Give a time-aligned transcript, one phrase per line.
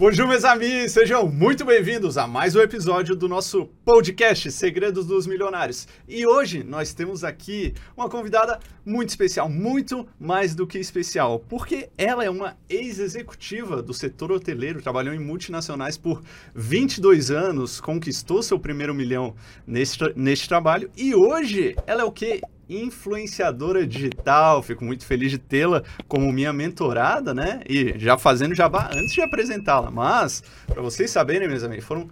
[0.00, 0.92] Bonjour, meus amigos!
[0.92, 5.86] Sejam muito bem-vindos a mais um episódio do nosso podcast Segredos dos Milionários.
[6.08, 11.90] E hoje nós temos aqui uma convidada muito especial, muito mais do que especial, porque
[11.98, 16.22] ela é uma ex-executiva do setor hoteleiro, trabalhou em multinacionais por
[16.54, 19.34] 22 anos, conquistou seu primeiro milhão
[19.66, 22.40] neste, neste trabalho e hoje ela é o quê?
[22.70, 24.62] Influenciadora digital.
[24.62, 27.60] Fico muito feliz de tê-la como minha mentorada, né?
[27.68, 29.90] E já fazendo jabá antes de apresentá-la.
[29.90, 32.08] Mas, para vocês saberem, meus amigos, foram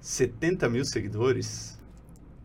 [0.00, 1.78] 70 mil seguidores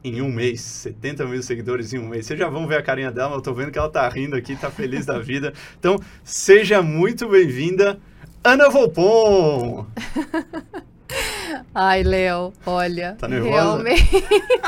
[0.03, 0.61] em um mês.
[0.61, 2.25] 70 mil seguidores em um mês.
[2.25, 4.55] Vocês já vão ver a carinha dela, eu tô vendo que ela tá rindo aqui,
[4.55, 5.53] tá feliz da vida.
[5.77, 7.99] Então, seja muito bem-vinda,
[8.43, 9.85] Ana Volpon!
[11.73, 13.15] Ai, Léo, olha.
[13.19, 13.53] Tá nervosa?
[13.53, 14.09] Realmente.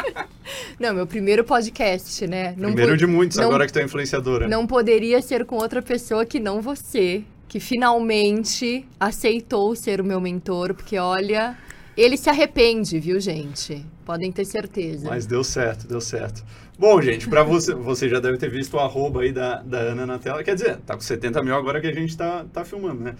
[0.80, 2.54] não, meu primeiro podcast, né?
[2.58, 4.48] Não Primeiro de muitos, não- agora que tu é influenciadora.
[4.48, 10.20] Não poderia ser com outra pessoa que não você, que finalmente aceitou ser o meu
[10.20, 11.57] mentor, porque olha,
[11.96, 13.85] ele se arrepende, viu, gente?
[14.05, 15.07] Podem ter certeza.
[15.10, 16.44] Mas deu certo, deu certo.
[16.77, 20.05] Bom, gente, pra você, você já deve ter visto o arroba aí da, da Ana
[20.05, 20.44] na tela.
[20.44, 23.16] Quer dizer, tá com 70 mil agora que a gente tá, tá filmando, né?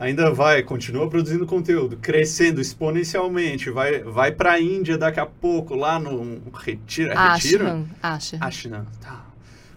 [0.00, 5.98] Ainda vai, continua produzindo conteúdo, crescendo exponencialmente, vai, vai pra Índia daqui a pouco, lá
[5.98, 7.10] no Retiro.
[7.10, 7.66] Retiro?
[7.66, 8.38] Ashram, acha.
[8.40, 9.26] Ashram, tá.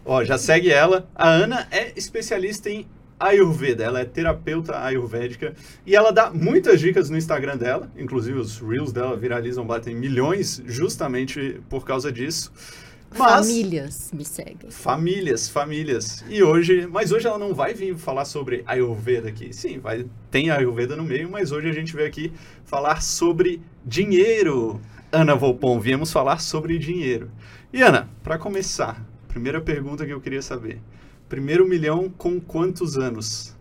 [0.06, 1.06] Ó, já segue ela.
[1.14, 2.88] A Ana é especialista em
[3.20, 5.54] Ayurveda, ela é terapeuta ayurvédica
[5.86, 10.62] e ela dá muitas dicas no Instagram dela, inclusive os reels dela viralizam, batem milhões
[10.66, 12.50] justamente por causa disso.
[13.18, 14.70] Mas Famílias me seguem.
[14.70, 16.24] famílias, famílias.
[16.30, 19.54] E hoje, mas hoje ela não vai vir falar sobre Ayurveda aqui.
[19.54, 22.32] Sim, vai tem Ayurveda no meio, mas hoje a gente veio aqui
[22.66, 24.80] falar sobre dinheiro.
[25.12, 27.30] Ana Volpon, viemos falar sobre dinheiro.
[27.72, 30.82] E Ana, para começar, primeira pergunta que eu queria saber.
[31.30, 33.56] Primeiro milhão com quantos anos?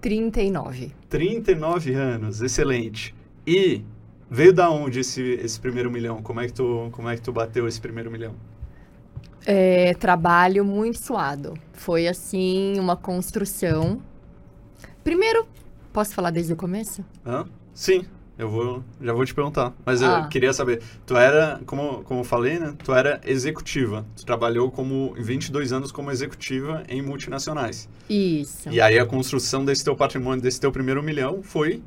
[0.00, 0.92] 39.
[1.08, 3.14] 39 anos, excelente.
[3.46, 3.82] E
[4.30, 6.22] veio da onde esse, esse primeiro milhão?
[6.22, 8.34] Como é que tu, como é que tu bateu esse primeiro milhão?
[9.50, 11.54] É, trabalho muito suado.
[11.72, 14.02] Foi assim, uma construção.
[15.02, 15.46] Primeiro,
[15.90, 17.02] posso falar desde o começo?
[17.26, 17.46] Hã?
[17.72, 18.04] Sim,
[18.36, 19.72] eu vou, já vou te perguntar.
[19.86, 20.20] Mas Ah.
[20.24, 22.74] eu queria saber, tu era, como, como eu falei, né?
[22.84, 24.04] Tu era executiva.
[24.14, 27.88] Tu trabalhou como 22 anos como executiva em multinacionais.
[28.10, 28.68] Isso.
[28.68, 31.82] E aí a construção desse teu patrimônio, desse teu primeiro milhão, foi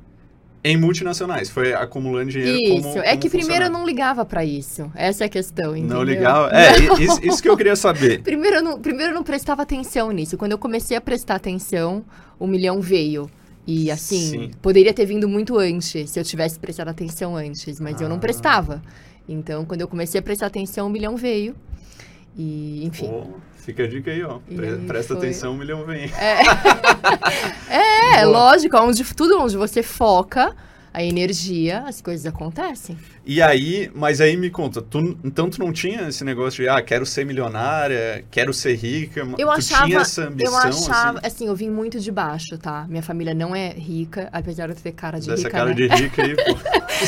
[0.63, 1.49] em multinacionais.
[1.49, 4.91] Foi acumulando dinheiro Isso, como é como que primeiro eu não ligava pra isso.
[4.95, 5.97] Essa é a questão, entendeu?
[5.97, 6.49] Não ligava?
[6.51, 8.21] É, isso, isso que eu queria saber.
[8.23, 10.37] Primeiro eu, não, primeiro eu não prestava atenção nisso.
[10.37, 12.03] Quando eu comecei a prestar atenção,
[12.39, 13.29] o milhão veio.
[13.65, 14.51] E assim, Sim.
[14.61, 18.19] poderia ter vindo muito antes, se eu tivesse prestado atenção antes, mas eu não Ah.
[18.19, 18.81] prestava.
[19.29, 21.55] Então, quando eu comecei a prestar atenção, o milhão veio.
[22.37, 23.07] E, enfim.
[23.07, 23.27] Pô,
[23.57, 24.39] fica a dica aí, ó.
[24.49, 24.55] E
[24.87, 26.09] Presta foi- atenção, um milhão vem.
[27.69, 28.37] É, Boa.
[28.37, 30.53] lógico, onde, tudo onde você foca
[30.93, 32.97] a energia, as coisas acontecem.
[33.25, 36.81] E aí, mas aí me conta, tu, então tu não tinha esse negócio de, ah,
[36.81, 41.27] quero ser milionária, quero ser rica, Eu tu achava, tinha essa ambição, eu achava, assim,
[41.27, 42.85] assim, eu vim muito de baixo, tá?
[42.89, 45.75] Minha família não é rica, apesar de eu ter cara de dessa rica, cara né?
[45.75, 46.55] de rica aí, pô.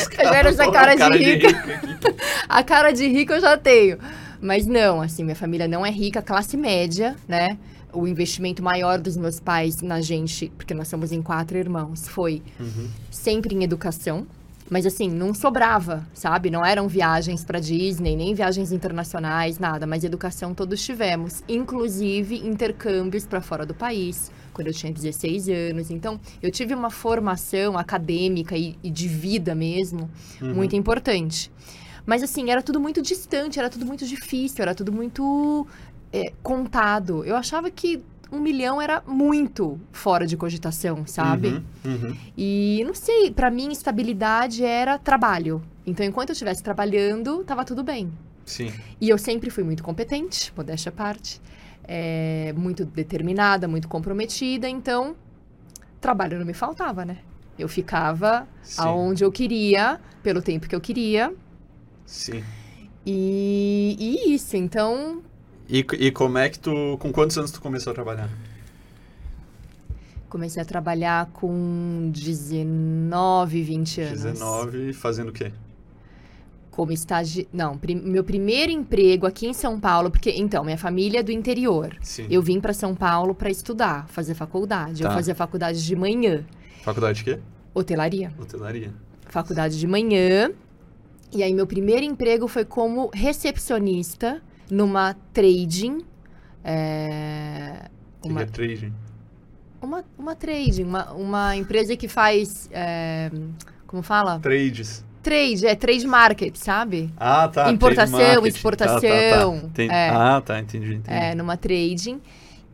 [0.16, 1.48] Caras essa falam cara de rica.
[1.48, 2.16] aqui.
[2.48, 3.98] A cara de rica eu já tenho.
[4.44, 7.56] Mas não, assim, minha família não é rica, classe média, né?
[7.92, 12.42] O investimento maior dos meus pais na gente, porque nós somos em quatro irmãos, foi
[12.60, 12.88] Uhum.
[13.10, 14.26] sempre em educação.
[14.68, 16.50] Mas assim, não sobrava, sabe?
[16.50, 19.86] Não eram viagens para Disney, nem viagens internacionais, nada.
[19.86, 25.90] Mas educação todos tivemos, inclusive intercâmbios para fora do país, quando eu tinha 16 anos.
[25.90, 30.08] Então, eu tive uma formação acadêmica e, e de vida mesmo
[30.40, 30.54] Uhum.
[30.54, 31.50] muito importante.
[32.06, 35.66] Mas assim, era tudo muito distante, era tudo muito difícil, era tudo muito
[36.12, 37.24] é, contado.
[37.24, 41.48] Eu achava que um milhão era muito fora de cogitação, sabe?
[41.48, 42.16] Uhum, uhum.
[42.36, 45.62] E não sei, pra mim estabilidade era trabalho.
[45.86, 48.10] Então, enquanto eu estivesse trabalhando, tava tudo bem.
[48.44, 48.72] Sim.
[49.00, 51.40] E eu sempre fui muito competente, modéstia à parte,
[51.84, 55.14] é, muito determinada, muito comprometida, então
[56.00, 57.18] trabalho não me faltava, né?
[57.58, 58.82] Eu ficava Sim.
[58.82, 61.32] aonde eu queria, pelo tempo que eu queria,
[62.06, 62.42] Sim.
[63.06, 65.22] e, e isso, então
[65.68, 68.28] E, e como é que tu, com quantos anos tu começou a trabalhar?
[70.28, 74.22] comecei a trabalhar com 19, 20 anos.
[74.22, 75.52] 19, fazendo o quê?
[76.72, 77.46] Como estagi...
[77.52, 81.30] Não, prim- meu primeiro emprego aqui em São Paulo, porque, então, minha família é do
[81.30, 81.96] interior.
[82.02, 82.26] Sim.
[82.28, 85.04] Eu vim para São Paulo para estudar, fazer faculdade.
[85.04, 85.14] Eu Tá.
[85.14, 86.44] fazia faculdade de manhã,
[86.82, 87.38] Faculdade de quê?
[87.72, 88.32] hotelaria.
[88.36, 88.92] Hotelaria.
[89.28, 90.50] Faculdade de manhã.
[91.34, 94.40] E aí, meu primeiro emprego foi como recepcionista
[94.70, 96.04] numa trading.
[96.62, 97.88] é,
[98.20, 98.92] O que uma, é trading?
[99.82, 102.68] uma, uma trading, uma, uma empresa que faz.
[102.72, 103.30] é,
[103.86, 104.38] como fala?
[104.40, 105.04] Trades.
[105.22, 107.10] Trade, é trade market, sabe?
[107.16, 107.70] Ah, tá.
[107.72, 109.94] Importação, exportação, Tá, tá, tá.
[109.94, 110.10] É.
[110.10, 111.16] Ah, tá, entendi, entendi.
[111.16, 112.20] É, numa trading.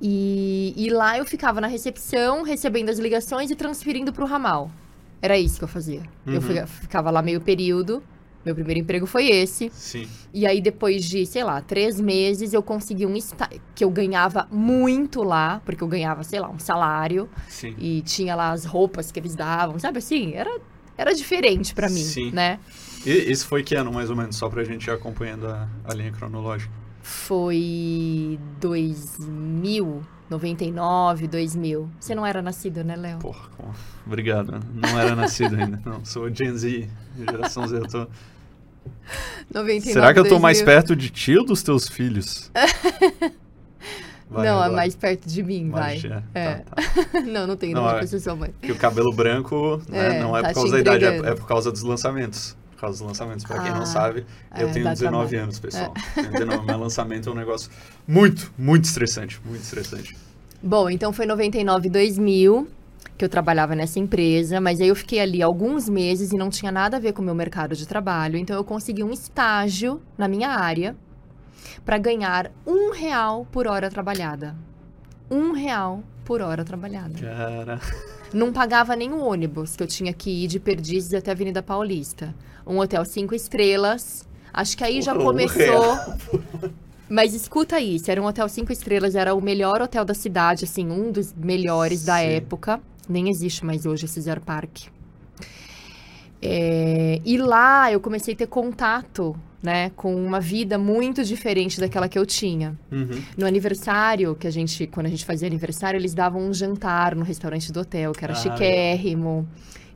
[0.02, 4.70] E, e lá eu ficava na recepção, recebendo as ligações e transferindo pro ramal.
[5.22, 6.02] Era isso que eu fazia.
[6.26, 6.40] Eu Uhum.
[6.40, 8.02] fica- ficava lá meio período.
[8.44, 9.70] Meu primeiro emprego foi esse.
[9.72, 10.08] Sim.
[10.32, 13.60] E aí, depois de, sei lá, três meses, eu consegui um estágio.
[13.74, 17.28] Que eu ganhava muito lá, porque eu ganhava, sei lá, um salário.
[17.48, 17.74] Sim.
[17.78, 20.32] E tinha lá as roupas que eles davam, sabe assim?
[20.32, 20.58] Era,
[20.96, 22.30] era diferente pra mim, Sim.
[22.30, 22.58] né?
[23.04, 24.36] E esse foi que ano, mais ou menos?
[24.36, 26.72] Só pra gente ir acompanhando a, a linha cronológica.
[27.02, 31.90] Foi 2000, 99, 2000.
[32.00, 33.18] Você não era nascido, né, Léo?
[33.18, 33.48] Porra,
[34.06, 34.60] obrigado.
[34.72, 35.80] Não era nascido ainda.
[35.84, 36.88] Não, sou Gen Z,
[37.18, 37.76] geração Z.
[37.78, 38.06] Eu tô...
[39.52, 40.64] 99, Será que eu tô mais 2000.
[40.76, 42.50] perto de ti ou dos teus filhos?
[44.30, 46.22] Vai, não, é mais perto de mim, Mais- vai.
[46.34, 46.54] é, É.
[46.58, 47.20] tá, tá.
[47.26, 48.06] não, não tem Não, é.
[48.06, 48.50] sua mãe.
[48.60, 51.48] Porque o cabelo branco né, É, não é tá por causa da idade, é por
[51.48, 52.56] causa dos lançamentos.
[52.80, 53.44] Por causa dos lançamentos.
[53.44, 54.24] Pra quem Ah, não sabe,
[54.56, 55.42] eu é, tenho dá 19 trabalho.
[55.42, 55.92] anos, pessoal.
[56.14, 56.66] Tenho 19.
[56.66, 57.70] Meu lançamento é um negócio
[58.08, 59.38] muito, muito estressante.
[59.44, 60.16] Muito estressante.
[60.62, 62.68] Bom, então foi 99, 2000
[63.18, 66.72] que eu trabalhava nessa empresa, mas aí eu fiquei ali alguns meses e não tinha
[66.72, 68.38] nada a ver com o meu mercado de trabalho.
[68.38, 70.96] Então eu consegui um estágio na minha área
[71.84, 74.56] para ganhar um real por hora trabalhada.
[75.30, 77.18] Um real por hora trabalhada.
[77.20, 77.78] Cara.
[78.32, 81.62] Não pagava nem o ônibus que eu tinha que ir de Perdizes até a Avenida
[81.62, 82.34] Paulista.
[82.66, 84.28] Um hotel cinco estrelas.
[84.52, 85.96] Acho que aí já um começou.
[87.08, 90.88] Mas escuta isso, era um hotel cinco estrelas, era o melhor hotel da cidade, assim,
[90.88, 92.26] um dos melhores da Sim.
[92.26, 92.80] época.
[93.08, 94.82] Nem existe mais hoje esse Zero Park.
[96.40, 102.08] É, e lá eu comecei a ter contato, né, com uma vida muito diferente daquela
[102.08, 102.78] que eu tinha.
[102.90, 103.20] Uhum.
[103.36, 107.24] No aniversário, que a gente, quando a gente fazia aniversário, eles davam um jantar no
[107.24, 109.46] restaurante do hotel, que era Ah, chiquérrimo.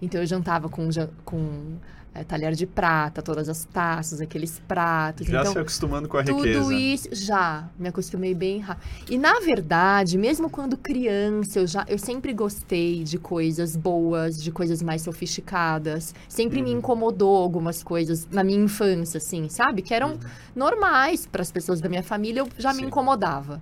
[0.02, 0.88] Então eu jantava com,
[1.24, 1.76] com
[2.14, 5.26] é, talher de prata, todas as taças, aqueles pratos.
[5.26, 6.74] Já então, se acostumando com a tudo riqueza.
[6.74, 8.86] isso já me acostumei bem rápido.
[9.10, 14.52] E na verdade, mesmo quando criança, eu já eu sempre gostei de coisas boas, de
[14.52, 16.14] coisas mais sofisticadas.
[16.28, 16.78] Sempre me Uhum.
[16.78, 19.82] incomodou algumas coisas na minha infância, assim, sabe?
[19.82, 20.18] Que eram Uhum.
[20.54, 22.82] normais para as pessoas da minha família, eu já Sim.
[22.82, 23.60] me incomodava.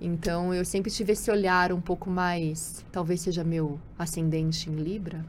[0.00, 5.24] Então eu sempre tive esse olhar um pouco mais, talvez seja meu ascendente em Libra,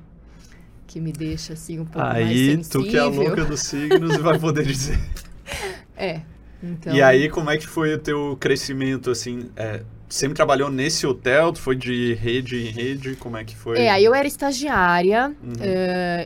[0.87, 2.83] que me deixa assim um pouco mais Aí, sensível.
[2.83, 4.99] tu que é a louca dos signos vai poder dizer.
[5.97, 6.21] É.
[6.63, 9.49] Então, E aí, como é que foi o teu crescimento, assim?
[9.55, 11.51] é, sempre trabalhou nesse hotel?
[11.51, 13.15] Tu foi de rede em rede?
[13.15, 13.77] Como é que foi?
[13.79, 15.53] É, aí eu era estagiária, Uhum.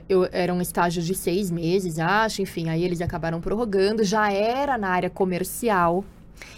[0.07, 4.77] eu era um estágio de seis meses, acho, enfim, aí eles acabaram prorrogando, já era
[4.77, 6.05] na área comercial.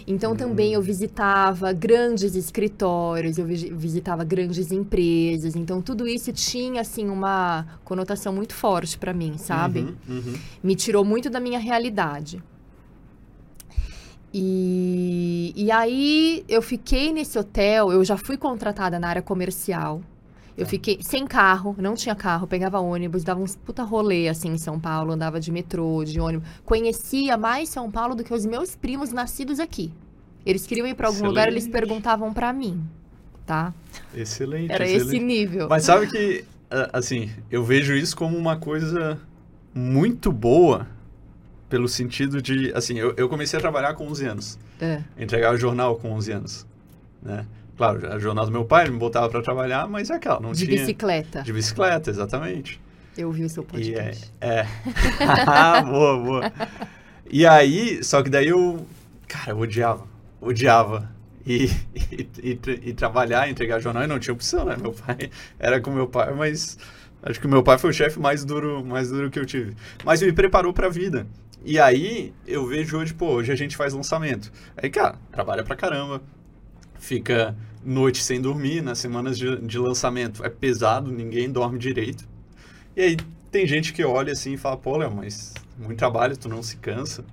[0.06, 6.80] Então também eu visitava grandes escritórios, eu vi- visitava grandes empresas, então tudo isso tinha
[6.80, 9.80] assim uma conotação muito forte pra mim, sabe?
[9.80, 10.34] Uhum, uhum.
[10.62, 12.42] me tirou muito da minha realidade.
[14.34, 20.00] E, e aí eu fiquei nesse hotel, eu já fui contratada na área comercial.
[20.56, 20.70] Eu Tá.
[20.70, 24.78] fiquei sem carro, não tinha carro, pegava ônibus, dava uns puta rolê assim em São
[24.78, 26.46] Paulo, andava de metrô, de ônibus.
[26.64, 29.92] Conhecia mais São Paulo do que os meus primos nascidos aqui.
[30.44, 31.72] Eles queriam ir pra algum lugar, eles Excelente.
[31.86, 32.82] perguntavam pra mim,
[33.46, 33.72] tá?
[34.14, 35.16] Excelente, Era excelente.
[35.16, 35.68] esse nível.
[35.68, 36.44] Mas sabe que,
[36.92, 39.18] assim, eu vejo isso como uma coisa
[39.74, 40.86] muito boa,
[41.68, 45.02] pelo sentido de, assim, eu, eu comecei a trabalhar com 11 anos, É.
[45.16, 46.66] entregar o jornal com 11 anos,
[47.22, 47.46] né?
[47.76, 50.52] Claro, era o jornal do meu pai, me botava pra trabalhar, mas é aquela, não
[50.52, 50.78] De tinha...
[50.78, 51.42] bicicleta.
[51.42, 52.80] De bicicleta, exatamente.
[53.16, 54.32] Eu vi o seu E é, podcast.
[54.40, 54.66] é.
[55.84, 56.52] boa, boa.
[57.30, 58.86] E aí, só que daí eu,
[59.28, 60.06] cara, eu odiava,
[60.40, 61.10] odiava.
[61.44, 61.64] E,
[61.94, 64.76] e, e e trabalhar, entregar jornal, e não tinha opção, né?
[64.80, 66.78] Meu pai era com meu pai, mas
[67.22, 69.74] acho que o meu pai foi o chefe mais duro, mais duro que eu tive.
[70.04, 71.26] Mas me preparou pra vida.
[71.64, 74.52] E aí, eu vejo hoje, pô, hoje a gente faz lançamento.
[74.76, 76.22] Aí, cara, trabalha pra caramba,
[77.02, 77.54] fica
[77.84, 80.44] noite sem dormir nas semanas de, de lançamento.
[80.44, 82.24] É pesado, ninguém dorme direito.
[82.96, 83.16] E aí
[83.50, 86.76] tem gente que olha assim e fala, pô, Léo, mas muito trabalho, tu não se
[86.76, 87.24] cansa.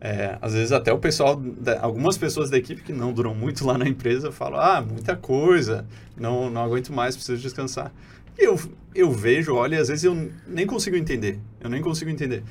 [0.00, 3.66] É, às vezes até o pessoal, da- algumas pessoas da equipe que não duram muito
[3.66, 5.84] lá na empresa falam, ah, muita coisa,
[6.16, 7.92] não, não aguento mais, preciso descansar.
[8.38, 8.56] E eu,
[8.94, 12.44] eu vejo, olha, e às vezes eu nem consigo entender, eu nem consigo entender.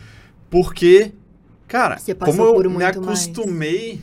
[0.50, 1.14] Porque,
[1.66, 1.96] cara,
[2.26, 4.02] como eu me acostumei,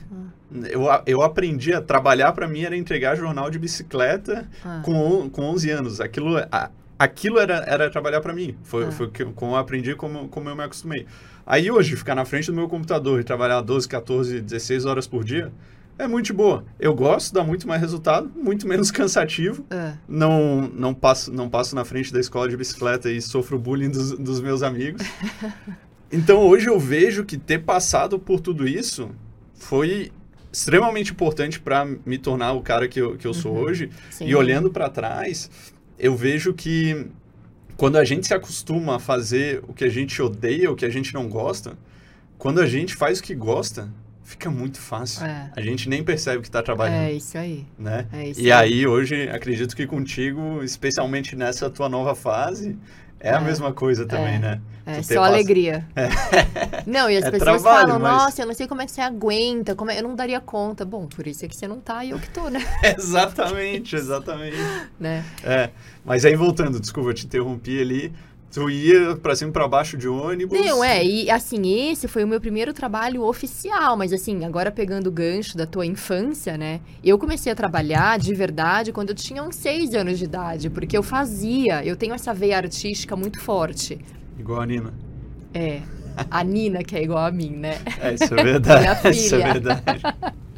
[0.71, 4.81] eu, eu aprendi a trabalhar para mim era entregar jornal de bicicleta Ah.
[4.85, 6.01] com, com 11 anos.
[6.01, 8.57] Aquilo, a- aquilo era, era trabalhar para mim.
[8.63, 8.91] Foi, Ah.
[8.93, 11.07] foi como eu aprendi, como, como eu me acostumei.
[11.47, 15.23] Aí hoje, ficar na frente do meu computador e trabalhar 12, 14, 16 horas por
[15.25, 15.53] dia,
[15.99, 16.65] é muito boa.
[16.81, 19.65] Eu gosto, dá muito mais resultado, muito menos cansativo.
[19.71, 19.93] É.
[20.09, 24.13] Não, não, passo, não passo na frente da escola de bicicleta e sofro bullying dos,
[24.13, 25.03] dos meus amigos.
[26.13, 29.11] Então hoje eu vejo que ter passado por tudo isso
[29.55, 30.13] foi
[30.55, 33.91] extremamente importante para me tornar o cara que eu, que eu sou hoje.
[34.11, 34.27] Sim.
[34.29, 35.51] E olhando para trás,
[35.99, 37.07] eu vejo que
[37.77, 40.91] quando a gente se acostuma a fazer o que a gente odeia, o que a
[40.91, 41.77] gente não gosta,
[42.39, 43.93] quando a gente faz o que gosta,
[44.23, 45.27] fica muito fácil.
[45.27, 45.51] É.
[45.57, 47.67] A gente nem percebe que está trabalhando, É isso aí.
[47.77, 48.07] né?
[48.13, 52.79] É isso E aí hoje, acredito que contigo, especialmente nessa tua nova fase,
[53.25, 53.41] é, a É.
[53.41, 54.39] mesma coisa também, É.
[54.39, 54.61] né?
[54.87, 55.87] É só alegria.
[56.87, 58.93] Não, e as É pessoas trabalho, falam, mas- nossa, eu não sei como é que
[58.93, 60.85] você aguenta, como é- eu não daria conta.
[60.85, 62.61] Bom, por isso é que você não tá e eu que tô, né?
[62.99, 64.57] exatamente, exatamente.
[65.01, 65.25] né?
[65.43, 65.71] É,
[66.05, 68.13] mas aí voltando, desculpa, eu te interrompi ali.
[68.55, 70.57] Tu ia pra cima e pra baixo de ônibus.
[70.57, 75.09] Não, é, e assim, esse foi o meu primeiro trabalho oficial, mas assim, agora pegando
[75.09, 76.81] o gancho da tua infância, né?
[77.03, 80.97] Eu comecei a trabalhar de verdade quando eu tinha uns seis anos de idade, porque
[80.97, 83.99] eu fazia, eu tenho essa veia artística muito forte.
[84.39, 84.95] Igual a Nina.
[85.53, 85.83] É,
[86.31, 87.81] a Nina, que é igual a mim, né?
[88.01, 88.83] É, isso é verdade.
[89.03, 89.53] Minha isso é filha.
[89.53, 89.83] verdade.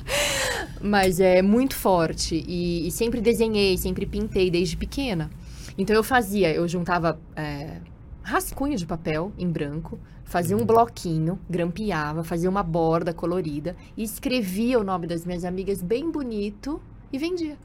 [0.82, 5.30] Mas é muito forte e, e sempre desenhei, sempre pintei desde pequena.
[5.78, 7.80] Então eu fazia, eu juntava é,
[8.22, 14.78] rascunho de papel em branco, fazia um bloquinho, grampeava, fazia uma borda colorida e escrevia
[14.78, 16.80] o nome das minhas amigas bem bonito
[17.12, 17.56] e vendia.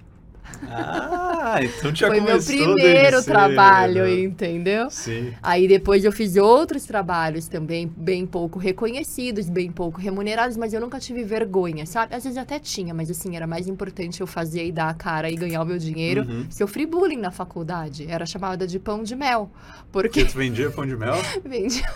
[0.67, 4.89] Ah, então já Foi meu primeiro trabalho, entendeu?
[4.89, 5.33] Sim.
[5.41, 10.81] Aí depois eu fiz outros trabalhos também, bem pouco reconhecidos, bem pouco remunerados, mas eu
[10.81, 12.15] nunca tive vergonha, sabe?
[12.15, 15.29] Às vezes até tinha, mas assim, era mais importante eu fazer e dar a cara
[15.29, 16.21] e ganhar o meu dinheiro.
[16.21, 16.45] Uhum.
[16.49, 19.49] Sofri bullying na faculdade, era chamada de pão de mel,
[19.91, 21.15] Porque tu vendia pão de mel?
[21.43, 21.85] vendia...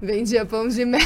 [0.00, 1.00] vendia pão de mel,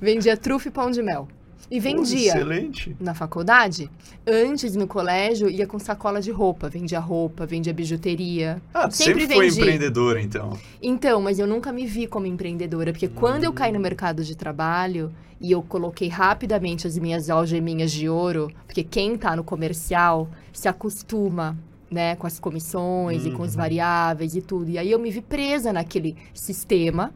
[0.00, 1.28] vendia trufa e pão de mel.
[1.70, 2.96] E vendia Pô, excelente.
[3.00, 3.90] na faculdade,
[4.26, 8.60] antes no colégio ia com sacola de roupa, vendia roupa, vendia bijuteria.
[8.72, 9.60] Ah, Sempre sempre, foi vendi.
[9.60, 10.58] empreendedora, então.
[10.82, 14.36] Então, mas eu nunca me vi como empreendedora, porque quando eu caí no mercado de
[14.36, 20.28] trabalho e eu coloquei rapidamente as minhas algeminhas de ouro, porque quem tá no comercial
[20.52, 21.56] se acostuma,
[21.90, 23.56] né, com as comissões e com os Uhum.
[23.60, 24.68] variáveis e tudo.
[24.70, 27.12] E aí eu me vi presa naquele sistema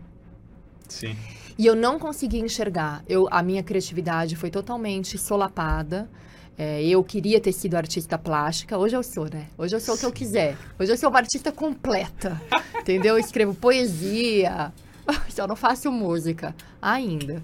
[0.88, 1.14] Sim.
[1.58, 3.02] E eu não consegui enxergar.
[3.08, 6.08] Eu, a minha criatividade foi totalmente solapada.
[6.56, 8.78] É, eu queria ter sido artista plástica.
[8.78, 9.48] Hoje eu sou, né?
[9.58, 10.56] Hoje eu sou o que eu quiser.
[10.78, 12.40] Hoje eu sou uma artista completa.
[12.78, 13.16] entendeu?
[13.16, 14.72] Eu escrevo poesia.
[15.30, 16.54] Só não faço música.
[16.80, 17.42] Ainda.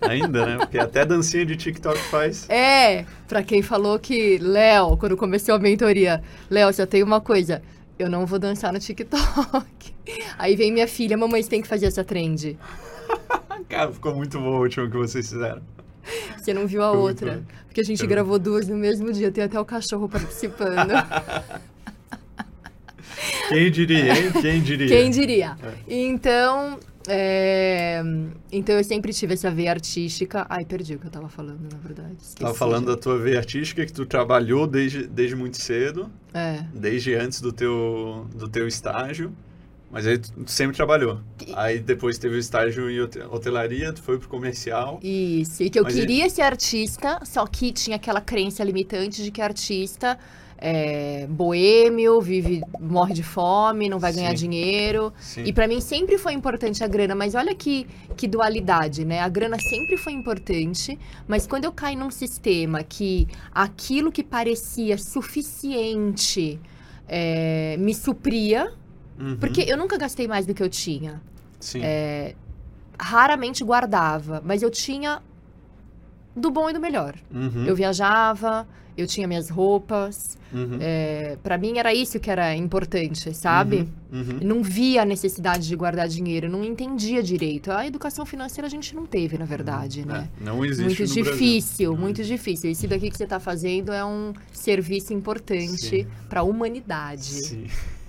[0.00, 0.56] Ainda, né?
[0.58, 2.50] Porque até dancinha de TikTok faz.
[2.50, 7.62] É, pra quem falou que, Léo, quando começou a mentoria, Léo, só tem uma coisa.
[7.96, 9.94] Eu não vou dançar no TikTok.
[10.36, 12.58] Aí vem minha filha, mamãe, você tem que fazer essa trend.
[13.68, 15.62] Cara, ficou muito bom o último que vocês fizeram.
[16.36, 17.42] Você não viu a muito outra.
[17.66, 20.92] Porque a gente Foi gravou duas no mesmo dia, tem até o cachorro participando.
[23.48, 24.32] Quem diria, hein?
[24.40, 24.88] Quem diria?
[24.88, 25.56] Quem diria?
[25.62, 25.74] É.
[25.88, 28.02] Então, é,
[28.50, 30.46] então eu sempre tive essa veia artística.
[30.48, 32.14] Ai, perdi o que eu tava falando, na verdade.
[32.20, 36.64] Esqueci Tava falando da tua veia artística que tu trabalhou desde, desde muito cedo, É.
[36.74, 39.32] desde antes do teu, do teu estágio.
[39.92, 41.20] Mas aí tu sempre trabalhou.
[41.54, 44.98] Aí depois teve o estágio em hote- hotelaria, tu foi pro comercial.
[45.02, 49.30] Isso, e que eu Mas queria ser artista, só que tinha aquela crença limitante de
[49.30, 50.18] que artista
[50.64, 54.36] é boêmio, vive, morre de fome, não vai ganhar Sim.
[54.48, 55.12] dinheiro.
[55.20, 55.42] Sim.
[55.44, 59.18] E pra mim sempre foi importante a grana, mas olha que, que dualidade, né?
[59.20, 60.96] A grana sempre foi importante,
[61.28, 66.60] mas quando eu caí num sistema que aquilo que parecia suficiente
[67.08, 68.72] é, me supria,
[69.18, 69.36] Uhum.
[69.36, 71.20] porque eu nunca gastei mais do que eu tinha.
[71.60, 71.80] Sim.
[71.82, 72.34] É,
[72.98, 75.22] raramente guardava, mas eu tinha
[76.34, 77.14] do bom e do melhor.
[77.30, 77.64] Uhum.
[77.66, 78.66] Eu viajava,
[78.96, 80.36] eu tinha minhas roupas.
[80.52, 80.78] Uhum.
[80.80, 83.88] É, para mim era isso que era importante, sabe?
[84.12, 84.20] Uhum.
[84.20, 84.38] Uhum.
[84.42, 87.70] Não via a necessidade de guardar dinheiro, não entendia direito.
[87.70, 90.28] A educação financeira a gente não teve, na verdade, né?
[90.40, 92.70] É, não existe Muito difícil, Não muito difícil.
[92.70, 97.24] Isso daqui que você está fazendo é um serviço importante para a humanidade.
[97.24, 97.66] Sim.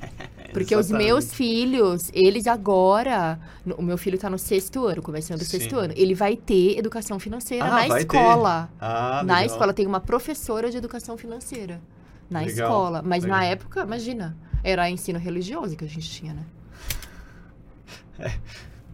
[0.53, 3.39] Porque os meus filhos, eles agora.
[3.77, 5.93] O meu filho tá no sexto ano, começando o sexto ano.
[5.97, 8.69] Ele vai ter educação financeira Ah, na escola.
[8.79, 11.81] Ah, na escola tem uma professora de educação financeira.
[12.29, 13.01] Na Legal, escola.
[13.03, 13.51] Mas na legal.
[13.51, 16.45] época, imagina, era ensino religioso que a gente tinha, né?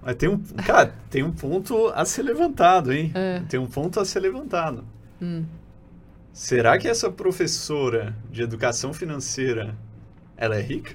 [0.01, 3.11] Mas tem um, cara, tem um ponto a ser levantado, hein?
[3.13, 3.41] É.
[3.49, 4.85] Tem um ponto a ser levantado.
[5.21, 5.43] Hum.
[6.31, 9.75] Será que essa professora de educação financeira,
[10.39, 10.93] ela é rica?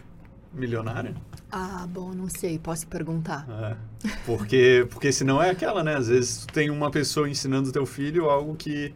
[0.52, 1.12] milionária?
[1.50, 3.44] Ah, bom, não sei, posso perguntar.
[3.50, 4.08] É.
[4.24, 5.96] Porque, porque senão é aquela, né?
[5.96, 8.94] Às vezes tu tem uma pessoa ensinando teu filho algo que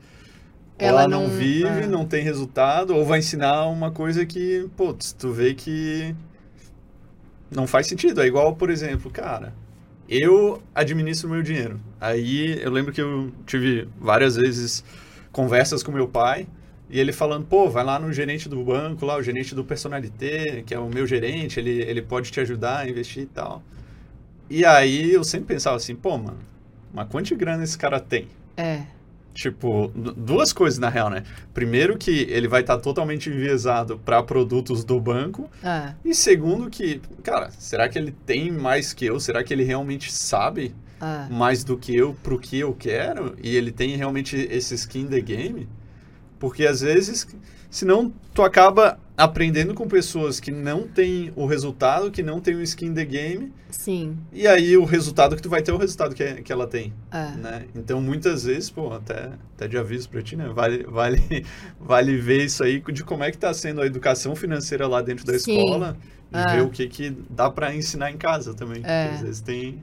[0.78, 1.86] ela, Ela não, não- vive, é.
[1.88, 6.14] não tem resultado, ou vai ensinar uma coisa que, putz, tu vê que
[7.50, 8.20] não faz sentido.
[8.22, 9.52] É igual, por exemplo, cara,
[10.08, 11.80] eu administro meu dinheiro.
[12.00, 14.84] Aí eu lembro que eu tive várias vezes
[15.32, 16.46] conversas com meu pai
[16.90, 20.62] e ele falando, pô, vai lá no gerente do banco, lá, o gerente do Personalité,
[20.66, 23.62] que é o meu gerente, ele, ele pode te ajudar a investir e tal.
[24.50, 26.38] E aí eu sempre pensava assim, pô, mano,
[26.92, 28.28] mas quanto de grana esse cara tem?
[28.56, 28.86] É,
[29.34, 31.22] Tipo, du- duas coisas na real, né?
[31.54, 35.48] Primeiro que ele vai estar totalmente enviesado para produtos do banco.
[35.62, 39.20] é, E segundo que, cara, será que ele tem mais que eu?
[39.20, 41.28] Será que ele realmente sabe é.
[41.28, 43.36] mais do que eu pro que eu quero?
[43.40, 45.68] E ele tem realmente esse skin the game?
[46.38, 47.26] Porque às vezes,
[47.70, 52.62] senão tu acaba aprendendo com pessoas que não têm o resultado, que não têm o
[52.62, 56.14] skin the game, Sim, e aí o resultado que tu vai ter é o resultado
[56.14, 57.30] que, que ela tem é.
[57.36, 57.64] né?
[57.74, 60.48] Então, muitas vezes, pô, até, até de aviso pra ti, né?
[60.48, 61.44] Vale, vale,
[61.80, 65.26] vale ver isso aí de como é que tá sendo a educação financeira lá dentro
[65.26, 65.58] da Sim.
[65.58, 65.96] escola
[66.32, 66.56] e É.
[66.56, 68.82] ver o que que dá pra ensinar em casa também.
[68.84, 69.02] É.
[69.04, 69.82] Porque às vezes tem...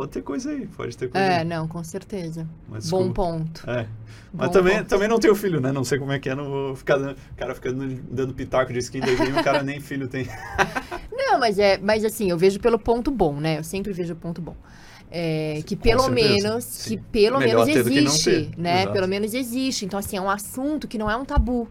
[0.00, 1.44] Pode ter coisa aí, pode ter coisa É, aí.
[1.44, 2.46] não, com certeza.
[2.68, 3.22] Mas, Bom desculpa.
[3.22, 3.70] ponto.
[3.70, 3.86] É.
[4.32, 4.88] Mas Bom também, ponto.
[4.88, 5.70] também não tenho filho, né?
[5.72, 8.72] Não sei como é que é, não vou ficar dando, o cara ficando dando pitaco
[8.72, 10.26] de skin the game, o cara nem filho tem.
[11.12, 13.58] Não, mas é, mas assim, eu vejo pelo ponto bom, né?
[13.58, 14.56] Eu sempre vejo o ponto bom.
[15.10, 16.96] É, que pelo menos, sim.
[16.96, 18.80] que pelo Melhor menos existe, né?
[18.82, 18.92] exato.
[18.92, 19.84] Pelo menos existe.
[19.84, 21.68] Então assim, é um assunto que não é um tabu,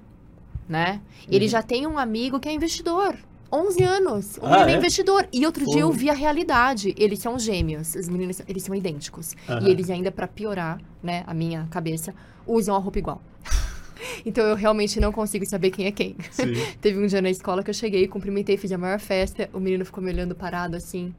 [0.67, 1.01] né?
[1.29, 1.51] Ele Uhum.
[1.51, 3.15] já tem um amigo que é investidor.
[3.51, 4.37] 11 anos.
[4.37, 4.77] O Ah, menino é é?
[4.77, 5.27] investidor.
[5.33, 6.93] E outro dia eu vi a realidade.
[6.97, 7.95] Eles são gêmeos.
[7.95, 9.35] Os meninos, eles são idênticos.
[9.47, 9.67] Aham.
[9.67, 12.13] E eles ainda, pra piorar, né, a minha cabeça,
[12.45, 13.21] usam a roupa igual.
[14.25, 16.15] então eu realmente não consigo saber quem é quem.
[16.81, 19.49] Teve um dia na escola que eu cheguei, cumprimentei, fiz a maior festa.
[19.53, 21.13] O menino ficou me olhando parado assim.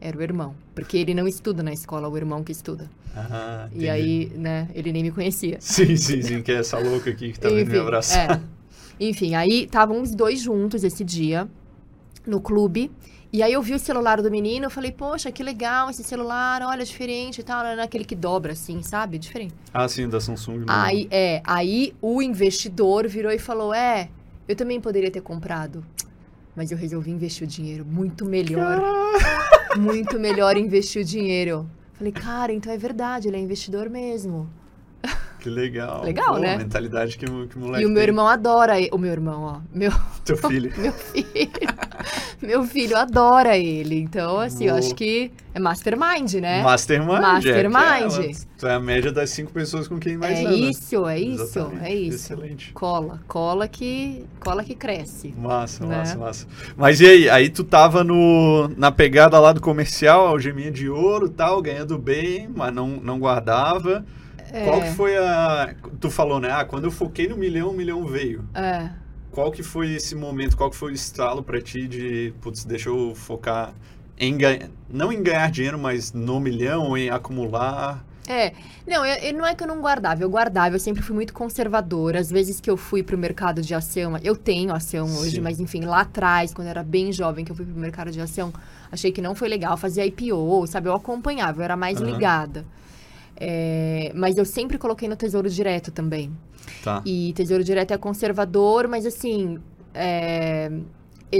[0.00, 0.54] Era o irmão.
[0.74, 2.90] Porque ele não estuda na escola, o irmão que estuda.
[3.14, 5.56] Ah, E aí, né, ele nem me conhecia.
[5.58, 8.38] Sim, sim, sim, que é essa louca aqui que tá vindo me abraçar.
[8.38, 8.56] é.
[9.00, 11.48] Enfim, aí estavam os dois juntos esse dia,
[12.26, 12.90] no clube.
[13.32, 16.62] E aí eu vi o celular do menino, eu falei, poxa, que legal esse celular,
[16.62, 19.18] olha, diferente e tal, naquele que dobra assim, sabe?
[19.18, 19.54] Diferente.
[19.74, 20.58] Ah, sim, da Samsung.
[20.58, 20.66] mesmo.
[20.68, 24.08] Aí, é, aí o investidor virou e falou: É,
[24.48, 25.84] eu também poderia ter comprado.
[26.54, 27.84] Mas eu resolvi investir o dinheiro.
[27.84, 28.80] Muito melhor.
[29.76, 31.68] Muito melhor investir o dinheiro.
[31.92, 34.48] Falei, cara, então é verdade, ele é investidor mesmo.
[35.46, 36.02] Que legal.
[36.02, 36.56] Legal, Pô, né?
[36.56, 38.08] mentalidade que, o- que moleque e o meu tem.
[38.08, 38.90] irmão adora ele.
[38.92, 39.56] O meu irmão, ó.
[39.72, 39.92] Meu,
[40.26, 40.72] Teu filho.
[40.76, 41.50] meu filho.
[42.42, 44.00] meu filho adora ele.
[44.00, 46.64] Então, assim, eu acho que é mastermind, né?
[46.64, 47.20] Mastermind.
[47.20, 48.12] Mastermind.
[48.18, 50.56] É, tu é a média das cinco pessoas com quem mais é anda.
[50.56, 51.84] isso, é isso, Exatamente.
[51.84, 52.16] é isso.
[52.34, 52.72] Excelente.
[52.72, 55.32] Cola, cola que, cola que cresce.
[55.38, 55.96] Massa, Né?
[55.98, 56.46] massa, massa.
[56.76, 57.30] Mas e aí?
[57.30, 61.96] Aí tu tava no, na pegada lá do comercial, algeminha de ouro e tal, ganhando
[61.96, 64.04] bem, mas não, não guardava.
[64.64, 64.92] Qual que É.
[64.92, 65.74] foi a...
[66.00, 66.50] Tu falou, né?
[66.50, 68.44] Ah, quando eu foquei no milhão, o milhão veio.
[68.54, 68.90] É.
[69.30, 72.88] Qual que foi esse momento, qual que foi o estalo pra ti de, putz, deixa
[72.88, 73.74] eu focar
[74.18, 78.02] em ganhar, não em ganhar dinheiro, mas no milhão, em acumular.
[78.28, 78.54] É,
[78.86, 81.34] não, eu, eu- não é que eu não guardava, eu guardava, eu sempre fui muito
[81.34, 82.18] conservadora.
[82.18, 85.40] Às vezes que eu fui pro mercado de ação, eu tenho ação hoje, Sim.
[85.42, 88.20] mas enfim, lá atrás, quando eu era bem jovem, que eu fui pro mercado de
[88.20, 88.52] ação,
[88.90, 90.88] achei que não foi legal, fazia IPO, sabe?
[90.88, 92.10] Eu acompanhava, eu era mais Aham.
[92.10, 92.64] ligada.
[93.38, 96.30] É, mas eu sempre coloquei no Tesouro Direto também.
[96.82, 97.02] Tá.
[97.04, 99.58] E Tesouro Direto é conservador, mas assim,
[99.94, 100.70] é,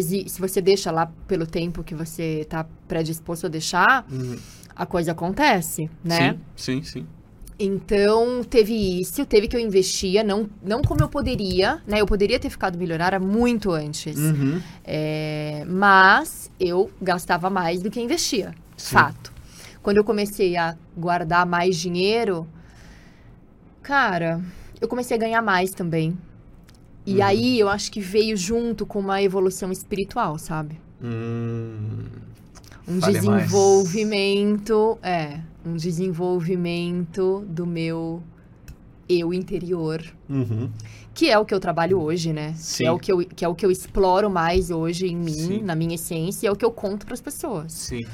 [0.02, 4.36] se você deixa lá pelo tempo que você tá predisposto a deixar, Uhum.
[4.74, 6.36] a coisa acontece, né?
[6.56, 7.06] Sim, sim, sim.
[7.58, 12.02] Então, teve isso, teve que eu investia, não, não como eu poderia, né?
[12.02, 14.14] Eu poderia ter ficado milionária muito antes.
[14.18, 14.60] Uhum.
[14.84, 18.94] É, mas eu gastava mais do que investia, Sim.
[18.96, 19.32] fato.
[19.86, 22.44] Quando eu comecei a guardar mais dinheiro,
[23.80, 24.42] cara,
[24.80, 26.18] eu comecei a ganhar mais também.
[27.06, 27.22] E Uhum.
[27.24, 30.80] aí eu acho que veio junto com uma evolução espiritual, sabe?
[31.00, 32.02] Hum,
[32.88, 33.42] Um Fale mais.
[33.44, 38.20] desenvolvimento, é, um desenvolvimento do meu
[39.08, 40.68] eu interior, uhum.
[41.14, 42.54] que é o que eu trabalho hoje, né?
[42.56, 42.82] Sim.
[42.82, 45.32] Que é o que eu, que é o que eu exploro mais hoje em mim,
[45.32, 45.62] Sim.
[45.62, 47.72] na minha essência, e é o que eu conto para as pessoas.
[47.72, 48.04] Sim.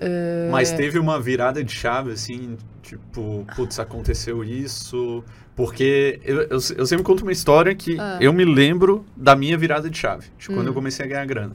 [0.00, 0.48] É.
[0.50, 5.22] Mas teve uma virada de chave, assim, tipo, putz, aconteceu isso.
[5.54, 8.16] Porque eu, eu, eu sempre conto uma história que Ah.
[8.20, 10.70] eu me lembro da minha virada de chave, de quando Hum.
[10.70, 11.54] eu comecei a ganhar grana.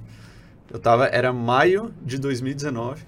[0.71, 3.01] Eu tava, era maio de 2019.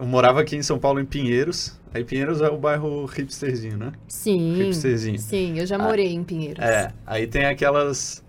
[0.00, 1.78] Eu morava aqui em São Paulo, em Pinheiros.
[1.94, 3.92] Aí Pinheiros é o bairro hipsterzinho, né?
[4.08, 4.54] Sim.
[4.56, 5.18] Hipsterzinho.
[5.18, 6.62] Sim, eu já Ah, morei em Pinheiros.
[6.64, 8.22] É, aí tem aquelas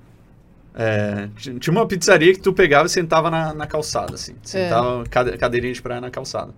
[0.76, 4.36] É, ti- tinha uma pizzaria que tu pegava e sentava na, na calçada, assim.
[4.44, 6.54] Sentava cade- cadeirinha de praia na calçada.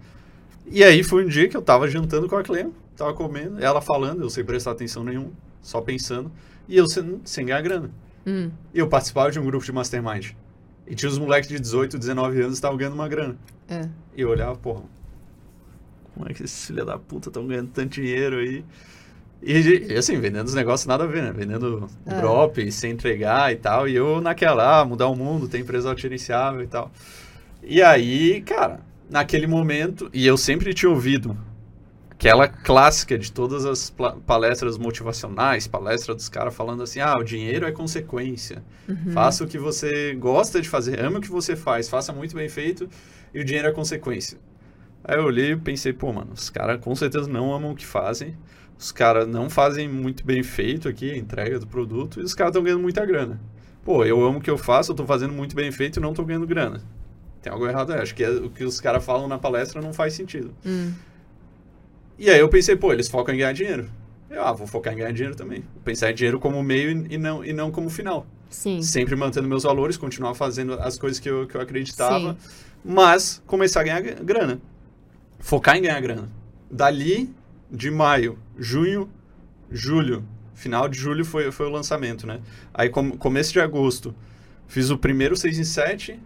[0.68, 3.82] E aí foi um dia que eu tava jantando com a Cleo, tava comendo, ela
[3.82, 6.32] falando, eu sem prestar atenção nenhuma, só pensando,
[6.68, 7.90] e eu sem, sem ganhar grana.
[8.26, 10.32] Hum, E eu participava de um grupo de mastermind.
[10.88, 13.36] E tinha os moleques de 18, 19 anos que estavam ganhando uma grana.
[13.70, 13.88] é.
[14.16, 14.84] E eu olhava, porra,
[16.14, 18.64] como é que esses filha da puta estão ganhando tanto dinheiro aí?
[19.44, 21.32] E, assim, vendendo os negócios nada a ver, né?
[21.32, 22.14] Vendendo É.
[22.16, 23.88] drop, sem entregar e tal.
[23.88, 26.92] E eu naquela, ah, mudar o mundo, tem empresa autogerenciável e tal.
[27.64, 31.36] E aí, cara, naquele momento, e eu sempre tinha ouvido
[32.12, 33.92] aquela clássica de todas as
[34.28, 38.64] palestras motivacionais, palestra dos caras falando assim, ah, o dinheiro é consequência.
[38.88, 39.12] Uhum.
[39.12, 42.48] Faça o que você gosta de fazer, ame o que você faz, faça muito bem
[42.48, 42.88] feito
[43.34, 44.38] e o dinheiro é consequência.
[45.04, 47.88] Aí eu olhei e pensei, pô, mano, os caras com certeza não amam o que
[47.88, 48.38] fazem,
[48.82, 52.52] os caras não fazem muito bem feito aqui a entrega do produto e os caras
[52.52, 53.40] estão ganhando muita grana.
[53.86, 56.14] Pô, eu amo o que eu faço, eu tô fazendo muito bem feito e não
[56.14, 56.82] tô ganhando grana.
[57.42, 58.00] Tem algo errado aí.
[58.02, 60.52] Acho que é- o que os caras falam na palestra não faz sentido.
[60.66, 60.92] Hum,
[62.18, 63.90] E aí eu pensei, pô, eles focam em ganhar dinheiro.
[64.30, 65.62] Eu, ah, vou focar em ganhar dinheiro também.
[65.74, 68.26] Vou pensar em dinheiro como meio e não, e não como final.
[68.50, 68.82] sim.
[68.82, 72.38] Sempre mantendo meus valores, continuar fazendo as coisas que eu, que eu acreditava,
[72.86, 74.62] mas começar a ganhar gra- grana.
[75.40, 76.30] Focar em ganhar grana.
[76.70, 77.34] Dali,
[77.72, 79.10] de maio, junho,
[79.72, 82.40] julho, final de julho foi, foi o lançamento, né?
[82.74, 84.14] Aí, com, começo de agosto,
[84.68, 86.20] fiz o primeiro 6 em 7,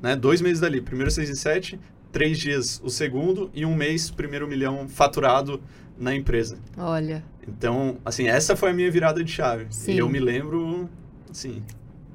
[0.00, 0.14] né?
[0.14, 1.80] Dois meses dali, primeiro 6 em 7,
[2.12, 5.60] três dias o segundo e um mês, primeiro milhão faturado
[5.98, 6.58] na empresa.
[6.76, 7.24] Olha.
[7.46, 9.66] Então, assim, essa foi a minha virada de chave.
[9.70, 9.92] Sim.
[9.92, 10.88] E eu me lembro,
[11.30, 11.62] assim,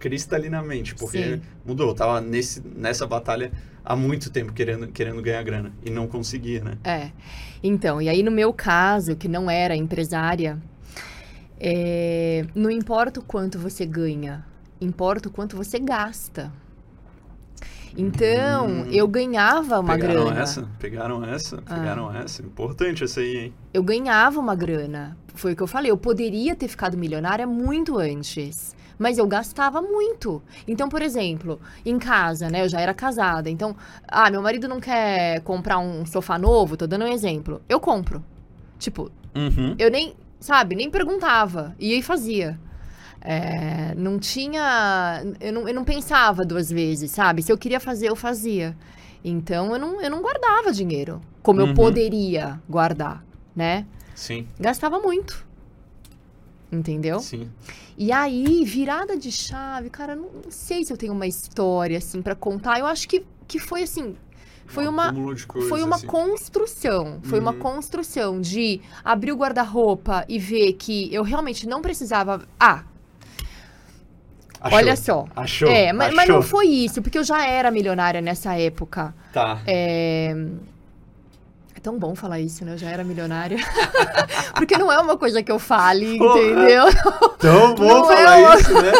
[0.05, 1.41] cristalinamente, porque Sim.
[1.65, 1.87] mudou.
[1.87, 3.51] Eu tava nesse, nessa batalha
[3.83, 6.77] há muito tempo querendo, querendo ganhar grana e não conseguia, né?
[6.83, 7.09] É.
[7.63, 10.59] Então, e aí no meu caso, que não era empresária,
[11.59, 14.45] é, não importa o quanto você ganha,
[14.79, 16.53] importa o quanto você gasta.
[17.97, 18.85] Então, Hum.
[18.91, 20.39] eu ganhava uma pegaram grana.
[20.41, 20.69] essa?
[20.77, 21.63] Pegaram essa?
[21.65, 21.75] Ah.
[21.79, 22.43] Pegaram essa?
[22.43, 23.53] Importante essa aí, hein?
[23.73, 25.17] Eu ganhava uma grana.
[25.33, 25.89] Foi o que eu falei.
[25.89, 28.75] Eu poderia ter ficado milionária muito antes.
[28.97, 30.41] Mas eu gastava muito.
[30.67, 32.61] Então, por exemplo, em casa, né?
[32.63, 33.49] Eu já era casada.
[33.49, 33.75] Então,
[34.07, 37.61] ah, meu marido não quer comprar um sofá novo, tô dando um exemplo.
[37.67, 38.23] Eu compro.
[38.79, 39.75] Tipo, Uhum.
[39.77, 41.75] eu nem, sabe, nem perguntava.
[41.79, 42.57] E fazia.
[43.21, 45.23] É, não tinha.
[45.41, 47.41] Eu não, eu não pensava duas vezes, sabe?
[47.41, 48.75] Se eu queria fazer, eu fazia.
[49.23, 51.69] Então eu não, eu não guardava dinheiro como Uhum.
[51.69, 53.23] eu poderia guardar,
[53.55, 53.85] né?
[54.13, 55.45] Sim, Gastava muito.
[56.71, 57.19] Entendeu?
[57.19, 57.49] sim.
[57.97, 62.21] E aí, virada de chave, cara, não, não sei se eu tenho uma história assim
[62.21, 62.79] pra contar.
[62.79, 64.15] Eu acho que, que foi assim.
[64.65, 66.07] Foi Um uma, de coisas, foi uma assim.
[66.07, 67.19] construção.
[67.23, 67.59] Foi uma Uhum.
[67.59, 72.41] construção de abrir o guarda-roupa e ver que eu realmente não precisava.
[72.59, 72.83] Ah,
[74.59, 74.77] Achou.
[74.77, 75.25] olha só.
[75.35, 75.67] Achou.
[75.69, 76.35] é, mas, mas achou.
[76.35, 79.13] não foi isso, porque eu já era milionária nessa época.
[79.31, 79.61] Tá.
[79.67, 80.35] É.
[81.85, 82.73] É tão bom falar isso, né?
[82.73, 83.57] Eu já era milionária.
[84.55, 86.39] porque não é uma coisa que eu fale, Porra.
[86.39, 86.83] entendeu?
[87.37, 88.91] Tão bom Não é falar uma- isso, né?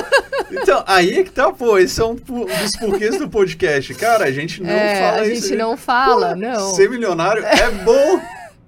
[0.52, 3.92] Então, aí é que tá, pô, esse é um dos porquês do podcast.
[3.96, 5.48] Cara, a gente não É, fala a isso.
[5.48, 6.76] gente não fala, Pô, não.
[6.76, 8.22] Ser milionário é bom,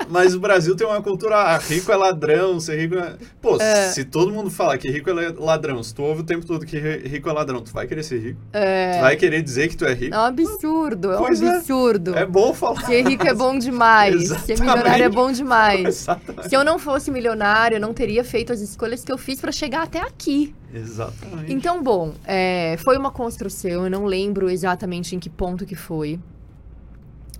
[0.09, 3.15] mas o Brasil tem uma cultura, ah, rico é ladrão, ser rico é...
[3.41, 3.57] Pô,
[3.93, 6.77] se todo mundo falar que rico é ladrão, se tu ouve o tempo todo que
[6.77, 8.39] ri- rico é ladrão, tu vai querer ser rico?
[8.51, 10.15] Tu vai querer dizer que tu é rico?
[10.15, 11.49] É um absurdo, é um Pois é.
[11.57, 12.15] absurdo.
[12.15, 12.85] É bom falar.
[12.85, 14.27] Ser rico é bom demais.
[14.45, 15.87] Ser milionário é bom demais.
[15.87, 16.49] Exatamente.
[16.49, 19.51] Se eu não fosse milionário, eu não teria feito as escolhas que eu fiz pra
[19.51, 20.53] chegar até aqui.
[20.73, 21.51] Exatamente.
[21.51, 26.19] Então, bom, é, foi uma construção, eu não lembro exatamente em que ponto que foi.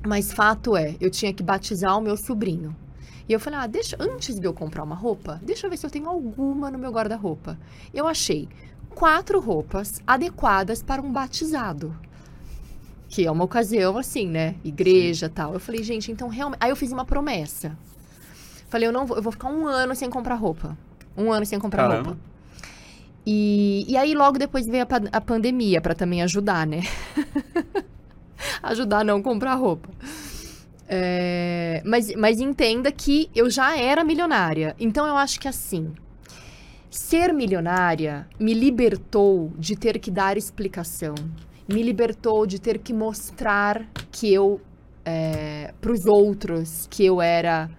[0.07, 2.73] Mas fato é, eu tinha que batizar o meu sobrinho.
[3.27, 5.85] E eu falei, ah, deixa, antes de eu comprar uma roupa, deixa eu ver se
[5.85, 7.59] eu tenho alguma no meu guarda-roupa.
[7.93, 8.47] Eu achei
[8.95, 11.93] quatro roupas adequadas para um batizado.
[13.09, 14.55] Que é uma ocasião assim, né?
[14.63, 15.53] Igreja tal.
[15.53, 16.59] Eu falei, gente, então realmente.
[16.61, 17.77] Aí eu fiz uma promessa.
[18.69, 20.77] Falei, eu não vou, eu vou ficar um ano sem comprar roupa.
[21.17, 22.11] Um ano sem comprar Caramba.
[22.11, 22.21] roupa.
[23.25, 26.81] E, e aí logo depois veio a, a pandemia para também ajudar, né?
[28.63, 29.89] ajudar a não comprar roupa.
[30.89, 34.75] É, mas, mas entenda que eu já era milionária.
[34.79, 35.91] Então eu acho que assim,
[36.89, 41.15] ser milionária me libertou de ter que dar explicação.
[41.67, 44.61] Me libertou de ter que mostrar que eu,
[45.81, 47.69] para os outros, que eu era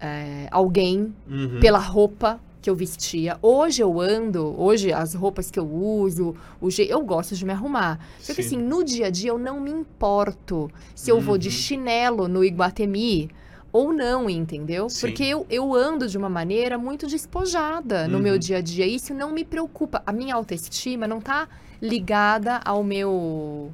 [0.00, 1.60] é, alguém Uhum.
[1.60, 3.38] pela roupa que eu vestia.
[3.40, 6.82] Hoje eu ando, hoje as roupas que eu uso, o je...
[6.90, 8.00] eu gosto de me arrumar.
[8.18, 8.56] Só que Sim.
[8.56, 11.54] assim, no dia a dia eu não me importo se eu vou de Uhum.
[11.54, 13.30] chinelo no Iguatemi
[13.72, 14.88] ou não, entendeu?
[14.90, 15.00] Sim.
[15.06, 18.22] Porque eu, eu ando de uma maneira muito despojada no Uhum.
[18.24, 18.84] meu dia a dia.
[18.84, 20.02] Isso não me preocupa.
[20.04, 21.48] A minha autoestima não tá
[21.80, 23.70] ligada ao meu.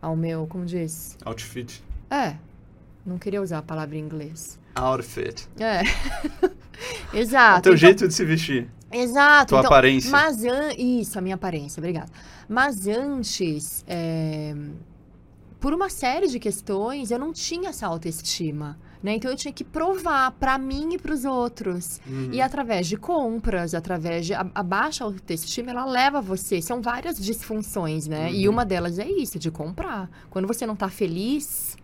[0.00, 0.46] Ao meu.
[0.46, 1.18] Como diz?
[1.24, 1.82] Outfit.
[2.08, 2.36] É.
[3.04, 4.60] Não queria usar a palavra em inglês.
[4.78, 5.48] Outfit.
[5.58, 5.82] É.
[7.12, 7.62] O Exato.
[7.62, 8.70] teu Então- jeito de se vestir.
[8.92, 9.48] Exato.
[9.48, 10.10] Tua então, aparência.
[10.12, 10.68] Mas an...
[10.78, 12.08] Isso, a minha aparência, obrigada.
[12.48, 14.54] Mas antes, é,
[15.58, 18.78] por uma série de questões, eu não tinha essa autoestima.
[19.02, 19.14] Né?
[19.16, 22.00] Então eu tinha que provar pra mim e pros outros.
[22.06, 22.30] Uhum.
[22.32, 24.34] E através de compras, através de.
[24.34, 26.62] A, a baixa autoestima, ela leva você.
[26.62, 28.32] São várias disfunções, né?
[28.32, 28.54] E Uhum.
[28.54, 30.08] uma delas é isso, de comprar.
[30.30, 31.76] Quando você não tá feliz,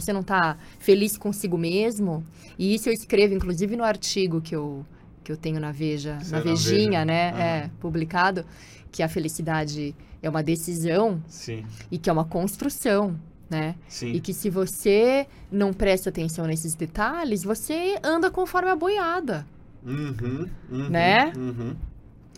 [0.00, 2.24] você não tá feliz consigo mesmo.
[2.58, 4.84] E isso eu escrevo, inclusive, no artigo que eu,
[5.22, 7.04] que eu tenho na Veja, na é Vejinha, Veja.
[7.04, 7.30] né?
[7.30, 7.40] Aham.
[7.40, 8.44] É, publicado,
[8.90, 13.18] que a felicidade é uma decisão Sim, e que é uma construção.
[13.50, 13.74] Né?
[14.14, 19.46] E que se você não presta atenção nesses detalhes, você anda conforme a boiada.
[19.84, 21.30] Uhum, uhum, Né?
[21.36, 21.76] Uhum.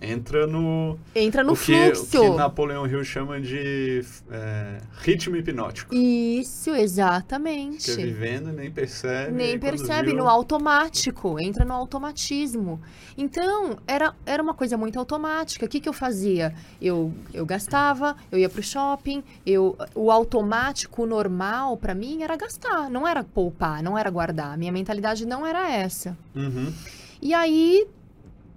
[0.05, 0.99] Entra no.
[1.15, 2.21] Entra no o que, o fluxo.
[2.21, 5.95] que Napoleão Hill chama de é, ritmo hipnótico.
[5.95, 7.91] Isso, exatamente.
[7.91, 9.33] Fica vivendo, nem percebe.
[9.33, 12.81] Nem percebe, viu- no automático, entra no automatismo.
[13.17, 15.65] Então, era, era uma coisa muito automática.
[15.67, 16.55] O que, que eu fazia?
[16.83, 22.37] Eu, eu gastava, eu ia pro shopping, eu, o automático, o normal, pra mim, era
[22.37, 24.59] gastar, não era poupar, não era guardar.
[24.59, 26.17] Minha mentalidade não era essa.
[26.35, 26.73] Uhum.
[27.23, 27.87] E aí,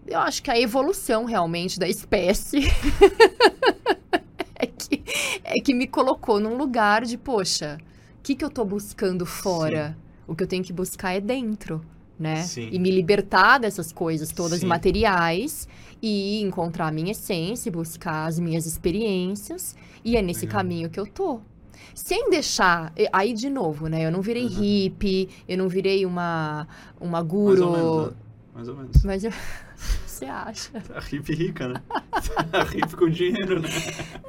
[0.07, 2.59] eu acho que a evolução realmente da espécie
[4.55, 5.03] é, que,
[5.43, 7.77] é que me colocou num lugar de, poxa,
[8.19, 9.97] o que, que eu tô buscando fora?
[10.27, 11.81] O que eu tenho que buscar é dentro,
[12.19, 12.43] né?
[12.43, 12.69] Sim.
[12.71, 14.65] E me libertar dessas coisas todas Sim.
[14.67, 15.67] materiais
[16.01, 19.75] e encontrar a minha essência, buscar as minhas experiências.
[20.03, 20.59] E é nesse Legal.
[20.61, 21.39] caminho que eu tô.
[21.95, 22.91] Sem deixar.
[23.13, 24.05] Aí, de novo, né?
[24.05, 24.49] Eu não virei Uhum.
[24.49, 26.67] hippie, eu não virei uma,
[26.99, 27.65] uma Mais guru.
[27.65, 28.13] ou menos, né?
[28.53, 29.03] Mais ou menos.
[29.03, 29.31] Mas eu...
[30.17, 30.69] você acha?
[30.95, 31.81] A hippie rica, né?
[32.53, 33.69] A hippie com dinheiro, né?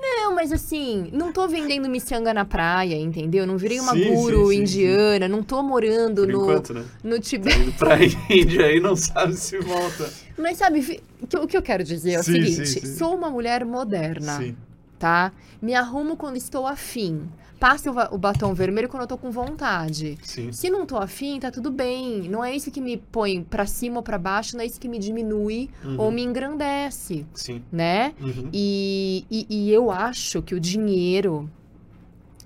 [0.01, 3.47] Não, mas assim, não tô vendendo miçanga na praia, entendeu?
[3.47, 6.85] Não virei uma Sim, guru sim, sim, indiana, não tô morando Por no, enquanto, né?
[7.03, 7.59] no Tibete.
[7.61, 7.97] Indo pra
[8.31, 10.11] Índia aí não sabe se volta.
[10.37, 11.01] Mas sabe,
[11.41, 14.57] o que- eu quero dizer é o seguinte: sou uma mulher moderna, Sim.
[14.99, 15.33] Tá?
[15.63, 17.29] Me arrumo quando estou afim.
[17.59, 20.17] Passo o, batom vermelho quando eu tô com vontade.
[20.23, 20.53] Sim.
[20.53, 22.29] Se não tô afim, tá tudo bem.
[22.29, 24.89] Não é isso que me põe pra cima ou pra baixo, não é isso que
[24.89, 25.99] me diminui Uhum.
[26.01, 27.63] ou me engrandece, Sim.
[27.73, 28.15] né?
[28.21, 28.49] Uhum.
[28.53, 31.51] E, e, e eu acho que o dinheiro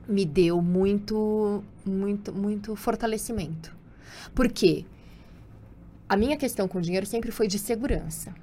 [0.09, 3.75] me deu muito, muito, muito fortalecimento.
[4.35, 4.87] Por quê?
[6.09, 8.35] A minha questão com o dinheiro sempre foi de segurança.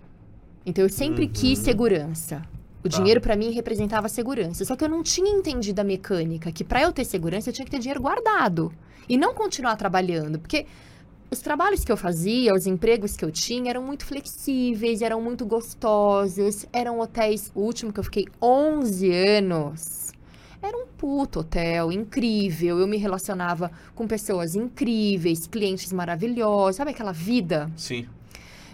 [0.66, 1.32] Então eu sempre Uhum.
[1.34, 2.44] quis segurança.
[2.84, 2.98] O Tá.
[2.98, 4.64] dinheiro pra mim representava segurança.
[4.64, 7.66] Só que eu não tinha entendido a mecânica que pra eu ter segurança eu tinha
[7.66, 8.72] que ter dinheiro guardado
[9.08, 10.66] e não continuar trabalhando, porque
[11.32, 15.46] os trabalhos que eu fazia, os empregos que eu tinha eram muito flexíveis, eram muito
[15.46, 20.12] gostosos, eram hotéis, o último que eu fiquei 11 anos.
[20.62, 22.80] Era um puto hotel, incrível.
[22.80, 27.70] Eu me relacionava com pessoas incríveis, clientes maravilhosos, sabe aquela vida?
[27.78, 28.08] Sim.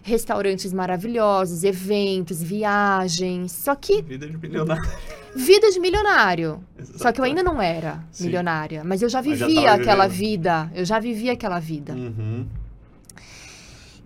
[0.07, 3.51] Restaurantes maravilhosos, eventos, viagens.
[3.51, 4.91] Só que Vida de milionário.
[5.35, 6.63] vida de milionário.
[6.95, 8.25] Só que eu ainda não era Sim.
[8.25, 10.71] milionária, mas eu já vivia aquela vida.
[10.75, 11.93] Eu já vivia aquela vida.
[11.93, 12.45] Uhum.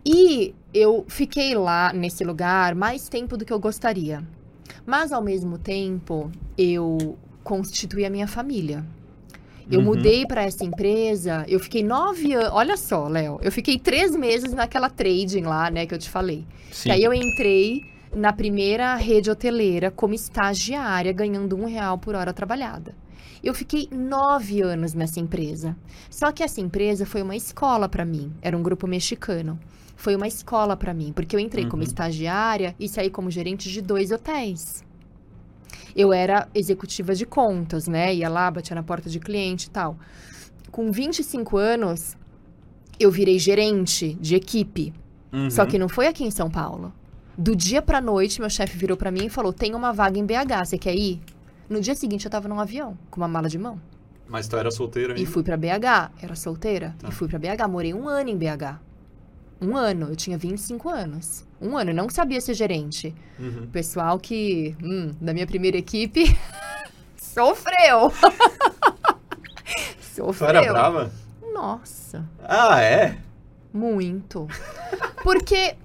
[0.06, 4.24] E eu fiquei lá nesse lugar mais tempo do que eu gostaria.
[4.86, 8.86] Mas ao mesmo tempo, eu constituí a minha família.
[9.72, 9.86] Eu Uhum.
[9.86, 12.50] mudei para essa empresa, eu fiquei nove anos.
[12.54, 16.46] Olha só, Léo, eu fiquei três meses naquela trading lá, né, que eu te falei.
[16.72, 16.90] Sim.
[16.90, 17.82] Que aí eu entrei
[18.16, 22.96] na primeira rede hoteleira como estagiária, ganhando um real por hora trabalhada.
[23.44, 25.78] Eu fiquei nove anos nessa empresa.
[26.10, 28.34] Só que essa empresa foi uma escola para mim.
[28.42, 29.58] Era um grupo mexicano.
[29.96, 31.88] Foi uma escola para mim, porque eu entrei como Uhum.
[31.88, 34.84] estagiária e saí como gerente de dois hotéis.
[36.00, 38.16] Eu era executiva de contas, né?
[38.16, 39.98] Ia lá, batia na porta de cliente e tal.
[40.72, 42.16] Com 25 anos,
[42.98, 44.94] eu virei gerente de equipe.
[45.34, 45.50] Uhum.
[45.50, 46.94] Só que não foi aqui em São Paulo.
[47.38, 50.26] Do dia pra noite, meu chefe virou pra mim e falou: tem uma vaga em
[50.26, 51.20] BH, você quer ir?
[51.70, 53.78] No dia seguinte, eu tava num avião, com uma mala de mão.
[54.26, 55.30] Mas tu era solteira E ainda?
[55.30, 56.12] fui pra BH.
[56.22, 56.96] Era solteira.
[56.98, 57.10] Tá.
[57.10, 57.68] E fui pra BH.
[57.70, 58.80] Morei um ano em BH.
[59.62, 60.08] Um ano.
[60.08, 61.46] Eu tinha 25 anos.
[61.62, 61.92] Um ano.
[61.92, 63.14] Eu não sabia ser gerente.
[63.38, 63.64] Uhum.
[63.64, 66.38] O pessoal que, hum, da minha primeira equipe,
[67.18, 68.12] sofreu.
[70.20, 70.50] Tu sofreu.
[70.50, 71.12] era brava?
[71.54, 72.28] Nossa.
[72.44, 73.18] Ah, é?
[73.74, 74.48] Muito.
[75.24, 75.76] Porque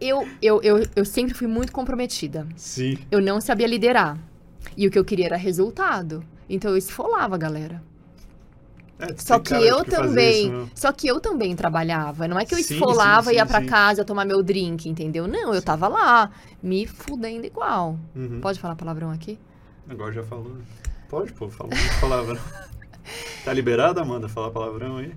[0.00, 2.46] eu, eu, eu, eu sempre fui muito comprometida.
[2.56, 2.98] Sim.
[3.10, 4.18] Eu não sabia liderar.
[4.76, 6.24] E o que eu queria era resultado.
[6.48, 7.82] Então eu esfolava a galera.
[8.98, 10.70] É, Só que eu fazia também, isso mesmo.
[10.74, 12.28] só que eu também trabalhava.
[12.28, 13.66] Não é que eu Sim, esfolava sim, e ia sim.
[13.66, 15.26] casa tomar meu drink, entendeu?
[15.26, 16.30] Não, eu tava lá,
[16.62, 17.98] me fudendo igual.
[18.14, 18.40] Uhum.
[18.40, 19.38] Pode falar palavrão aqui?
[19.88, 20.50] Agora já falou.
[20.54, 20.62] né?
[21.08, 22.38] Pode, pô, falou muito palavrão.
[23.44, 25.12] Tá liberado, Amanda, falar palavrão aí?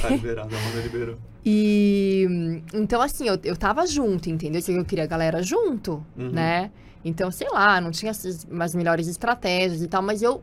[0.00, 1.16] Tá liberado, a Amanda liberou.
[1.44, 4.62] E então, assim, eu, eu tava junto, entendeu?
[4.62, 6.30] Se eu queria a galera junto, Uhum.
[6.30, 6.70] né?
[7.04, 10.40] Então, sei lá, não tinha as, as melhores estratégias e tal, mas eu.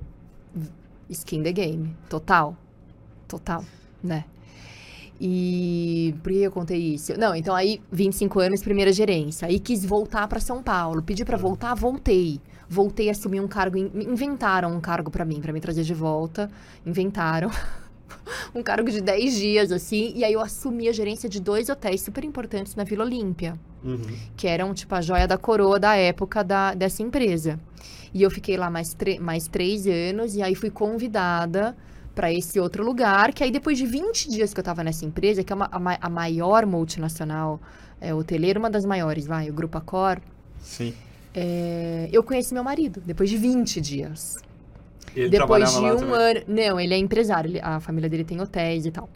[1.09, 1.95] Skin the game.
[2.09, 2.55] Total.
[3.29, 3.63] Total,
[4.03, 4.25] né?
[5.21, 7.17] E por que eu contei isso?
[7.19, 9.47] Não, então aí, 25 anos, primeira gerência.
[9.47, 11.01] Aí quis voltar pra São Paulo.
[11.01, 12.39] Pedi pra voltar, voltei.
[12.69, 13.77] Voltei a assumir um cargo.
[13.77, 16.49] in- Inventaram um cargo pra mim, pra me trazer de volta.
[16.85, 17.49] Inventaram.
[18.55, 20.13] um cargo de 10 dias, assim.
[20.15, 24.01] E aí eu assumi a gerência de dois hotéis super importantes na Vila Olímpia Uhum.
[24.35, 27.57] que eram tipo a joia da coroa da época da, dessa empresa.
[28.13, 31.75] E eu fiquei lá mais, mais três anos e aí fui convidada
[32.19, 35.41] para esse outro lugar, que aí depois de 20 dias que eu tava nessa empresa,
[35.41, 37.61] que é uma, a, a maior multinacional
[38.01, 40.19] é, hoteleira, uma das maiores, vai, o Grupo Accor,
[40.61, 40.93] Sim.
[41.33, 44.35] é, eu conheci meu marido, depois de 20 dias.
[45.15, 46.41] Ele depois de um ano.
[46.45, 49.09] Não, ele é empresário, ele- a família dele tem hotéis e tal.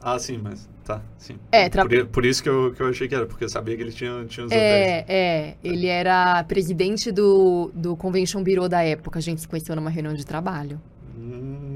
[0.00, 1.36] Ah, sim, mas tá, sim.
[1.52, 3.76] É, tra- por, por isso que eu, que eu achei que era, porque eu sabia
[3.76, 4.62] que ele tinha, tinha os hotéis.
[4.62, 5.56] É, é.
[5.62, 9.18] Ele era presidente do, do Convention Bureau da época.
[9.18, 10.80] A gente se conheceu numa reunião de trabalho.
[11.14, 11.71] Hum.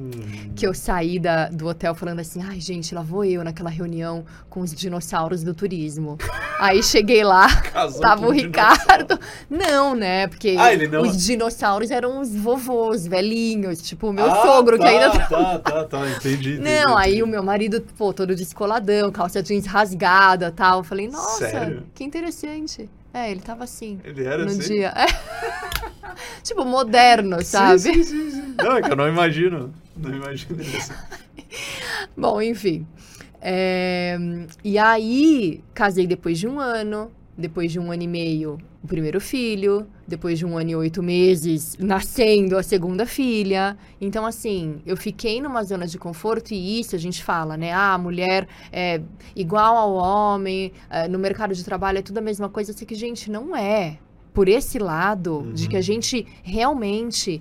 [0.55, 4.25] Que eu saí da, do hotel falando assim, ai, gente, lá vou eu naquela reunião
[4.49, 6.16] com os dinossauros do turismo.
[6.59, 9.19] Aí cheguei lá, Casou tava o Ricardo.
[9.51, 10.27] Não, né?
[10.27, 14.85] Porque Ah, não- os dinossauros eram os vovôs, velhinhos, tipo o meu Ah, sogro, que
[14.85, 16.55] tá, ainda Tá, tá, tá, entendi.
[16.55, 17.23] entendi, Não, aí entendi.
[17.23, 20.79] o meu marido, pô, todo descoladão, calça jeans rasgada tal.
[20.79, 21.83] Eu falei, nossa, Sério?
[21.95, 22.88] que interessante.
[23.16, 24.74] É, ele tava assim Ele era no assim?
[24.74, 24.92] dia.
[24.94, 25.07] É.
[26.44, 27.79] tipo, moderno, sabe?
[27.79, 28.55] Sim, sim, sim.
[28.59, 29.72] Não, é que eu não imagino.
[29.96, 30.92] Não imagino ele assim.
[32.14, 32.87] Bom, enfim.
[33.40, 34.18] É,
[34.62, 37.11] E aí, casei depois de um ano.
[37.38, 39.87] Depois de um ano e meio, o primeiro filho.
[40.09, 43.77] Depois de um ano e oito meses, nascendo a segunda filha.
[44.01, 47.72] Então, assim, eu fiquei numa zona de conforto e isso a gente fala, né?
[47.72, 49.01] Ah, a mulher é
[49.35, 52.72] igual ao homem, é, no mercado de trabalho é tudo a mesma coisa.
[52.72, 53.99] Só que, gente, não é.
[54.33, 55.70] Por esse lado, de Uhum.
[55.70, 57.40] que a gente realmente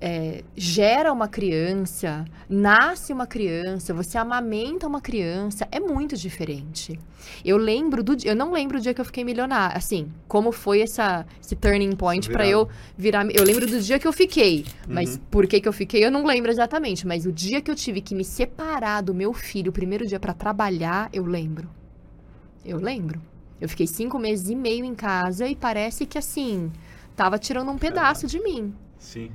[0.00, 6.98] é, gera uma criança, nasce uma criança, você amamenta uma criança, é muito diferente.
[7.44, 10.52] Eu lembro do dia, eu não lembro o dia que eu fiquei milionária, assim, como
[10.52, 12.48] foi essa, esse turning point virada.
[12.48, 15.20] eu virar, eu lembro do dia que eu fiquei, mas Uhum.
[15.30, 18.00] por que que eu fiquei eu não lembro exatamente, mas o dia que eu tive
[18.00, 21.68] que me separar do meu filho, o primeiro dia pra trabalhar, eu lembro.
[22.64, 23.20] Eu lembro.
[23.60, 26.70] Eu fiquei cinco meses e meio em casa e parece que assim,
[27.16, 28.72] tava tirando um pedaço de mim.
[28.98, 29.30] Sim.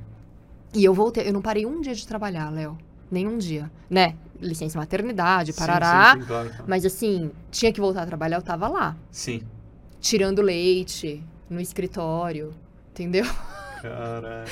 [0.74, 2.76] E eu voltei, eu não parei um dia de trabalhar, Léo.
[3.10, 3.70] Nenhum dia.
[3.88, 4.16] Né?
[4.40, 6.14] Licença maternidade, Sim, parará.
[6.14, 6.64] Sim, sim, claro, claro.
[6.66, 8.96] Mas assim, tinha que voltar a trabalhar, eu tava lá.
[9.10, 9.42] Sim.
[10.00, 12.52] Tirando leite, no escritório.
[12.90, 13.24] Entendeu?
[13.80, 14.50] Caralho.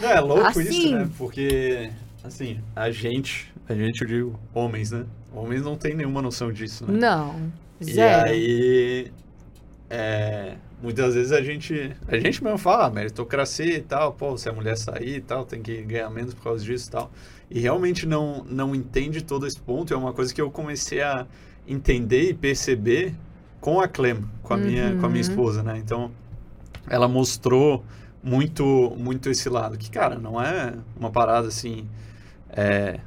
[0.00, 0.94] Não, é louco isso, Assim.
[0.94, 1.10] né?
[1.16, 1.90] Porque,
[2.22, 5.04] assim, a gente, a gente, eu digo, homens, né?
[5.34, 6.98] Homens não tem nenhuma noção disso, né?
[6.98, 7.52] Não.
[7.80, 8.28] E Zero.
[8.30, 9.12] aí,
[9.90, 14.48] é, muitas vezes a gente, a gente mesmo fala, ah, meritocracia e tal, pô, se
[14.48, 17.10] a mulher sair e tal, tem que ganhar menos por causa disso e tal.
[17.50, 19.92] E realmente não, não entende todo esse ponto.
[19.94, 21.26] É uma coisa que eu comecei a
[21.66, 23.14] entender e perceber
[23.60, 25.28] com a Clem, com a, minha, com a minha Uhum.
[25.30, 25.78] esposa, né?
[25.78, 26.10] Então,
[26.88, 27.84] ela mostrou
[28.22, 29.76] muito, muito esse lado.
[29.78, 31.86] Que, cara, não é uma parada assim,
[32.50, 33.00] é,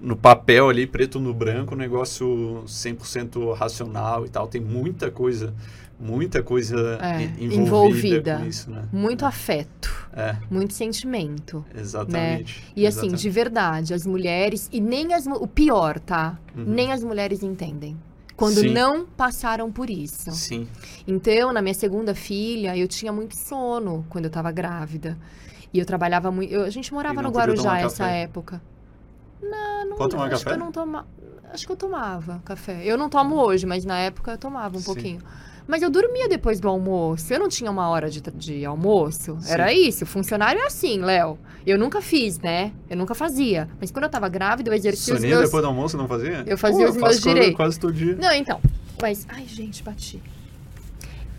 [0.00, 4.46] no papel ali, preto no branco, um negócio 100% racional e tal.
[4.46, 5.54] Tem muita coisa,
[5.98, 7.56] muita coisa É, en- envolvida,
[8.34, 8.46] envolvida.
[8.46, 8.84] isso, né?
[8.92, 11.64] Muito afeto, É, muito sentimento.
[11.74, 12.62] exatamente.
[12.76, 13.22] E assim, exatamente.
[13.22, 15.26] de verdade, as mulheres, e nem as.
[15.26, 16.38] O pior, tá?
[16.56, 16.64] Uhum.
[16.66, 17.96] Nem as mulheres entendem.
[18.36, 18.68] Quando Sim.
[18.74, 20.30] não passaram por isso.
[20.32, 20.68] Sim,
[21.08, 25.16] Então, na minha segunda filha, eu tinha muito sono quando eu tava grávida.
[25.72, 26.52] E eu trabalhava muito.
[26.52, 28.20] eu- a gente morava E no Guarujá essa café?
[28.22, 28.60] época.
[29.42, 30.44] Não, não Pode tomar acho café?
[30.44, 31.06] que eu não tomava.
[31.52, 32.82] Acho que eu tomava café.
[32.84, 34.84] Eu não tomo hoje, mas na época eu tomava um Sim.
[34.86, 35.20] pouquinho.
[35.66, 37.32] Mas eu dormia depois do almoço.
[37.32, 39.36] Eu não tinha uma hora de, de almoço.
[39.40, 39.52] Sim.
[39.52, 40.06] Era isso.
[40.06, 41.38] Funcionário é assim, Léo.
[41.66, 42.72] Eu nunca fiz, né?
[42.88, 43.68] Eu nunca fazia.
[43.80, 45.48] Mas quando eu tava grávida, eu exercia os Soninho meus.
[45.48, 46.44] depois do almoço não fazia?
[46.46, 47.56] Eu fazia Pô, os eu meus direitos.
[47.56, 48.14] Quase todo dia.
[48.14, 48.60] Não, então.
[49.02, 50.22] Mas, ai, gente, bati.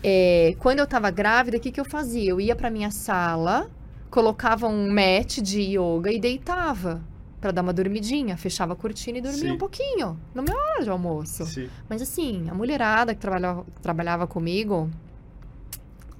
[0.02, 2.30] É, quando eu tava grávida, o que, que eu fazia?
[2.30, 3.68] Eu ia pra minha sala,
[4.10, 7.00] colocava um mat de yoga e deitava
[7.40, 8.36] pra dar uma dormidinha.
[8.36, 9.52] Fechava a cortina e dormia Sim.
[9.52, 11.44] um pouquinho, na minha hora de almoço.
[11.46, 11.68] Sim.
[11.88, 14.90] Mas assim, a mulherada que trabalhava, trabalhava comigo,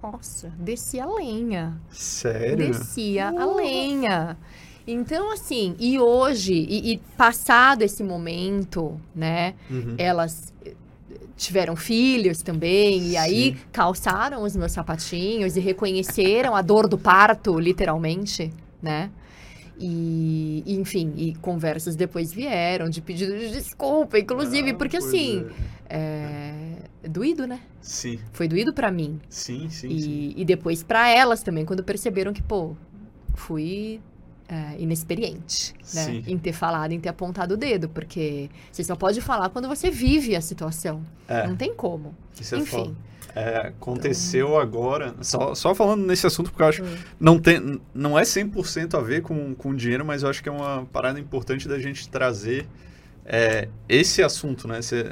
[0.03, 1.77] nossa, descia a lenha.
[1.91, 2.57] Sério?
[2.57, 4.37] Descia a lenha.
[4.87, 9.95] Então, assim, e hoje, e, e passado esse momento, né, Uhum.
[9.99, 10.53] elas
[11.37, 13.57] tiveram filhos também, e aí Sim.
[13.71, 18.53] calçaram os meus sapatinhos e reconheceram a dor do parto, literalmente,
[18.83, 19.11] né?
[19.81, 25.47] E, e, enfim, e conversas depois vieram de pedido de desculpa, inclusive, Ah, porque assim,
[25.89, 26.73] é.
[27.03, 27.61] é doído, né?
[27.81, 29.21] Sim, Foi doído pra mim.
[29.29, 29.89] sim, sim, sim.
[29.89, 32.75] E, e depois pra elas também, quando perceberam que, pô,
[33.35, 34.01] fui
[34.49, 36.23] é, inexperiente, né?
[36.27, 39.91] Em ter falado, em ter apontado o dedo, porque você só pode falar quando você
[39.91, 41.03] vive a situação.
[41.29, 42.15] É, Não tem como.
[42.41, 42.97] isso é Enfim.
[43.35, 46.97] É, aconteceu agora, só, só falando nesse assunto, porque eu acho Hum.
[47.21, 50.53] não tem não é 100% a ver com, com dinheiro, mas eu acho que é
[50.53, 52.67] uma parada importante da gente trazer
[53.31, 54.79] é, esse assunto, né?
[54.79, 55.05] Esse,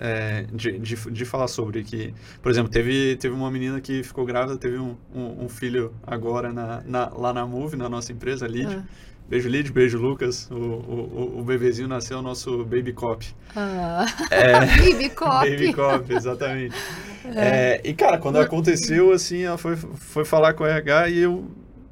[0.52, 4.56] de, de, de falar sobre que, por exemplo, teve, teve uma menina que ficou grávida,
[4.56, 8.66] teve um, um, um filho agora na, na- lá na Move, na nossa empresa, Lid.
[8.74, 8.82] Ah.
[9.28, 10.48] Beijo, Lid, beijo, Lucas.
[10.50, 13.26] O, o, o- bebezinho nasceu, o nosso Baby Cop.
[13.56, 14.06] Ah.
[14.30, 14.60] É,
[14.92, 15.50] Baby Cop.
[15.50, 16.76] Baby Cop, exatamente.
[17.34, 21.44] É, e, cara, quando aconteceu, assim, ela foi, foi falar com o RH e eu...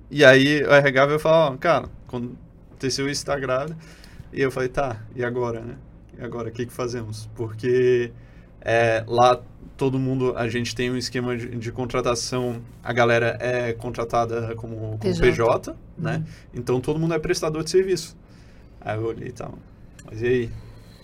[0.09, 2.39] E aí o RH veio falar, cara, quando
[2.71, 3.77] aconteceu isso, tá grávida.
[4.33, 5.75] E eu falei, tá, e agora, né?
[6.17, 7.29] E agora, o que que fazemos?
[7.35, 8.13] Porque
[8.61, 9.41] é, lá
[9.77, 14.77] todo mundo, a gente tem um esquema de, de contratação, a galera é contratada como,
[14.77, 15.21] como PJ.
[15.21, 16.17] PJ, né?
[16.17, 16.25] Uhum.
[16.61, 18.17] Então todo mundo é prestador de serviço.
[18.81, 19.55] Aí eu olhei e tal,
[20.05, 20.51] mas e aí?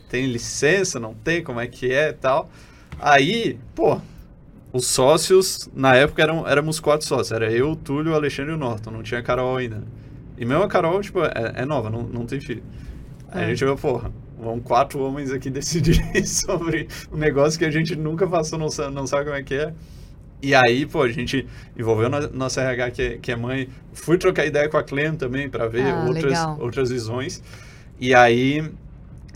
[0.09, 1.43] Tem licença, não tem?
[1.43, 2.51] Como é que é e tal?
[2.99, 4.01] Aí, pô,
[4.73, 7.33] os sócios, na época eram, éramos quatro sócios.
[7.33, 8.91] Era eu, o Túlio, o Alexandre e o Norton.
[8.91, 9.85] Não tinha Carol ainda.
[10.37, 12.63] E mesmo a Carol, tipo, é, é nova, não, não tem filho.
[13.31, 13.45] Aí É.
[13.47, 14.11] a gente falou, porra,
[14.41, 18.95] vão quatro homens aqui decidir sobre um negócio que a gente nunca passou, não sabe,
[18.95, 19.73] não sabe como é que é.
[20.43, 21.47] E aí, pô, a gente
[21.79, 23.69] envolveu no, nossa RH, que é, que é mãe.
[23.93, 26.57] Fui trocar ideia com a Clem também, para ver Ah, outras, legal.
[26.59, 27.43] outras visões.
[28.01, 28.65] E aí,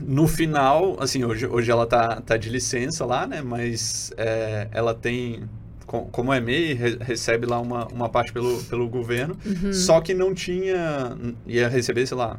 [0.01, 3.43] no final, assim, hoje, hoje ela tá, tá de licença lá, né?
[3.43, 5.43] Mas é, ela tem,
[5.87, 9.37] com- como é MEI, re- recebe lá uma, uma parte pelo, pelo governo.
[9.45, 9.75] Uhum.
[9.75, 11.15] Só que não tinha,
[11.47, 12.39] ia receber, sei lá,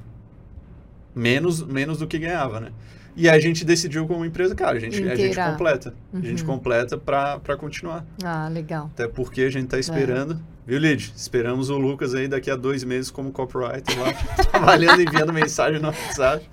[1.15, 2.69] menos, menos do que ganhava, né?
[3.17, 5.93] E aí a gente decidiu como empresa, cara, a gente, a gente completa.
[6.13, 6.47] A gente Uhum.
[6.47, 8.05] completa pra, pra continuar.
[8.21, 8.89] Ah, legal.
[8.93, 10.37] Até porque a gente tá esperando.
[10.67, 11.13] Viu, Lid?
[11.15, 14.11] Esperamos o Lucas aí daqui a dois meses como copywriter lá,
[14.51, 16.45] trabalhando, enviando mensagem no WhatsApp.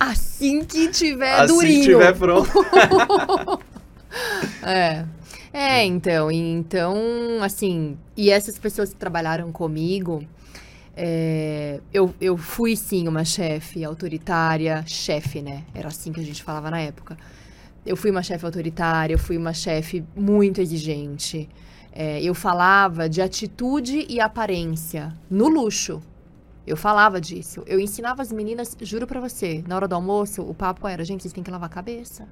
[0.00, 1.80] Assim que tiver assim durinho.
[1.80, 2.50] que tiver pronto.
[4.62, 5.04] É.
[5.52, 6.96] É, então, e então,
[7.42, 10.24] assim, e essas pessoas que trabalharam comigo,
[11.02, 15.64] é, eu, eu fui sim uma chefe autoritária, chefe, né?
[15.74, 17.16] Era assim que a gente falava na época.
[17.86, 21.48] Eu fui uma chefe autoritária, eu fui uma chefe muito exigente.
[21.90, 26.02] É, eu falava de atitude e aparência no luxo.
[26.66, 27.62] Eu falava disso.
[27.66, 31.22] Eu ensinava as meninas, juro pra você, na hora do almoço, o papo era, gente,
[31.22, 32.28] vocês têm que lavar a cabeça.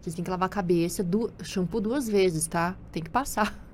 [0.00, 2.76] Vocês têm que lavar a cabeça, du shampoo duas vezes, tá?
[2.90, 3.56] Tem que passar.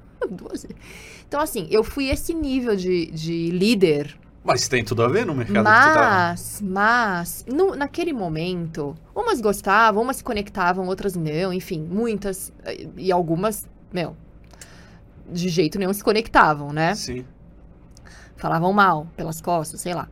[1.28, 4.16] Então, assim, eu fui esse nível de, de líder.
[4.46, 6.28] Mas tem tudo a ver no mercado que tu tá.
[6.30, 12.52] Mas, mas, no- naquele momento, umas gostavam, umas se conectavam, outras não, enfim, muitas.
[12.64, 14.16] eh, E algumas, meu,
[15.30, 16.94] de jeito nenhum se conectavam, né?
[16.94, 17.24] Sim.
[18.36, 20.08] falavam mal pelas costas, sei lá.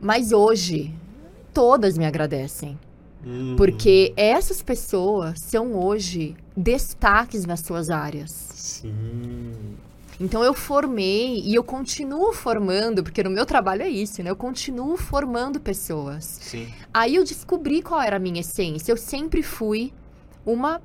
[0.00, 0.92] Mas hoje,
[1.52, 2.78] todas me agradecem.
[3.24, 3.54] Uhum.
[3.56, 8.30] Porque essas pessoas são hoje destaques nas suas áreas.
[8.54, 9.52] Sim.
[10.20, 14.30] Então eu formei e eu continuo formando, porque no meu trabalho é isso, né?
[14.30, 16.38] Eu continuo formando pessoas.
[16.40, 16.68] Sim.
[16.92, 18.92] Aí eu descobri qual era a minha essência.
[18.92, 19.92] Eu sempre fui
[20.46, 20.80] uma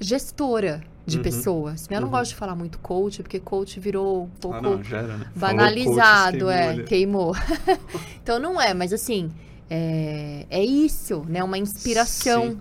[0.00, 1.22] gestora de Uhum.
[1.22, 1.86] pessoas.
[1.90, 2.12] Eu não Uhum.
[2.12, 5.26] gosto de falar muito coach, porque coach virou um pouco Ah, não, era, né?
[5.34, 7.34] Banalizado, é, queimou queimou.
[7.66, 8.06] ali.
[8.22, 9.30] então não é, mas assim,
[9.68, 11.42] é, é isso, né?
[11.42, 12.56] Uma inspiração.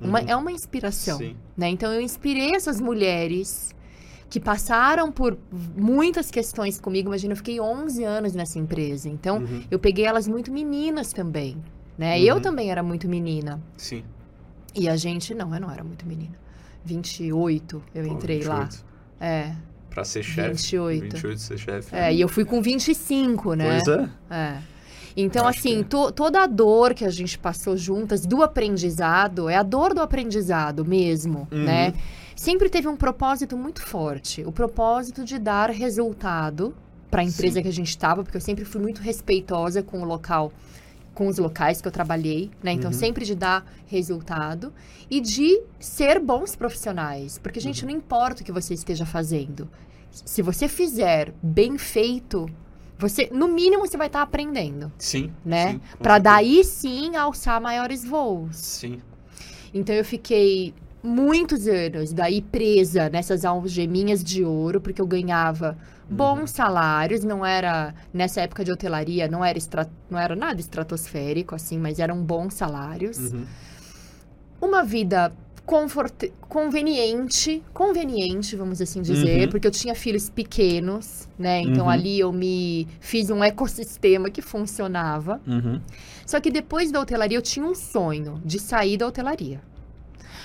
[0.00, 0.28] Uma- Uhum.
[0.28, 1.36] É uma inspiração, Sim.
[1.56, 1.68] né?
[1.70, 3.74] Então eu inspirei essas mulheres
[4.30, 5.38] que passaram por
[5.76, 7.08] muitas questões comigo.
[7.08, 9.08] Imagina, eu fiquei 11 anos nessa empresa.
[9.08, 9.62] Então Uhum.
[9.70, 11.56] eu peguei elas muito meninas também,
[11.96, 12.16] né?
[12.16, 12.22] Uhum.
[12.24, 13.60] Eu também era muito menina.
[13.76, 14.04] Sim.
[14.74, 16.34] E a gente, não, eu não era muito menina.
[16.84, 18.60] 28 eu Pô, entrei lá.
[18.64, 18.84] 28.
[19.20, 19.52] É,
[19.90, 20.48] Pra ser chefe.
[20.50, 21.00] 28.
[21.16, 21.94] 28 ser chefe.
[21.96, 23.80] é, e eu fui com 25, né?
[23.82, 24.08] Pois é.
[24.30, 24.58] É.
[25.16, 29.48] Então, acho assim, que- to- toda a dor que a gente passou juntas do aprendizado
[29.48, 31.64] é a dor do aprendizado mesmo, Uhum.
[31.64, 31.92] né?
[32.38, 34.44] Sempre teve um propósito muito forte.
[34.46, 36.72] O propósito de dar resultado
[37.10, 37.62] para a empresa Sim.
[37.62, 40.52] que a gente estava, porque eu sempre fui muito respeitosa com o local,
[41.14, 42.70] com os locais que eu trabalhei, né?
[42.70, 42.96] Então, Uhum.
[42.96, 44.72] sempre de dar resultado
[45.10, 47.38] e de ser bons profissionais.
[47.38, 47.90] Porque, gente, Uhum.
[47.90, 49.68] não importa o que você esteja fazendo.
[50.12, 52.48] Se você fizer bem feito,
[52.96, 55.32] você, no mínimo, você vai estar aprendendo, Sim.
[55.44, 55.80] né?
[56.00, 56.20] certeza.
[56.20, 58.56] daí sim alçar maiores voos.
[58.56, 59.00] Sim.
[59.74, 60.72] Então eu fiquei
[61.02, 65.76] muitos anos daí presa nessas algeminhas de ouro, porque eu ganhava
[66.10, 71.54] bons salários, não era nessa época de hotelaria, não era estra- não era nada estratosférico
[71.54, 73.18] assim, mas eram bons salários.
[73.32, 73.44] Uhum.
[74.60, 75.32] Uma vida
[75.66, 76.30] confort...
[76.48, 79.48] conveniente, conveniente, vamos assim dizer, Uhum.
[79.50, 81.60] porque eu tinha filhos pequenos, né?
[81.60, 81.90] Então Uhum.
[81.90, 85.40] ali eu me fiz um ecossistema que funcionava.
[85.46, 85.78] Uhum.
[86.26, 89.60] Só que depois da hotelaria eu tinha um sonho de sair da hotelaria.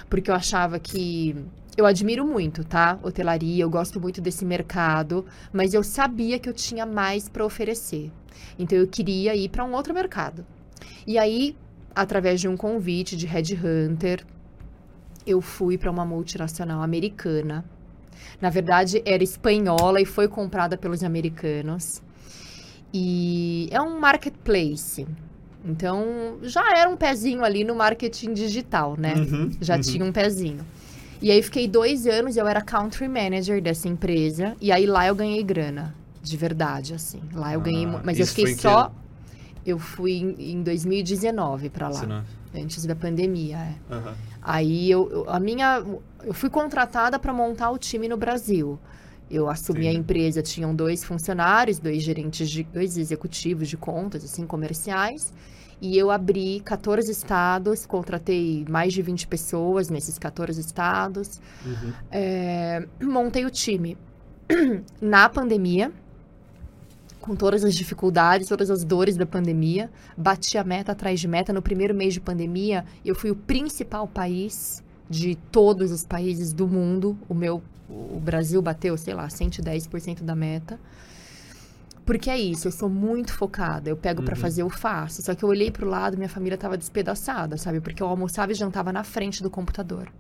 [0.10, 1.36] Porque eu achava que.
[1.76, 3.00] Eu admiro muito, tá?
[3.02, 8.12] Hotelaria, eu gosto muito desse mercado, mas eu sabia que eu tinha mais para oferecer.
[8.60, 10.46] Então eu queria ir para um outro mercado.
[11.08, 11.56] E aí,
[11.96, 14.24] através de um convite de Headhunter,
[15.26, 17.66] eu fui para uma multinacional americana.
[18.40, 22.02] Na verdade, era espanhola e foi comprada pelos americanos.
[22.94, 25.08] E é um marketplace.
[25.66, 29.14] Então, já era um pezinho ali no marketing digital, né?
[29.16, 29.52] Uhum.
[29.62, 29.82] Já Uhum.
[29.82, 30.66] tinha um pezinho.
[31.22, 34.56] E aí, fiquei dois anos, eu era country manager dessa empresa.
[34.60, 35.96] E aí, lá eu ganhei grana.
[36.22, 37.22] De verdade, assim.
[37.34, 37.86] Lá eu ganhei...
[37.86, 38.92] Ah, Mas eu fiquei só...
[39.66, 41.94] Eu fui em, em 2019 pra lá.
[42.00, 42.24] Se não-
[42.56, 43.76] Antes da pandemia, é.
[43.94, 44.14] Aham.
[44.42, 45.82] Aí eu, eu- a minha,
[46.24, 48.78] eu fui contratada para montar o time no Brasil.
[49.34, 50.00] Eu assumi a Entendi.
[50.00, 55.34] empresa, tinham dois funcionários, dois gerentes, de, dois executivos de contas, assim, comerciais.
[55.82, 61.42] E eu abri 14 estados, contratei mais de 20 pessoas nesses 14 estados.
[61.66, 61.94] Uhum.
[62.12, 63.98] É, montei o time
[65.02, 65.92] na pandemia,
[67.20, 69.90] com todas as dificuldades, todas as dores da pandemia.
[70.16, 71.52] Bati a meta atrás de meta.
[71.52, 76.68] No primeiro mês de pandemia, eu fui o principal país de todos os países do
[76.68, 77.18] mundo.
[77.28, 80.80] O meu, o Brasil bateu, sei lá, 110% da meta.
[82.06, 83.90] Porque é isso, eu sou muito focada.
[83.90, 84.42] Eu pego pra Uhum.
[84.42, 85.22] fazer, eu faço.
[85.22, 87.80] Só que eu olhei pro lado, minha família tava despedaçada, sabe?
[87.80, 90.12] Porque eu almoçava e jantava na frente do computador.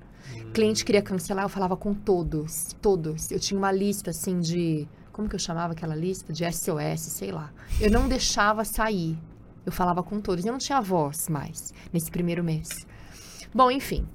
[0.53, 3.29] Cliente queria cancelar, eu falava com todos, todos.
[3.31, 6.31] Eu tinha uma lista assim de, como que eu chamava aquela lista?
[6.31, 7.51] De SOS, sei lá.
[7.81, 9.17] Eu não deixava sair.
[9.65, 10.45] Eu falava com todos.
[10.45, 12.87] Eu não tinha voz mais nesse primeiro mês.
[13.53, 14.07] Bom, enfim.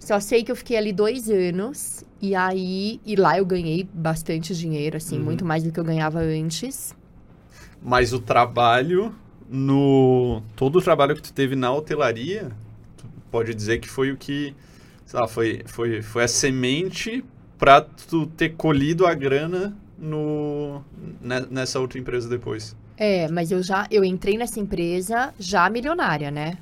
[0.00, 4.54] Só sei que eu fiquei ali dois anos e aí e lá eu ganhei bastante
[4.54, 5.24] dinheiro, assim, Uhum.
[5.24, 6.94] muito mais do que eu ganhava antes.
[7.82, 9.12] Mas o trabalho
[9.50, 10.40] no.
[10.56, 12.50] Todo o trabalho que tu teve na hotelaria,
[12.96, 14.54] tu pode dizer que foi o que.
[15.04, 17.24] Sei lá, foi, foi, foi a semente
[17.58, 20.80] pra tu ter colhido a grana no,
[21.20, 22.74] ne- nessa outra empresa depois.
[22.96, 26.56] É, mas eu já eu entrei nessa empresa já milionária, né?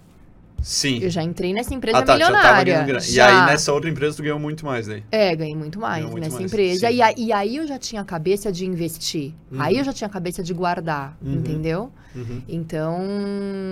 [0.63, 0.99] Sim.
[1.03, 2.73] Eu já entrei nessa empresa ah, tá, já milionária.
[2.75, 3.05] ganhando grana.
[3.05, 3.27] E já.
[3.45, 5.03] aí nessa outra empresa tu ganhou muito mais daí.
[5.11, 6.91] É, ganhei muito mais Ganhou muito nessa mais, empresa.
[6.91, 9.33] E, a- e aí eu já tinha a cabeça de investir.
[9.51, 9.61] Uhum.
[9.63, 11.35] Aí eu já tinha a cabeça de guardar, Uhum.
[11.35, 11.91] entendeu?
[12.15, 12.43] Uhum.
[12.49, 13.01] Então,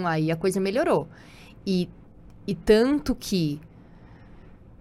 [0.06, 1.08] aí a coisa melhorou.
[1.66, 1.88] E,
[2.46, 3.60] e tanto que,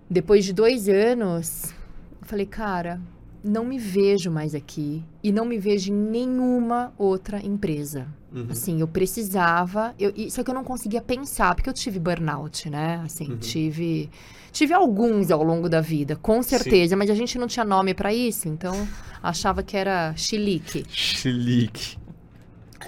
[0.10, 1.74] depois de dois anos,
[2.22, 3.02] eu falei, cara,
[3.44, 5.04] não me vejo mais aqui.
[5.24, 8.08] E não me vejo em nenhuma outra empresa.
[8.38, 8.46] Uhum.
[8.50, 13.02] Assim, eu precisava, eu, só que eu não conseguia pensar, porque eu tive burnout, né?
[13.04, 13.38] Assim, Uhum.
[13.38, 14.10] tive
[14.52, 18.14] tive alguns ao longo da vida, com certeza, mas a gente não tinha nome pra
[18.14, 18.88] isso, então
[19.22, 20.84] achava que era chilique.
[20.90, 21.98] Chilique.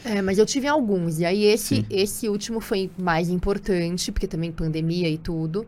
[0.03, 1.85] É, mas eu tive alguns, e aí esse Sim.
[1.89, 5.67] esse último foi mais importante, porque também pandemia e tudo.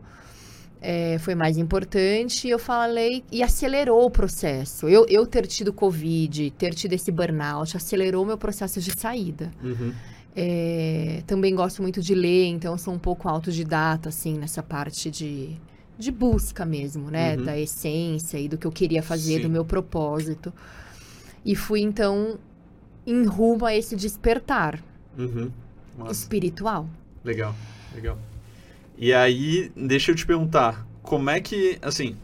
[0.82, 4.88] É, foi mais importante, eu falei, e acelerou o processo.
[4.88, 9.52] Eu, eu ter tido Covid, ter tido esse burnout, acelerou meu processo de saída.
[9.62, 9.94] Uhum.
[10.34, 15.56] É, também gosto muito de ler, então sou um pouco autodidata, assim, nessa parte de,
[15.96, 17.36] de busca mesmo, né?
[17.36, 17.44] Uhum.
[17.44, 19.42] Da essência e do que eu queria fazer, Sim.
[19.42, 20.52] do meu propósito.
[21.44, 22.38] E fui, então,
[23.06, 24.82] em rumo a esse despertar
[25.16, 25.50] Uhum.
[26.10, 26.88] Espiritual.
[27.22, 27.54] Legal,
[27.94, 28.18] legal.
[28.96, 32.16] E aí, deixa eu te perguntar, como é que, assim,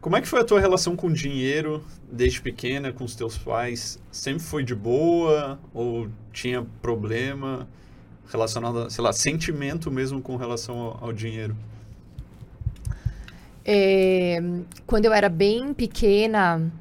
[0.00, 3.98] como é que foi a tua relação com dinheiro desde pequena, com os teus pais?
[4.10, 7.68] Sempre foi de boa ou tinha problema
[8.30, 11.56] relacionado, a, sei lá, sentimento mesmo com relação ao, ao dinheiro?
[13.64, 14.40] É,
[14.86, 16.72] quando eu era bem pequena,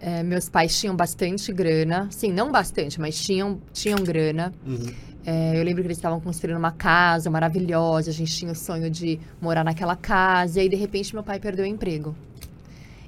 [0.00, 2.08] é, meus pais tinham bastante grana.
[2.10, 4.52] Sim, não bastante, mas tinham, tinham grana.
[4.64, 4.94] Uhum.
[5.30, 8.88] É, eu lembro que eles estavam construindo uma casa maravilhosa, a gente tinha o sonho
[8.90, 12.16] de morar naquela casa, e aí de repente meu pai perdeu o emprego.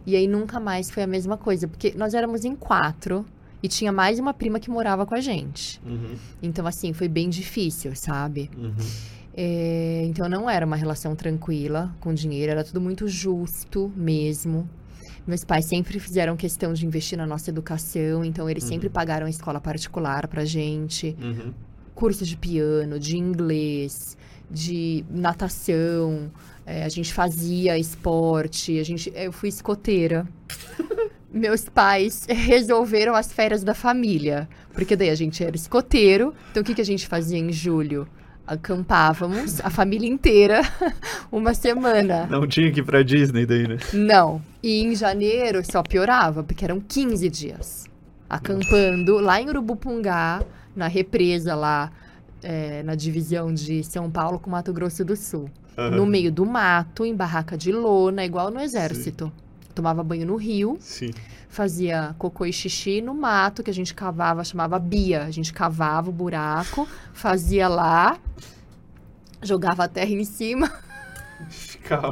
[0.06, 3.24] E aí nunca mais foi a mesma coisa, porque nós éramos em quatro
[3.62, 5.80] e tinha mais uma prima que morava com a gente.
[5.86, 6.14] Uhum.
[6.42, 8.50] Então, assim, foi bem difícil, sabe?
[8.54, 8.74] Uhum.
[9.34, 14.68] É, então não era uma relação tranquila com dinheiro, era tudo muito justo mesmo.
[15.26, 18.92] Meus pais sempre fizeram questão de investir na nossa educação, então eles sempre Uhum.
[18.92, 21.52] pagaram escola particular pra gente, Uhum.
[22.00, 24.16] Cursos de piano, de inglês,
[24.50, 26.32] de natação.
[26.64, 30.26] é, a gente fazia esporte, a gente, eu fui escoteira.
[31.30, 36.34] Meus pais resolveram as férias da família, porque daí a gente era escoteiro.
[36.50, 38.08] Então o que, que a gente fazia em julho?
[38.46, 40.62] Acampávamos, a família inteira,
[41.30, 42.26] uma semana.
[42.30, 43.76] Não tinha que ir pra Disney daí, né?
[43.92, 44.42] Não.
[44.62, 47.84] E em janeiro só piorava, porque eram 15 dias.
[48.28, 50.42] Acampando lá em Urubupungá,
[50.74, 51.90] na represa lá,
[52.42, 55.50] é, na divisão de São Paulo com Mato Grosso do Sul.
[55.76, 55.96] Aham.
[55.96, 59.32] No meio do mato, em barraca de lona, igual no exército.
[59.74, 61.10] Tomava banho no rio, Sim.
[61.48, 65.22] fazia cocô e xixi no mato, que a gente cavava, chamava bia.
[65.24, 68.18] A gente cavava o buraco, fazia lá,
[69.42, 70.70] jogava a terra em cima.
[71.48, 72.10] Ficava.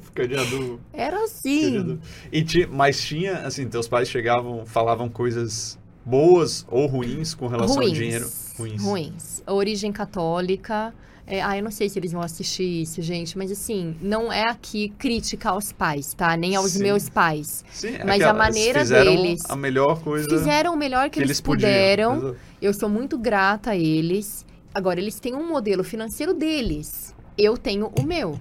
[0.00, 0.80] Fica de adulto.
[0.92, 1.78] Era assim.
[1.78, 2.00] adulto.
[2.30, 7.76] E ti- mas tinha, assim, teus pais chegavam, falavam coisas boas ou ruins com relação
[7.76, 8.30] ruins, ao dinheiro?
[8.58, 8.82] Ruins.
[8.82, 9.42] Ruins.
[9.46, 10.92] Origem católica.
[11.26, 14.42] é, ah, eu não sei se eles vão assistir isso, gente, mas assim, não é
[14.48, 16.36] aqui crítica aos pais, tá?
[16.36, 16.82] Nem aos Sim.
[16.82, 17.64] meus pais.
[17.72, 21.24] Sim, é Mas a maneira fizeram deles- a melhor coisa Fizeram o melhor que, que
[21.24, 21.70] eles podiam.
[21.70, 22.16] puderam.
[22.18, 22.36] Exato.
[22.60, 24.44] Eu sou muito grata a eles.
[24.74, 27.14] Agora, eles têm um modelo financeiro deles.
[27.38, 28.38] Eu tenho o meu.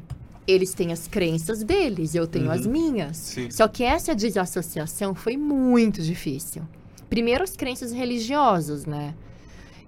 [0.48, 2.52] Eles têm as crenças deles, eu tenho Uhum.
[2.52, 3.16] as minhas.
[3.18, 3.50] Sim.
[3.52, 6.64] Só que essa desassociação foi muito difícil.
[7.12, 9.14] Primeiro, as crenças religiosas, né?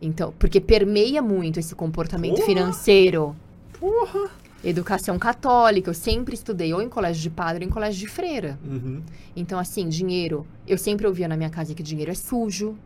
[0.02, 2.46] Então, porque permeia muito esse comportamento Porra!
[2.46, 3.34] financeiro.
[3.80, 4.30] Porra!
[4.62, 8.60] Educação católica, eu sempre estudei ou em colégio de padre ou em colégio de freira.
[8.66, 9.02] Uhum.
[9.38, 10.46] Então, assim, dinheiro.
[10.68, 12.78] Eu sempre ouvia na minha casa que dinheiro é sujo.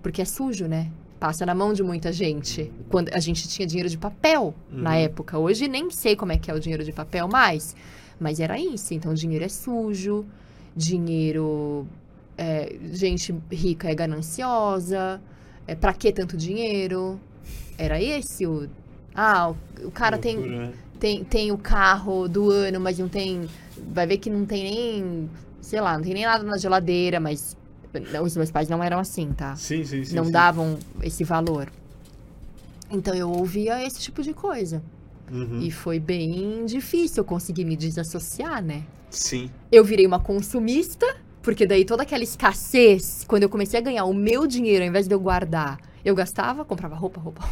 [0.00, 0.88] Porque é sujo, né?
[1.18, 2.72] Passa na mão de muita gente.
[2.88, 4.96] Quando a gente tinha dinheiro de papel na Uhum.
[4.96, 5.36] época.
[5.36, 7.74] Hoje nem sei como é que é o dinheiro de papel mais.
[8.20, 8.94] Mas era isso.
[8.94, 10.24] Então, dinheiro é sujo.
[10.76, 11.86] Dinheiro.
[12.40, 15.20] É, gente rica é gananciosa.
[15.66, 17.20] É, pra que tanto dinheiro?
[17.76, 18.66] Era esse o.
[19.14, 20.72] Ah, o, o cara tem, né?
[20.98, 23.46] tem, tem o carro do ano, mas não tem.
[23.92, 25.30] Vai ver que não tem nem.
[25.60, 27.54] Sei lá, não tem nem nada na geladeira, mas.
[28.22, 29.54] Os meus pais não eram assim, tá?
[29.56, 30.14] Sim, sim, sim.
[30.14, 30.30] não sim.
[30.30, 31.70] davam esse valor.
[32.90, 34.82] Então eu ouvia esse tipo de coisa.
[35.30, 35.60] Uhum.
[35.60, 38.84] E foi bem difícil eu conseguir me desassociar, né?
[39.10, 39.50] Sim.
[39.70, 41.06] Eu virei uma consumista,
[41.50, 45.08] porque daí toda aquela escassez, quando eu comecei a ganhar o meu dinheiro, ao invés
[45.08, 47.42] de eu guardar, eu gastava, comprava roupa, roupa,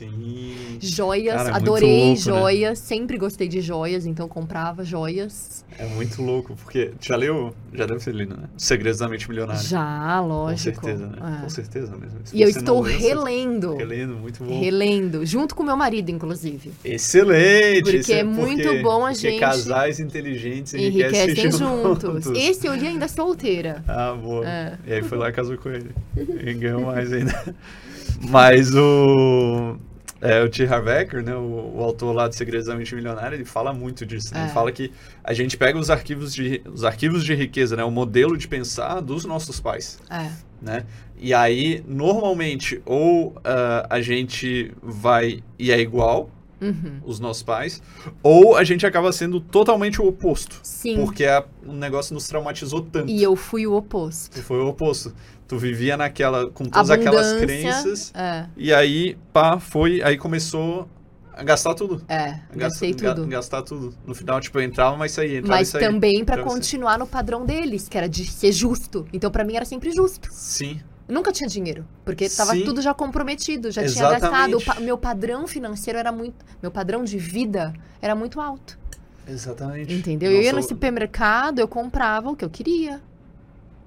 [0.00, 0.78] Sim.
[0.80, 2.16] Joias, Cara, é adorei louco, né?
[2.16, 5.62] joias, sempre gostei de joias, então comprava joias.
[5.78, 8.44] É muito louco, porque já leu, já deve ter lido, né?
[8.56, 9.62] Segredos da Mente Milionária.
[9.62, 10.80] Já, lógico.
[10.80, 11.18] Com certeza, né?
[11.38, 11.42] É.
[11.42, 12.18] Com certeza mesmo.
[12.24, 14.58] Se E eu estou você- relendo, Relendo, muito bom.
[14.60, 16.72] relendo, junto com meu marido, inclusive.
[16.84, 17.82] Excelente!
[17.82, 22.26] Porque isso é muito bom a porque gente- casais inteligentes Enriquecem enriquecem juntos.
[22.34, 23.84] Esse eu li ainda solteira.
[23.86, 24.48] Ah, boa.
[24.48, 24.78] É.
[24.86, 25.90] E aí foi lá e casou com ele.
[26.16, 27.54] E ganhou mais ainda.
[28.28, 29.76] Mas o.
[30.20, 30.64] É, o T.
[30.66, 34.04] Harv Eker, né, o, o autor lá de Segredos da Mente Milionária, ele fala muito
[34.04, 34.34] disso.
[34.34, 34.40] Né?
[34.42, 34.52] Ele É.
[34.52, 34.92] fala que
[35.24, 39.00] a gente pega os arquivos de, os arquivos de riqueza, né, o modelo de pensar
[39.00, 39.98] dos nossos pais.
[40.10, 40.30] É.
[40.60, 40.84] né?
[41.18, 46.30] E aí, normalmente, ou ah, a gente vai e é igual,
[46.62, 47.00] Uhum.
[47.06, 47.82] os nossos pais,
[48.22, 50.60] ou a gente acaba sendo totalmente o oposto.
[50.62, 50.96] Sim.
[50.96, 51.24] Porque
[51.66, 53.08] o negócio nos traumatizou tanto.
[53.10, 54.34] E eu fui o oposto.
[54.34, 55.14] Tu foi o oposto.
[55.50, 60.88] Tu vivia naquela, com todas aquelas Abundância, crenças, É, e aí, pá, foi, aí começou
[61.32, 62.00] a gastar tudo.
[62.08, 63.26] é, gastei Gasta- ga- tudo.
[63.26, 63.94] gastar tudo.
[64.06, 65.88] No final, tipo, eu entrava, mas saía, entrava Mas e saía.
[65.90, 66.54] também pra Entrava e saía.
[66.54, 69.08] continuar no padrão deles, que era de ser justo.
[69.12, 70.28] Então pra mim era sempre justo.
[70.30, 72.62] Sim, Eu nunca tinha dinheiro, porque tava Sim.
[72.64, 74.20] tudo já comprometido, já tinha Exatamente.
[74.30, 74.56] gastado.
[74.58, 78.78] O pa- meu padrão financeiro era muito, meu padrão de vida era muito alto,
[79.26, 79.92] exatamente.
[79.92, 80.30] entendeu?
[80.30, 83.00] eu ia no Nossa, supermercado, eu comprava o que eu queria.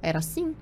[0.02, 0.54] Era assim,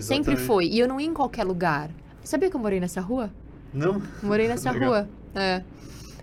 [0.00, 0.46] sempre exatamente.
[0.46, 0.66] foi.
[0.68, 1.90] E eu não ia em qualquer lugar.
[2.24, 3.30] Sabia que eu morei nessa rua?
[3.72, 4.02] Não?
[4.22, 5.08] Morei nessa rua.
[5.34, 5.62] É.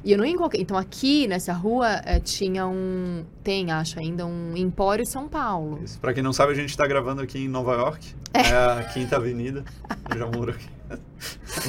[0.05, 0.59] E eu não ia em qualquer.
[0.59, 3.23] Então aqui nessa rua eh, tinha um.
[3.41, 5.79] Tem, acho ainda, um Empório São Paulo.
[5.81, 5.97] Isso.
[5.99, 8.13] Pra quem não sabe, a gente tá gravando aqui em Nova York.
[8.33, 8.41] É,
[8.79, 9.63] a Quinta Avenida.
[10.11, 10.65] Eu já moro aqui.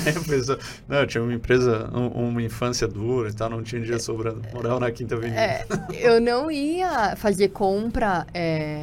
[0.05, 3.81] É, pessoa- Não, eu tinha uma empresa, um- uma infância dura e tal, não tinha
[3.81, 4.43] dinheiro sobrando.
[4.53, 5.41] Morava na Quinta Avenida.
[5.41, 8.27] É, eu não ia fazer compra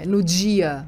[0.07, 0.85] no dia.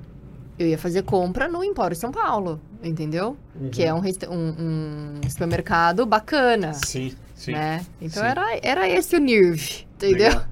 [0.57, 3.35] Eu ia fazer compra no Empório São Paulo, entendeu?
[3.55, 3.69] Uhum.
[3.71, 7.53] Que é um, um- um supermercado bacana, Sim, sim.
[7.53, 7.83] né?
[7.99, 8.29] Então Sim.
[8.29, 10.27] era, era esse o NIRV, entendeu?
[10.29, 10.45] Legal.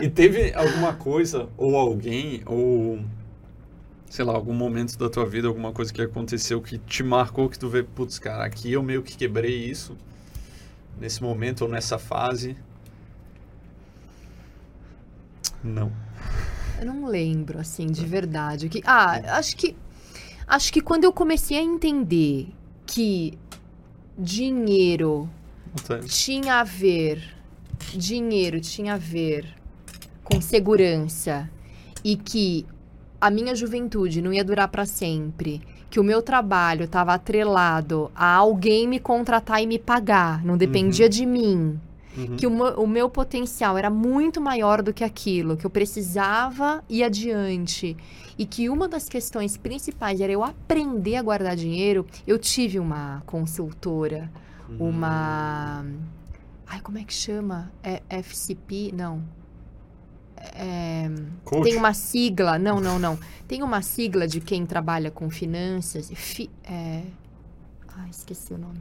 [0.00, 3.00] E teve alguma coisa, ou alguém, ou
[4.08, 7.58] sei lá, algum momento da tua vida, alguma coisa que aconteceu que te marcou, que
[7.58, 9.96] tu vê, putz, cara, aqui eu meio que quebrei isso,
[11.00, 12.56] nesse momento ou nessa fase?
[15.62, 15.90] Não.
[16.80, 18.68] Eu não lembro, assim, de verdade.
[18.68, 19.76] Que, ah, acho que.
[20.46, 22.48] Acho que quando eu comecei a entender
[22.86, 23.38] que
[24.18, 25.28] dinheiro
[26.06, 27.22] tinha a ver.
[27.94, 29.46] Dinheiro tinha a ver
[30.22, 31.48] com segurança
[32.02, 32.66] e que
[33.20, 35.60] a minha juventude não ia durar para sempre,
[35.90, 41.06] que o meu trabalho estava atrelado a alguém me contratar e me pagar, não dependia
[41.06, 41.10] Uhum.
[41.10, 41.80] de mim,
[42.16, 42.36] Uhum.
[42.36, 47.96] que o, meu potencial era muito maior do que aquilo, que eu precisava ir adiante
[48.38, 52.06] e que uma das questões principais era eu aprender a guardar dinheiro.
[52.26, 54.30] Eu tive uma consultora,
[54.68, 54.88] Uhum.
[54.90, 55.84] uma.
[56.66, 57.70] Ai, como é que chama?
[57.82, 58.92] É FCP?
[58.94, 59.22] Não.
[60.54, 61.10] É,
[61.62, 62.58] tem uma sigla.
[62.58, 63.18] Não, não, não.
[63.46, 66.10] Tem uma sigla de quem trabalha com finanças.
[66.14, 67.02] Fi, é,
[67.96, 68.78] ai, esqueci o nome.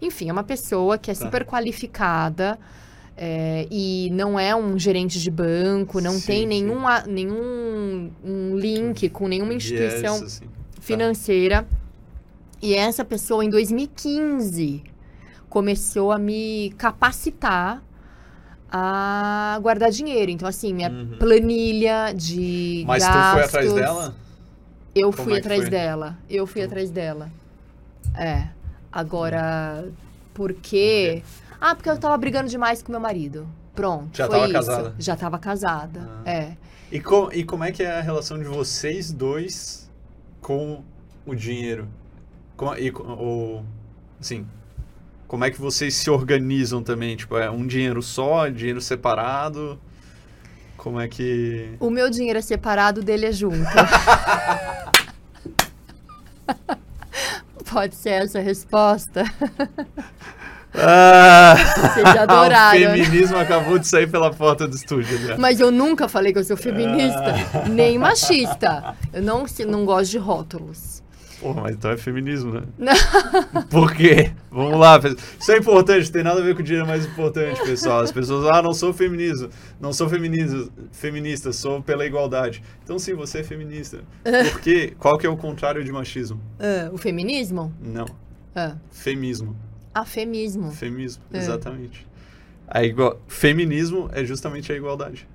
[0.00, 1.24] Enfim, é uma pessoa que é Tá.
[1.24, 2.58] super qualificada.
[3.18, 6.46] é, e não é um gerente de banco, não Sim, tem sim.
[6.48, 10.44] nenhum, a- nenhum um link com nenhuma instituição Yes, assim.
[10.82, 11.66] financeira.
[12.60, 14.82] E essa pessoa, em 2015,
[15.48, 17.82] começou a me capacitar
[18.70, 20.30] a guardar dinheiro.
[20.30, 21.16] Então, assim, minha Uhum.
[21.18, 23.22] planilha de Mas gastos...
[23.24, 24.14] tu foi atrás dela?
[24.94, 25.70] Eu Como fui é atrás foi?
[25.70, 26.18] dela.
[26.28, 27.30] Eu fui Tu- atrás dela.
[28.14, 28.48] É.
[29.00, 29.86] Agora,
[30.32, 31.22] por quê?
[31.60, 33.46] Ah, porque eu tava brigando demais com meu marido.
[33.74, 34.52] Pronto, Já foi tava isso.
[34.54, 34.94] casada?
[34.98, 36.30] Já tava casada, Ah.
[36.30, 36.56] é.
[36.90, 39.90] E, co- e como é que é a relação de vocês dois
[40.40, 40.82] com
[41.26, 41.86] o dinheiro?
[42.56, 43.62] Com, e, co- o,
[44.18, 44.46] assim,
[45.28, 47.16] como é que vocês se organizam também?
[47.16, 49.78] Tipo, é um dinheiro só, dinheiro separado?
[50.78, 51.76] Como é que...
[51.80, 53.58] O meu dinheiro é separado, o dele é junto.
[57.70, 59.24] Pode ser essa a resposta?
[60.78, 62.78] Ah, Vocês adoraram.
[62.78, 65.18] o feminismo acabou de sair pela porta do estúdio.
[65.20, 65.36] né?
[65.38, 67.34] Mas eu nunca falei que eu sou feminista,
[67.70, 68.94] nem machista.
[69.10, 70.95] Eu não, não gosto de rótulos.
[71.40, 72.62] Porra, mas então é feminismo, né?
[73.70, 74.32] Por quê?
[74.50, 74.98] Vamos lá.
[75.38, 78.00] Isso é importante, tem nada a ver com o dinheiro mais importante, pessoal.
[78.00, 82.62] As pessoas, ah, não sou feminismo, não sou feminista, feminista, sou pela igualdade.
[82.82, 84.00] Então sim, você é feminista.
[84.52, 84.94] Por quê?
[84.98, 86.40] Qual que é o contrário de machismo?
[86.58, 87.72] Ah, o feminismo?
[87.80, 88.06] Não,
[88.54, 89.54] Ah, femismo.
[89.94, 90.70] afemismo.
[90.72, 91.38] Feminismo, É.
[91.38, 92.06] exatamente.
[92.66, 93.20] A igual...
[93.28, 95.28] Feminismo é justamente a igualdade.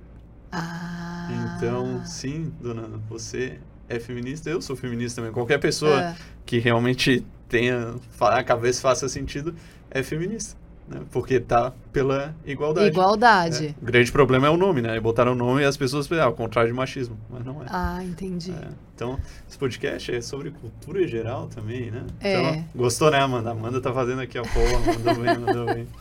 [0.50, 1.56] Ah.
[1.56, 3.58] Então, sim, dona, você
[3.88, 5.32] é feminista, eu sou feminista também.
[5.32, 6.14] Qualquer pessoa Ah,
[6.46, 9.54] que realmente tenha a cabeça faça sentido
[9.90, 10.56] é feminista,
[10.88, 11.00] né?
[11.10, 12.86] Porque tá pela igualdade.
[12.88, 13.66] igualdade.
[13.66, 13.74] É.
[13.82, 14.96] O grande problema é o nome, né?
[14.96, 17.62] E botaram o nome e as pessoas pensam, ah, o contrário de machismo, mas não
[17.62, 17.66] é.
[17.68, 18.52] Ah, entendi.
[18.52, 18.68] É.
[18.94, 19.18] Então,
[19.48, 22.04] esse podcast é sobre cultura geral também, né?
[22.20, 22.38] É.
[22.38, 23.50] Então, gostou, né, Amanda?
[23.50, 25.86] Amanda tá fazendo aqui a porra, mandou bem, mandou bem.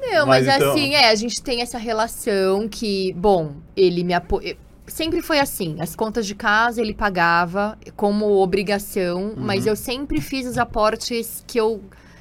[0.00, 4.12] Não, mas, Mas então- assim, é, a gente tem essa relação que, bom, ele me
[4.12, 4.56] apoia.
[4.86, 9.34] Sempre foi assim, as contas de casa ele pagava como obrigação, Uhum.
[9.38, 11.80] mas eu sempre fiz os aportes que eu.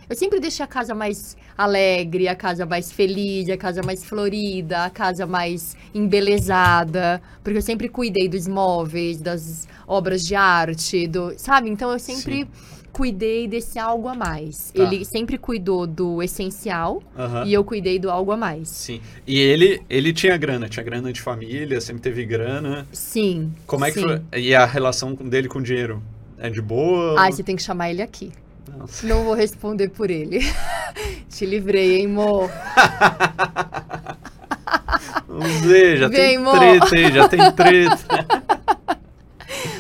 [0.09, 4.85] Eu sempre deixei a casa mais alegre, a casa mais feliz, a casa mais florida,
[4.85, 11.33] a casa mais embelezada, porque eu sempre cuidei dos móveis, das obras de arte, do,
[11.37, 11.69] sabe?
[11.69, 12.47] Então eu sempre
[12.93, 14.71] cuidei desse algo a mais.
[14.71, 14.83] Tá.
[14.83, 17.43] Ele sempre cuidou do essencial, Aham.
[17.45, 18.69] e eu cuidei do algo a mais.
[18.69, 19.01] Sim.
[19.25, 22.87] E ele, ele tinha grana, tinha grana de família, sempre teve grana.
[22.93, 23.51] Sim.
[23.65, 24.05] Como é que sim.
[24.05, 24.21] foi?
[24.39, 26.01] E a relação dele com o dinheiro?
[26.37, 27.19] É de boa?
[27.19, 28.31] Ai, você tem que chamar ele aqui.
[28.77, 29.05] Nossa.
[29.07, 30.39] Não vou responder por ele.
[31.29, 32.49] Te livrei, hein, Mo?
[35.27, 36.51] Vamos ver, já Vem, tem Mo.
[36.51, 38.25] treta aí, já tem treta.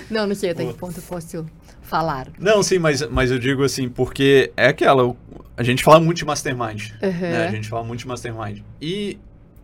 [0.09, 1.43] Não, não sei até que ponto eu posso
[1.93, 2.27] falar.
[2.39, 5.15] Não, sim, mas, mas eu digo assim, porque é aquela.
[5.55, 6.89] A gente fala muito de mastermind.
[7.01, 7.11] Uhum.
[7.11, 7.47] Né?
[7.47, 8.61] A gente fala muito de mastermind.
[8.81, 9.19] E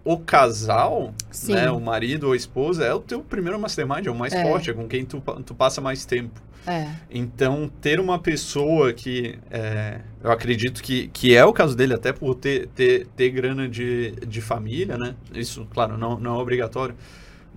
[0.05, 1.55] o casal, Sim.
[1.55, 4.43] né, o marido ou a esposa, é o teu primeiro mastermind, é o mais É.
[4.43, 6.39] forte, é com quem tu, tu passa mais tempo.
[6.67, 6.87] É.
[7.09, 12.13] Então, ter uma pessoa que é, eu acredito que, que é o caso dele, até
[12.13, 15.15] por ter, ter, ter grana de, de família, né?
[15.33, 16.93] Isso, claro, não, não é obrigatório.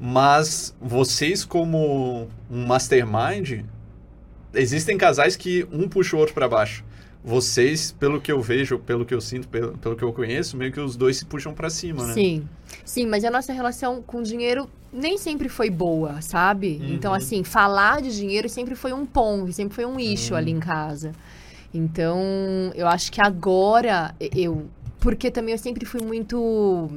[0.01, 3.65] Mas vocês, como um mastermind,
[4.55, 6.85] existem casais que um puxa o outro para baixo.
[7.25, 10.73] Vocês, pelo que eu vejo, pelo que eu sinto, pelo, pelo que eu conheço, meio
[10.73, 12.15] que os dois se puxam para cima, né?
[12.15, 12.49] Sim.
[12.85, 16.81] Sim, mas a nossa relação com dinheiro nem sempre foi boa, sabe?
[16.83, 16.95] Uhum.
[16.95, 20.39] Então, assim, falar de dinheiro sempre foi um ponto, sempre foi um issue Uhum.
[20.39, 21.13] ali em casa.
[21.73, 22.19] Então,
[22.75, 24.67] eu acho que agora eu.
[24.99, 26.91] Porque também eu sempre fui muito.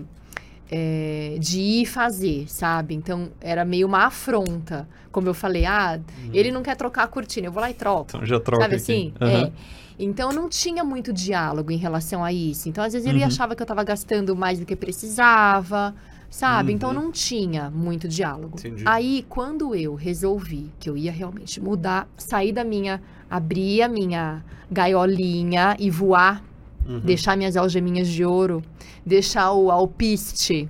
[0.71, 2.93] É, de ir fazer, sabe?
[2.95, 4.87] Então, era meio uma afronta.
[5.11, 5.99] Como eu falei, ah,
[6.33, 8.07] ele não quer trocar a cortina, eu vou lá e troco.
[8.09, 8.81] Então já troca Sabe aqui.
[8.83, 9.13] assim?
[9.21, 9.45] Aham.
[9.45, 9.51] É.
[9.97, 12.67] Então não tinha muito diálogo em relação a isso.
[12.67, 13.27] Então, às vezes, ele Uhum.
[13.27, 15.95] achava que eu tava gastando mais do que precisava.
[16.27, 16.73] sabe?
[16.73, 16.95] Então Uhum.
[16.95, 18.57] não tinha muito diálogo.
[18.59, 18.83] Entendi.
[18.85, 23.01] Aí, quando eu resolvi que eu ia realmente mudar, sair da minha.
[23.29, 26.43] abrir a minha gaiolinha e voar,
[26.87, 26.99] Uhum.
[26.99, 28.63] deixar minhas algeminhas de ouro,
[29.05, 30.69] deixar o alpiste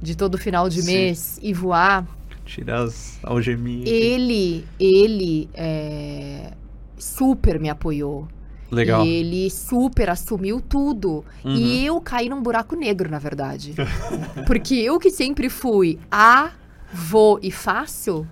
[0.00, 0.92] de todo final de Sim.
[0.92, 2.06] mês e voar,
[2.44, 3.88] Tirar as algeminhas.
[3.88, 6.52] ele, ele é,
[6.98, 8.26] super me apoiou.
[8.70, 9.04] Legal.
[9.04, 11.24] E ele super assumiu tudo.
[11.44, 11.54] Uhum.
[11.56, 13.74] E eu caí num buraco negro, na verdade.
[14.46, 16.52] Porque eu que sempre fui a,
[16.92, 18.26] vou e faço,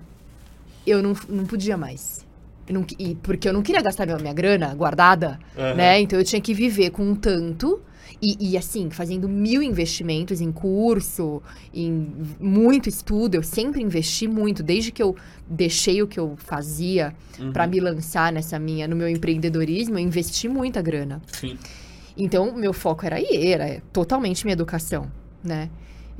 [0.87, 2.25] eu não, não podia mais.
[2.69, 5.73] Não e porque eu não queria gastar minha, minha grana guardada, Aham.
[5.75, 5.99] né?
[5.99, 7.81] Então eu tinha que viver com um tanto.
[8.21, 11.41] E, e, assim, fazendo mil investimentos em curso,
[11.73, 13.35] em muito estudo.
[13.35, 15.15] Eu sempre investi muito, desde que eu
[15.47, 17.53] deixei o que eu fazia Uhum.
[17.53, 21.21] pra me lançar nessa minha, no meu empreendedorismo, eu investi muita grana.
[21.31, 21.57] Sim.
[22.17, 25.09] Então, meu foco era aí, era totalmente minha educação,
[25.41, 25.69] né?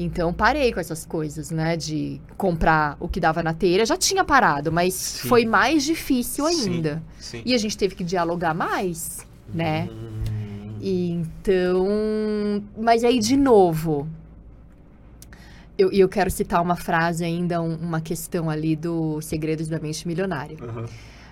[0.02, 1.76] Então, parei com essas coisas, né?
[1.76, 3.86] De comprar o que dava na telha.
[3.86, 5.28] Já tinha parado, mas Sim.
[5.28, 6.72] foi mais difícil Sim.
[6.76, 7.04] ainda.
[7.20, 7.42] Sim.
[7.46, 9.90] E a gente teve que dialogar mais, né?
[9.92, 10.78] Hum.
[10.82, 11.86] E Então,
[12.78, 14.08] mas aí de novo,
[15.78, 19.80] eu, e eu quero citar uma frase ainda, um- uma questão ali do Segredos da
[19.80, 20.56] Mente Milionária.
[20.62, 20.86] Aham.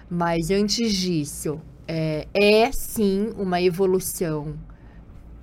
[0.10, 4.56] Mas antes disso, é, é sim uma evolução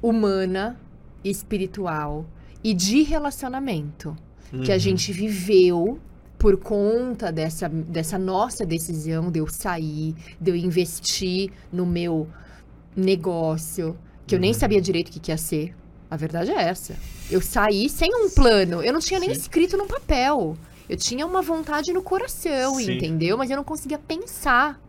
[0.02, 0.78] humana,
[1.22, 2.26] espiritual
[2.64, 4.16] e de relacionamento
[4.64, 4.80] que a Uhum.
[4.80, 5.98] gente viveu
[6.38, 12.26] por conta dessa, dessa nossa decisão de eu sair, de eu investir no meu
[12.96, 13.96] negócio,
[14.26, 14.58] que eu nem Uhum.
[14.58, 15.74] sabia direito o que, que ia ser.
[16.10, 16.94] A verdade é essa.
[17.30, 18.82] Eu saí sem um plano.
[18.82, 19.40] Eu não tinha nem Sim.
[19.40, 20.56] escrito no papel.
[20.88, 22.96] Eu tinha uma vontade no coração, Sim.
[22.96, 23.36] entendeu?
[23.36, 24.80] Mas eu não conseguia pensar.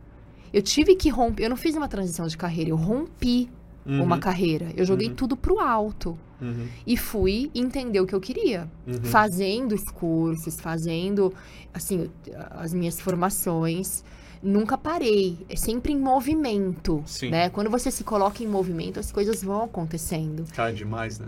[0.53, 1.45] Eu tive que romper.
[1.45, 3.49] Eu não fiz uma transição de carreira, eu rompi
[3.85, 4.03] Uhum.
[4.03, 4.71] uma carreira.
[4.75, 5.15] Eu joguei Uhum.
[5.15, 6.17] tudo pro alto.
[6.41, 6.67] Uhum.
[6.85, 9.03] E fui entender o que eu queria Uhum.
[9.03, 11.33] fazendo os cursos, fazendo
[11.73, 12.09] assim
[12.51, 14.03] as minhas formações.
[14.43, 17.29] Nunca parei, é sempre em movimento, Sim.
[17.29, 17.49] né?
[17.49, 21.27] Quando você se coloca em movimento, as coisas vão acontecendo Cara, demais, né?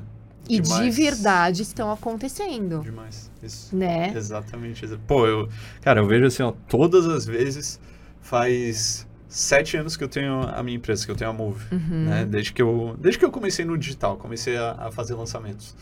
[0.50, 0.96] e de Demais.
[0.96, 3.32] verdade estão acontecendo, Demais.
[3.42, 3.76] Isso.
[3.76, 4.14] né?
[4.16, 4.84] Exatamente.
[4.86, 5.50] exa- Pô, eu.
[5.82, 7.80] Cara, eu vejo assim, ó, todas as vezes
[8.22, 11.64] faz sete anos que eu tenho a minha empresa, que eu tenho a Move.
[11.72, 12.06] Uhum.
[12.06, 12.26] Né?
[12.26, 15.76] Desde, que eu, desde que eu comecei no digital, comecei a, a fazer lançamentos.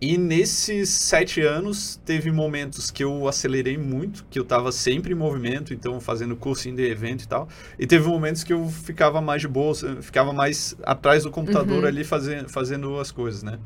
[0.00, 5.14] E nesses sete anos, teve momentos que eu acelerei muito, que eu estava sempre em
[5.14, 7.48] movimento, então fazendo curso de evento e tal.
[7.78, 11.88] E teve momentos que eu ficava mais de boa, ficava mais atrás do computador Uhum.
[11.88, 13.58] ali fazendo, fazendo as coisas, né?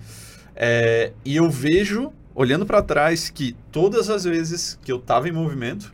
[0.57, 5.33] É, e eu vejo, olhando para trás, que todas as vezes que eu estava em
[5.33, 5.93] movimento,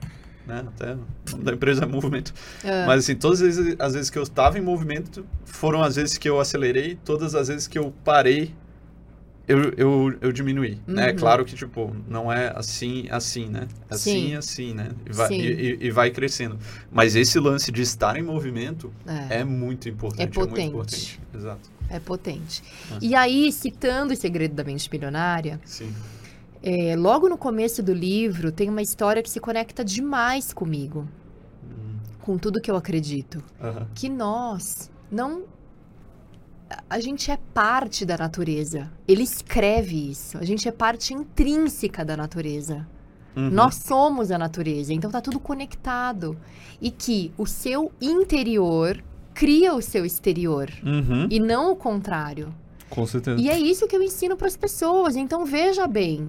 [0.50, 0.64] né?
[0.68, 0.96] Até
[1.38, 2.34] da empresa é movimento.
[2.64, 5.96] Ah, Mas assim, todas as vezes, as vezes que eu estava em movimento foram as
[5.96, 8.52] vezes que eu acelerei, todas as vezes que eu parei,
[9.48, 11.10] eu, eu, eu diminuí, né?
[11.10, 11.16] Uhum.
[11.16, 13.66] Claro que, tipo, não é assim, assim, né?
[13.88, 14.34] Assim, Sim.
[14.36, 14.90] assim, né?
[15.08, 16.56] E vai, e, e- vai crescendo.
[16.92, 18.92] Mas esse lance de estar em movimento
[19.30, 20.22] é, é muito importante.
[20.22, 20.68] É muito potente.
[20.68, 21.20] importante.
[21.34, 21.68] Exato.
[21.88, 22.62] é potente.
[22.90, 23.04] Nossa.
[23.04, 25.92] E aí, citando o segredo da mente milionária, Sim.
[26.62, 31.08] É, logo no começo do livro tem uma história que se conecta demais comigo,
[31.64, 33.42] Hum, com tudo que eu acredito.
[33.94, 35.42] que nós não.
[36.68, 38.90] a- A gente é parte da natureza.
[39.08, 40.38] Ele escreve isso.
[40.38, 42.86] A gente é parte intrínseca da natureza.
[43.36, 43.50] Uhum.
[43.50, 44.92] Nós somos a natureza.
[44.92, 46.36] Então tá tudo conectado.
[46.80, 49.02] E que o seu interior
[49.34, 50.68] cria o seu exterior.
[50.84, 51.26] Uhum.
[51.30, 52.52] E não o contrário.
[52.88, 53.40] Com certeza.
[53.40, 55.14] E é isso que eu ensino para as pessoas.
[55.16, 56.28] Então veja bem.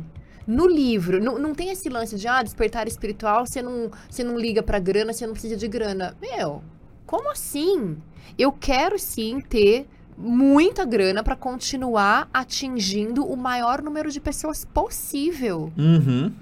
[0.51, 4.37] No livro, não, não tem esse lance de ah, despertar espiritual, você não, você não
[4.37, 6.13] liga pra grana, você não precisa de grana.
[6.19, 6.61] Meu,
[7.05, 7.95] como assim?
[8.37, 9.87] Eu quero sim ter
[10.17, 15.71] muita grana para continuar atingindo o maior número de pessoas possível.
[15.77, 16.33] Uhum.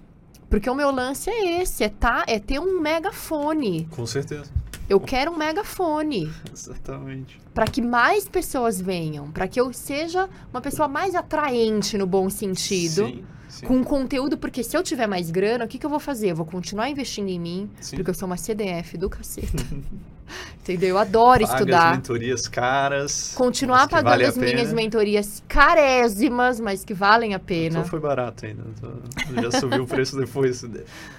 [0.50, 3.88] Porque o meu lance é esse, é, tá, é ter um megafone.
[3.92, 4.52] Com certeza.
[4.90, 7.40] Eu quero um megafone Exatamente.
[7.54, 12.28] para que mais pessoas venham, para que eu seja uma pessoa mais atraente no bom
[12.28, 13.06] sentido.
[13.06, 16.00] Sim, sim, com conteúdo, porque se eu tiver mais grana, o que, que eu vou
[16.00, 16.32] fazer?
[16.32, 17.98] Eu vou continuar investindo em mim, sim.
[17.98, 19.64] porque eu sou uma CDF do caceta.
[20.62, 20.90] Entendeu?
[20.90, 21.96] Eu adoro Paga as estudar.
[21.96, 23.34] mentorias caras.
[23.36, 27.80] Continuar pagando vale as minhas mentorias carésimas, mas que valem a pena.
[27.80, 28.62] Então foi barato ainda.
[28.80, 30.64] Tô- Já subiu o preço depois.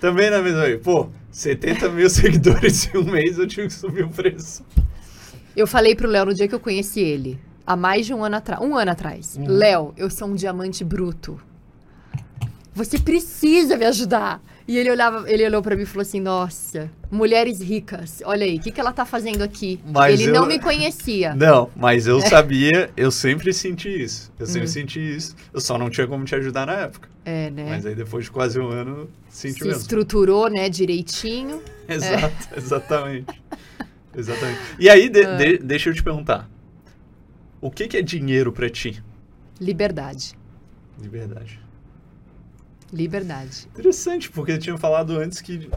[0.00, 0.78] Também na mesma.
[0.82, 4.64] Pô, 70 mil seguidores em um mês eu tive que subir o preço.
[5.56, 8.36] Eu falei pro Léo no dia que eu conheci ele, há mais de um ano
[8.36, 8.62] atrás.
[8.62, 9.36] Um ano atrás.
[9.36, 9.46] Uhum.
[9.48, 11.40] Léo, eu sou um diamante bruto.
[12.74, 14.40] Você precisa me ajudar.
[14.68, 18.56] E ele olhava, ele olhou pra mim e falou assim: Nossa, mulheres ricas, olha aí,
[18.56, 19.80] o que, que ela tá fazendo aqui?
[19.84, 21.34] Mas ele eu- não me conhecia.
[21.34, 22.10] Não, mas É.
[22.12, 24.32] eu sabia, eu sempre senti isso.
[24.38, 24.72] Eu sempre Hum.
[24.72, 25.34] senti isso.
[25.52, 27.08] Eu só não tinha como te ajudar na época.
[27.24, 27.66] É, né?
[27.68, 29.80] Mas aí depois de quase um ano, senti Se mesmo.
[29.80, 31.60] estruturou, né, direitinho.
[31.88, 33.42] Exato, exatamente.
[34.16, 34.60] Exatamente.
[34.78, 35.36] E aí, de- Ah.
[35.36, 36.48] de- deixa eu te perguntar.
[37.60, 39.02] O que, que é dinheiro pra ti?
[39.60, 40.34] Liberdade.
[40.96, 41.58] De verdade.
[42.92, 43.66] Liberdade.
[43.72, 45.70] Interessante, porque eu tinha falado antes que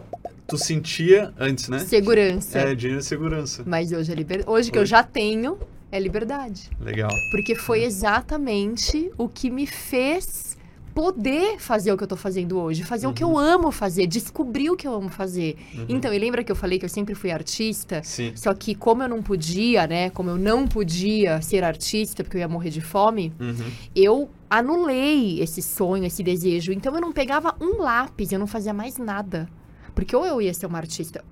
[0.47, 1.80] tu sentia antes, né?
[1.80, 2.59] Segurança.
[2.59, 3.64] É, dinheiro é segurança.
[3.66, 4.49] Mas hoje é liberdade.
[4.49, 4.91] Hoje que eu Hoje.
[4.91, 5.57] já tenho,
[5.91, 6.70] é liberdade.
[6.80, 7.11] Legal.
[7.32, 10.53] Porque foi exatamente o que me fez
[10.93, 14.69] poder fazer o que eu tô fazendo hoje, fazer o que eu amo fazer, descobrir
[14.69, 15.57] o que eu amo fazer.
[15.73, 15.85] Uhum.
[15.89, 18.01] Então, e lembra que eu falei que eu sempre fui artista?
[18.03, 18.31] Sim.
[18.35, 20.09] Só que como eu não podia, né?
[20.11, 23.71] Como eu não podia ser artista porque eu ia morrer de fome, Uhum.
[23.95, 26.71] eu anulei esse sonho, esse desejo.
[26.71, 29.49] Então eu não pegava um lápis, eu não fazia mais nada.
[29.95, 31.23] Porque ou eu ia ser uma artista,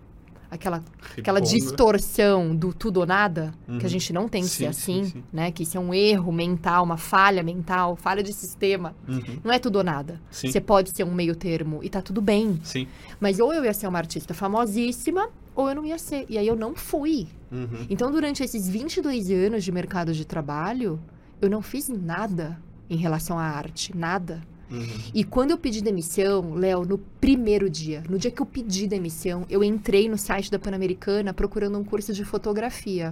[0.51, 0.83] aquela,
[1.17, 3.79] aquela distorção do tudo ou nada, que Uhum.
[3.83, 5.23] a gente não tem que ser Sim, sim, assim, sim.
[5.31, 5.51] né?
[5.51, 8.93] Que isso é um erro mental, uma falha mental, falha de sistema.
[9.07, 9.21] Uhum.
[9.43, 10.19] Não é tudo ou nada.
[10.29, 10.51] Sim.
[10.51, 12.59] Você pode ser um meio termo e tá tudo bem.
[12.63, 12.87] Sim.
[13.19, 16.25] Mas ou eu ia ser uma artista famosíssima, ou eu não ia ser.
[16.29, 17.27] E aí eu não fui.
[17.51, 17.85] Uhum.
[17.89, 20.99] Então, durante esses 22 anos de mercado de trabalho,
[21.41, 24.41] eu não fiz nada em relação à arte, nada.
[24.71, 24.87] Uhum.
[25.13, 29.45] E quando eu pedi demissão, Léo, no primeiro dia, no dia que eu pedi demissão,
[29.49, 33.11] eu entrei no site da Pan-Americana procurando um curso de fotografia.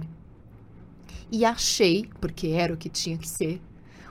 [1.30, 3.60] E achei, porque era o que tinha que ser,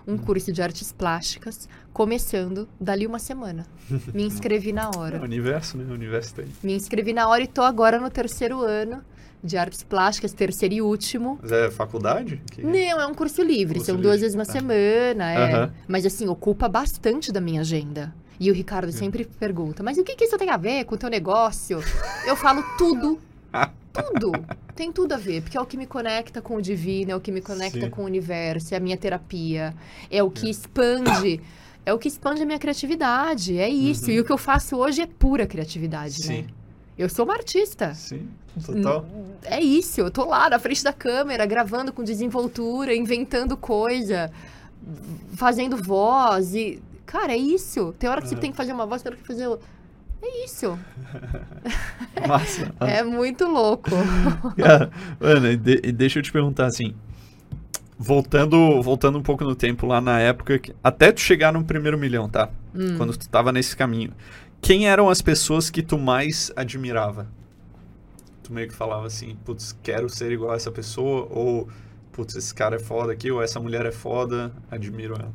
[0.08, 3.66] um curso de artes plásticas, começando dali uma semana.
[4.14, 5.22] Me inscrevi na É o hora.
[5.22, 5.86] universo, né?
[5.90, 6.48] O universo tá aí.
[6.64, 9.04] Me inscrevi na hora e tô agora no terceiro ano
[9.44, 11.40] de artes plásticas, terceiro e último.
[11.42, 12.42] Mas é faculdade?
[12.52, 14.52] Que- Não, é um curso livre, Curso são livre, duas vezes na tá.
[14.54, 15.54] semana, é.
[15.54, 15.74] Aham.
[15.88, 18.14] Mas assim, ocupa bastante da minha agenda.
[18.40, 20.98] E o Ricardo sempre pergunta, mas o que, que isso tem a ver com o
[20.98, 21.84] teu negócio?
[22.26, 23.20] Eu falo tudo.
[23.92, 24.32] Tudo.
[24.76, 27.20] Tem tudo a ver, porque é o que me conecta com o divino, é o
[27.20, 27.90] que me conecta Sim.
[27.90, 29.74] com o universo, é a minha terapia,
[30.12, 31.42] é o que expande,
[31.84, 34.06] é o que expande a minha criatividade, é isso.
[34.06, 34.12] Uhum.
[34.12, 36.42] E o que eu faço hoje é pura criatividade, Sim.
[36.44, 36.46] né?
[37.00, 37.94] Eu sou uma artista.
[37.94, 38.28] Sim,
[38.66, 39.06] total.
[39.44, 44.30] É isso, eu tô lá na frente da câmera, gravando com desenvoltura, inventando coisa,
[45.36, 46.82] fazendo voz e.
[47.06, 47.96] Cara, é isso.
[47.98, 48.42] Tem hora que você Aham.
[48.42, 49.48] tem que fazer uma voz, tem hora que fazer.
[49.48, 49.66] outra.
[50.22, 50.78] É isso.
[52.28, 52.74] Massa.
[52.82, 53.90] É muito louco.
[54.58, 54.92] Cara,
[55.22, 56.94] Ana, e de- deixa eu te perguntar assim.
[57.98, 61.98] Voltando, voltando um pouco no tempo, lá na época, que- até tu chegar no primeiro
[61.98, 62.50] milhão, tá?
[62.76, 62.96] Hum.
[62.98, 64.12] Quando tu tava nesse caminho.
[64.62, 67.28] Quem eram as pessoas que tu mais admirava?
[68.44, 71.68] Tu meio que falava assim, putz, quero ser igual a essa pessoa, ou
[72.12, 75.32] putz, esse cara é foda aqui, ou essa mulher é foda, admiro ela.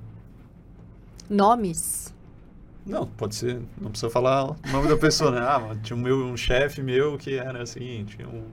[1.29, 2.13] Nomes.
[2.87, 5.39] Não, pode ser, não precisa falar o nome da pessoa, né?
[5.41, 8.45] Ah, tinha um, meu, um chefe meu que era assim, tinha um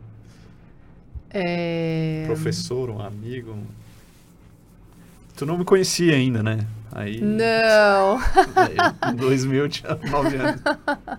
[1.29, 2.23] É...
[2.27, 3.51] professor, um amigo.
[3.51, 3.80] um-
[5.41, 6.67] Tu não me conhecia ainda, né?
[6.91, 8.19] Aí, Não.
[9.11, 10.61] em 2000 eu tinha 9 anos.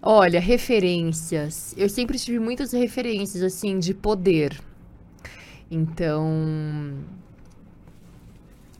[0.00, 1.74] Olha, referências.
[1.76, 4.58] Eu sempre tive muitas referências, assim, de poder.
[5.70, 6.94] Então.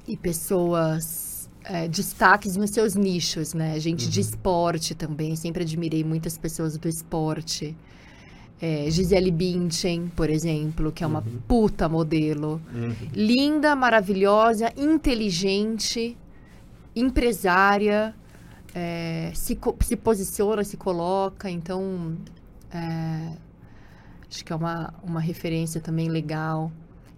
[0.09, 1.51] E pessoas.
[1.65, 3.79] é, destaques nos seus nichos, né?
[3.79, 4.27] Gente de Uhum.
[4.27, 5.37] esporte também.
[5.37, 7.77] Sempre admirei muitas pessoas do esporte.
[8.63, 11.41] É, Gisele Bündchen, por exemplo, que é uma Uhum.
[11.49, 12.61] puta modelo.
[12.75, 12.95] Uhum.
[13.15, 16.17] Linda, maravilhosa, inteligente,
[16.95, 18.15] empresária,
[18.75, 22.17] é, se, se posiciona, se coloca, então
[22.71, 23.33] é,
[24.31, 26.71] acho que é uma, uma referência também legal,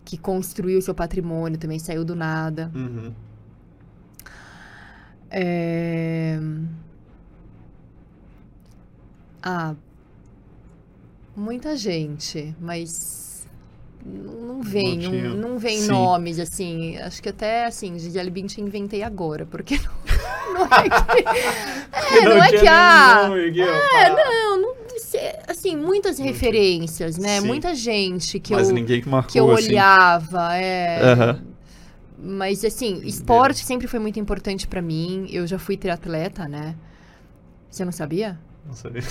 [0.05, 2.71] que construiu seu patrimônio, também saiu do nada.
[2.75, 3.13] Uhum.
[5.29, 6.39] É,
[9.43, 9.75] Ah,
[11.37, 13.47] muita gente, mas
[14.05, 15.89] não não vem, não, tinha- não vem Sim.
[15.89, 16.97] nomes assim.
[16.99, 21.29] Acho que até assim, Gisele Bündchen inventei agora, porque não, não é que,
[22.17, 23.65] é, não é que ah, nome aqui, ó.
[23.67, 25.19] é, não, não se-
[25.49, 26.33] assim, muitas Não tinha.
[26.33, 27.41] referências, né?
[27.41, 27.47] Sim.
[27.47, 29.69] Muita gente que Mas eu ninguém que marcou que eu assim.
[29.69, 31.37] olhava, é,
[32.19, 35.27] mas assim, esporte sempre foi muito importante pra mim.
[35.31, 36.77] Eu já fui triatleta, né?
[37.71, 38.39] Você não sabia?
[38.67, 39.03] Não sabia.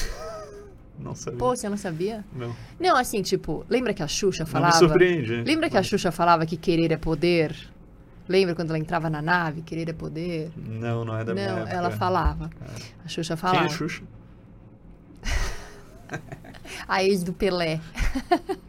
[1.02, 1.40] Não sabia.
[1.40, 2.24] Pô, você não sabia?
[2.36, 2.56] não.
[2.80, 4.74] Não, assim, tipo, lembra que a Xuxa não me falava?
[4.78, 5.34] surpreende.
[5.34, 5.44] hein?
[5.44, 7.56] Lembra que a Xuxa falava que querer é poder?
[8.30, 10.52] Lembra quando ela entrava na nave, querer é poder?
[10.56, 11.74] Não, não é da minha não, época.
[11.76, 12.50] ela falava.
[13.04, 13.66] A Xuxa Quem falava.
[13.66, 14.04] é Xuxa?
[16.88, 17.80] A ex do Pelé.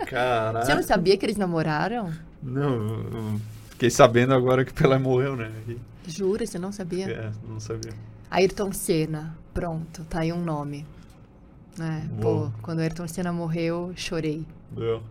[0.06, 0.64] Caraca.
[0.66, 2.12] Você não sabia que eles namoraram?
[2.42, 5.50] Não, fiquei sabendo agora que Pelé morreu, né?
[5.68, 7.08] E- Jura, você não sabia?
[7.08, 7.92] É, não sabia.
[8.30, 9.36] Ayrton Senna.
[9.54, 10.86] Pronto, tá aí um nome.
[11.80, 14.46] É, pô, quando o Ayrton Senna morreu, chorei.
[14.70, 15.02] Doeu.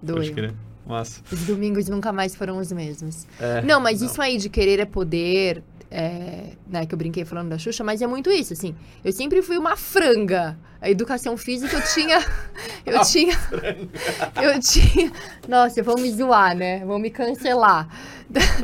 [0.00, 0.34] Pode Doeu.
[0.34, 0.54] crer.
[0.86, 1.22] Massa.
[1.32, 3.26] Os domingos nunca mais foram os mesmos.
[3.40, 7.48] É, Não, mas isso aí de querer é poder, é, né, que eu brinquei falando
[7.50, 8.74] da Xuxa, mas é muito isso, assim.
[9.04, 10.58] Eu sempre fui uma franga.
[10.82, 12.18] A educação física eu tinha.
[12.84, 13.34] Eu tinha.
[14.42, 15.10] Eu tinha.
[15.48, 16.84] Nossa, vão me zoar, né?
[16.84, 17.88] Vão me cancelar.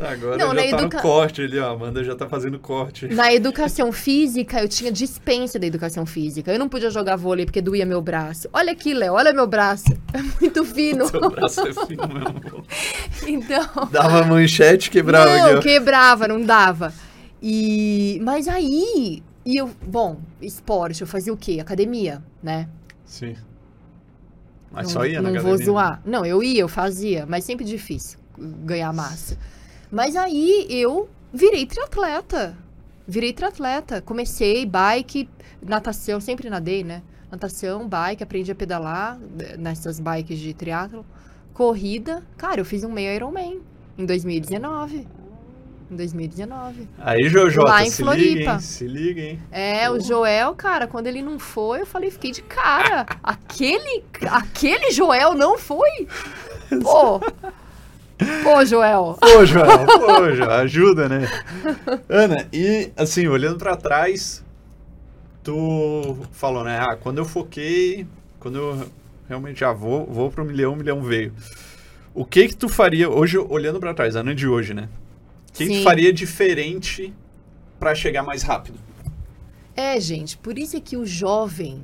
[0.07, 1.69] Agora Não, já tá educa- no corte ali, ó.
[1.69, 3.07] A Amanda já tá fazendo corte.
[3.07, 6.51] Na educação física, eu tinha dispensa da educação física.
[6.51, 8.47] Eu não podia jogar vôlei porque doía meu braço.
[8.53, 9.91] Olha aqui, Léo, olha meu braço.
[10.13, 11.07] É muito fino.
[11.07, 12.63] Seu braço é fino mesmo.
[13.27, 13.87] Então.
[13.91, 16.93] Dava manchete, quebrava não, aqui, quebrava, não dava.
[17.41, 21.59] E mas aí, e eu, bom, esporte, eu fazia o quê?
[21.59, 22.69] Academia, né?
[23.05, 23.35] Sim.
[24.71, 25.57] Mas não, só ia na Não academia.
[25.57, 26.01] vou zoar.
[26.05, 29.37] Não, eu ia, eu fazia, mas sempre difícil ganhar massa.
[29.91, 32.57] Mas aí eu virei triatleta.
[33.07, 34.01] Virei triatleta.
[34.01, 35.27] Comecei bike,
[35.61, 37.01] natação, sempre nadei, né?
[37.29, 41.05] Natação, bike, aprendi a pedalar eh, nessas bikes de triatlo.
[41.53, 43.61] Corrida, cara, eu fiz um meio Ironman
[43.97, 45.07] em 2019.
[45.91, 46.87] Em 2019.
[46.99, 48.51] Aí, Jojota, Lá em se liga, Floripa.
[48.53, 48.59] hein?
[48.61, 49.39] Se liga, hein?
[49.51, 53.05] É, o Joel, cara, quando ele não foi, eu falei, fiquei de cara.
[53.21, 56.07] Aquele, aquele Joel não foi?
[56.81, 57.19] Pô.
[58.41, 59.17] Pô, Joel.
[59.19, 61.27] Pô, Joel, pô, Joel, ajuda, né?
[62.07, 64.45] Ana, e assim, olhando pra trás,
[65.43, 66.79] tu falou, né?
[66.79, 68.07] Ah, quando eu foquei,
[68.39, 68.87] quando eu
[69.27, 71.33] realmente já vou, vou pro milhão, o milhão veio.
[72.13, 74.87] O que que tu faria, hoje, olhando pra trás, ano de hoje, né?
[75.53, 77.13] O que, faria diferente
[77.79, 78.79] pra chegar mais rápido?
[79.75, 81.81] É, gente, por isso é que o jovem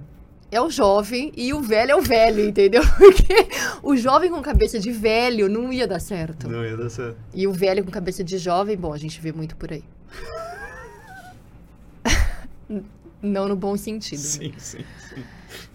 [0.50, 2.82] é o jovem e o velho é o velho, entendeu?
[2.98, 3.48] Porque
[3.84, 6.48] o jovem com cabeça de velho não ia dar certo.
[6.48, 7.18] Não ia dar certo.
[7.34, 9.84] E o velho com cabeça de jovem, bom, a gente vê muito por aí.
[13.22, 14.20] não no bom sentido.
[14.20, 14.26] né?
[14.26, 15.24] Sim, sim, sim.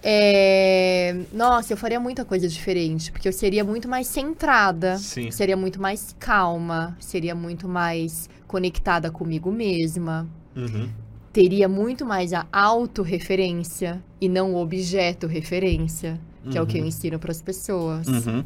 [0.03, 5.31] É, Nossa, eu faria muita coisa diferente, porque eu seria muito mais centrada, Sim.
[5.31, 10.89] seria muito mais calma, seria muito mais conectada comigo mesma, Uhum.
[11.33, 16.21] teria muito mais a autorreferência e não o objeto referência,
[16.51, 16.89] que é o que eu Uhum.
[16.89, 18.07] ensino para as pessoas.
[18.07, 18.45] Uhum.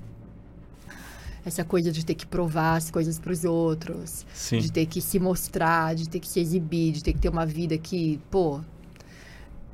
[1.45, 4.59] Essa coisa de ter que provar as coisas para os outros, Sim.
[4.59, 7.47] de ter que se mostrar, de ter que se exibir, de ter que ter uma
[7.47, 8.61] vida que, pô.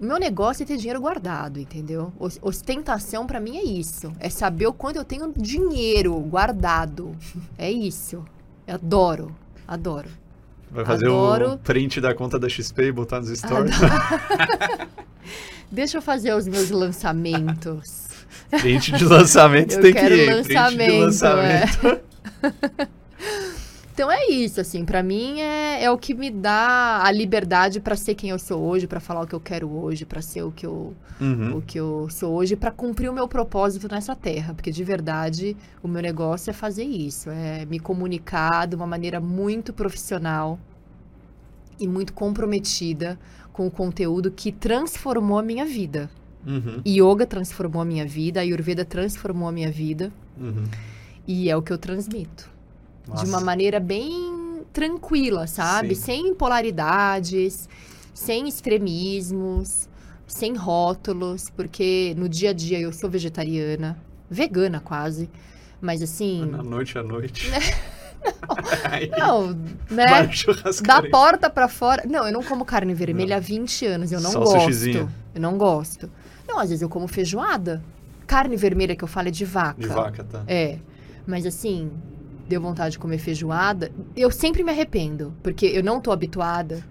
[0.02, 2.12] O meu negócio é ter dinheiro guardado, entendeu?
[2.18, 4.12] Os- Ostentação pra mim é isso.
[4.18, 7.14] É saber o quanto eu tenho dinheiro guardado.
[7.56, 8.24] É isso.
[8.66, 9.32] Eu adoro.
[9.66, 10.08] Adoro.
[10.72, 11.52] Vai fazer Adoro.
[11.52, 13.76] o print da conta da XP e botar nos stories?
[15.70, 18.08] Deixa eu fazer os meus lançamentos.
[18.50, 20.42] Print de lançamento tem que ir.
[20.42, 22.88] Print de lançamento, é.
[24.02, 27.94] Então é isso, assim, pra mim é, é o que me dá a liberdade pra
[27.94, 30.50] ser quem eu sou hoje, pra falar o que eu quero hoje, pra ser o
[30.50, 31.58] que eu, Uhum.
[31.58, 35.56] o que eu sou hoje para cumprir o meu propósito nessa terra, porque de verdade
[35.80, 40.58] o meu negócio é fazer isso, é me comunicar de uma maneira muito profissional
[41.78, 43.16] e muito comprometida
[43.52, 46.10] com o conteúdo que transformou a minha vida.
[46.44, 46.82] Uhum.
[46.84, 50.64] Yoga transformou a minha vida, a Ayurveda transformou a minha vida Uhum.
[51.24, 52.50] e é o que eu transmito
[53.08, 53.24] Nossa.
[53.24, 55.94] de uma maneira bem tranquila, sabe?
[55.94, 56.02] Sim.
[56.02, 57.68] Sem polaridades,
[58.14, 59.88] sem extremismos,
[60.26, 63.98] sem rótulos, porque no dia a dia eu sou vegetariana,
[64.30, 65.28] vegana quase,
[65.80, 67.50] mas assim, Na noite à noite.
[69.18, 69.58] Não,
[69.90, 70.30] vai né?
[70.84, 72.04] Da porta pra fora.
[72.06, 75.10] Não, eu não como carne vermelha há 20 anos, eu não Só gosto.
[75.34, 76.08] Eu não gosto.
[76.46, 77.82] Não, às vezes eu como feijoada.
[78.26, 79.80] Carne vermelha que eu falo é de vaca.
[79.80, 80.44] De vaca, tá?
[80.46, 80.78] É.
[81.26, 81.90] Mas assim,
[82.48, 83.92] deu vontade de comer feijoada.
[84.16, 86.84] Eu sempre me arrependo, porque eu não tô habituada.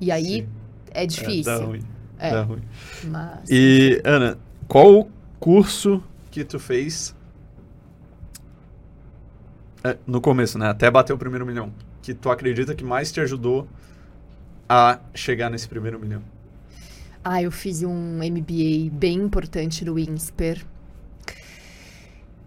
[0.00, 0.48] E aí Sim.
[0.92, 1.44] é É, difícil.
[1.44, 1.82] dá ruim.
[2.18, 2.30] É.
[2.30, 2.62] Dá ruim.
[3.02, 3.40] Mas.
[3.48, 4.38] E, Ana,
[4.68, 7.14] qual o curso que tu fez
[9.82, 10.68] é, no começo, né?
[10.68, 11.72] Até bater o primeiro milhão.
[12.02, 13.68] Que tu acredita que mais te ajudou
[14.68, 16.22] a chegar nesse primeiro milhão?
[17.22, 20.64] Ah, eu fiz um MBA bem importante no INSPER.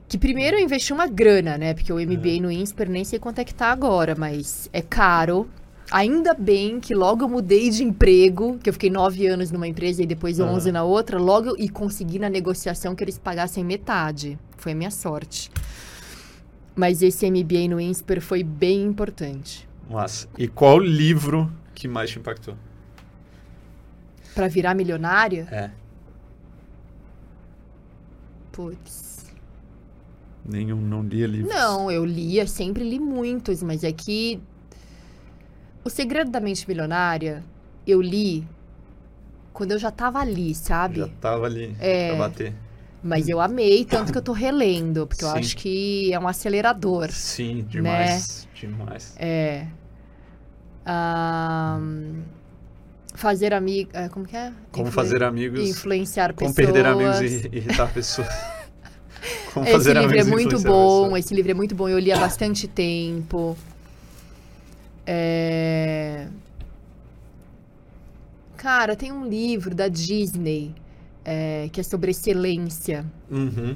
[0.07, 1.73] Que primeiro eu investi uma grana, né?
[1.73, 5.49] Porque o MBA no INSPER nem sei quanto é que tá agora, mas é caro.
[5.91, 10.03] Ainda bem que logo eu mudei de emprego, que eu fiquei nove anos numa empresa
[10.03, 14.37] e depois onze na outra, logo e consegui na negociação que eles pagassem metade.
[14.57, 15.49] Foi a minha sorte.
[16.75, 19.67] Mas esse MBA no INSPER foi bem importante.
[19.89, 20.27] Massa.
[20.37, 22.55] E qual livro que mais te impactou?
[24.35, 25.71] Pra virar milionária, É.
[28.51, 29.06] putz.
[30.47, 31.53] Nenhum, não lia livros.
[31.53, 34.39] Não, eu lia, sempre li muitos, mas é que
[35.83, 37.43] o segredo da mente milionária
[37.85, 38.47] eu li
[39.53, 40.99] quando eu já tava ali, sabe?
[40.99, 42.09] Já tava ali É.
[42.09, 42.53] pra bater.
[43.03, 45.37] Mas eu amei, tanto que eu tô relendo, porque eu Sim.
[45.39, 47.11] acho que é um acelerador.
[47.11, 48.47] Sim, demais.
[48.59, 49.15] Demais.
[49.19, 49.67] É.
[53.13, 53.91] Fazer amigo.
[54.11, 54.51] Como que é?
[54.71, 55.59] Como Influen- fazer amigos.
[55.69, 56.73] Influenciar Como pessoas.
[56.73, 58.27] perder amigos e irritar pessoas.
[59.53, 62.67] Como Esse livro é muito bom, esse livro é muito bom, eu li há bastante
[62.67, 63.57] tempo.
[65.05, 66.27] É...
[68.57, 70.73] Cara, tem um livro da Disney
[71.23, 73.05] é, que é sobre excelência.
[73.29, 73.75] Uhum.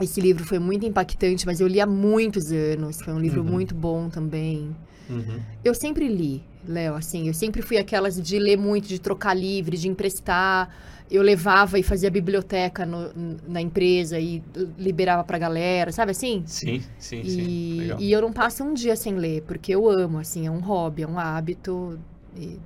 [0.00, 3.00] Esse livro foi muito impactante, mas eu li há muitos anos.
[3.00, 3.48] Foi um livro Uhum.
[3.48, 4.74] muito bom também.
[5.08, 5.40] Uhum.
[5.64, 9.76] Eu sempre li, Léo, assim, eu sempre fui aquelas de ler muito, de trocar livre,
[9.76, 10.68] de emprestar.
[11.10, 13.10] Eu levava e fazia biblioteca no-
[13.48, 14.42] na empresa e
[14.78, 16.42] liberava pra galera, sabe assim?
[16.46, 17.40] Sim, sim, sim.
[17.40, 18.00] E, Legal.
[18.00, 21.02] e eu não passo um dia sem ler, porque eu amo, assim, é um hobby,
[21.02, 21.98] é um hábito.
[22.36, 22.58] e-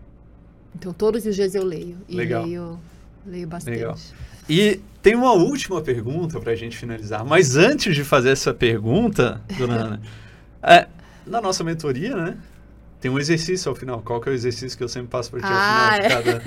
[0.75, 1.97] Então todos os dias eu leio.
[2.09, 2.45] E Legal.
[2.45, 2.81] leio,
[3.27, 3.77] leio bastante.
[3.77, 3.97] Legal.
[4.49, 7.25] E tem uma última pergunta pra gente finalizar.
[7.25, 10.01] Mas antes de fazer essa pergunta, dona Ana,
[10.63, 10.89] é,
[11.27, 12.37] na nossa mentoria, né?
[13.03, 14.01] Tem um exercício ao final.
[14.01, 16.31] Qual que é o exercício que eu sempre passo pra ti ao Ah, final de
[16.31, 16.39] cada,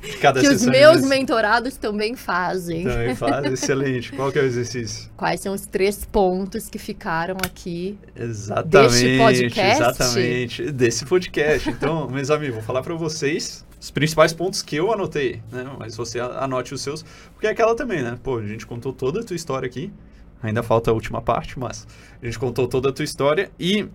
[0.00, 2.84] de cada Que os meus mentorados também fazem.
[2.84, 4.12] Também faz, excelente.
[4.12, 5.10] Qual que é o exercício?
[5.16, 7.98] Quais são os três pontos que ficaram aqui?
[8.14, 9.18] Exatamente.
[9.18, 9.82] podcast?
[9.82, 10.70] Exatamente.
[10.70, 11.68] Desse podcast.
[11.68, 15.66] Então, meus amigos, vou falar pra vocês os principais pontos que eu anotei, né?
[15.80, 18.16] Mas você anote os seus, porque é aquela também, né?
[18.22, 19.92] Pô, a gente contou toda a tua história aqui.
[20.40, 21.88] Ainda falta a última parte, mas
[22.22, 23.88] a gente contou toda a tua história e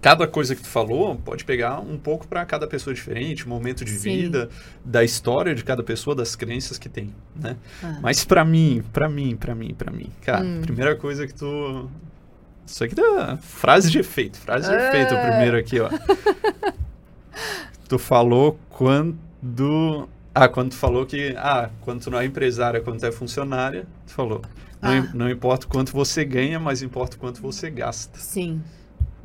[0.00, 3.92] cada coisa que tu falou pode pegar um pouco pra cada pessoa diferente, momento de
[3.92, 4.16] Sim.
[4.22, 4.48] vida,
[4.84, 7.56] da história de cada pessoa, das crenças que tem, né?
[7.82, 10.60] Ah, Mas pra mim, pra mim, pra mim, pra mim, cara, Hum.
[10.62, 11.88] primeira coisa que tu.
[12.66, 15.28] Isso aqui tá frase de efeito, frase de efeito, o É.
[15.30, 15.88] primeiro aqui, ó.
[17.88, 20.08] tu falou quando.
[20.34, 21.34] Ah, quando tu falou que.
[21.36, 24.42] Ah, quando tu não é empresária, quando tu é funcionária, tu falou.
[24.80, 24.96] Não, Ah.
[24.96, 28.18] im- não importa o quanto você ganha, mas importa o quanto você gasta.
[28.18, 28.60] sim,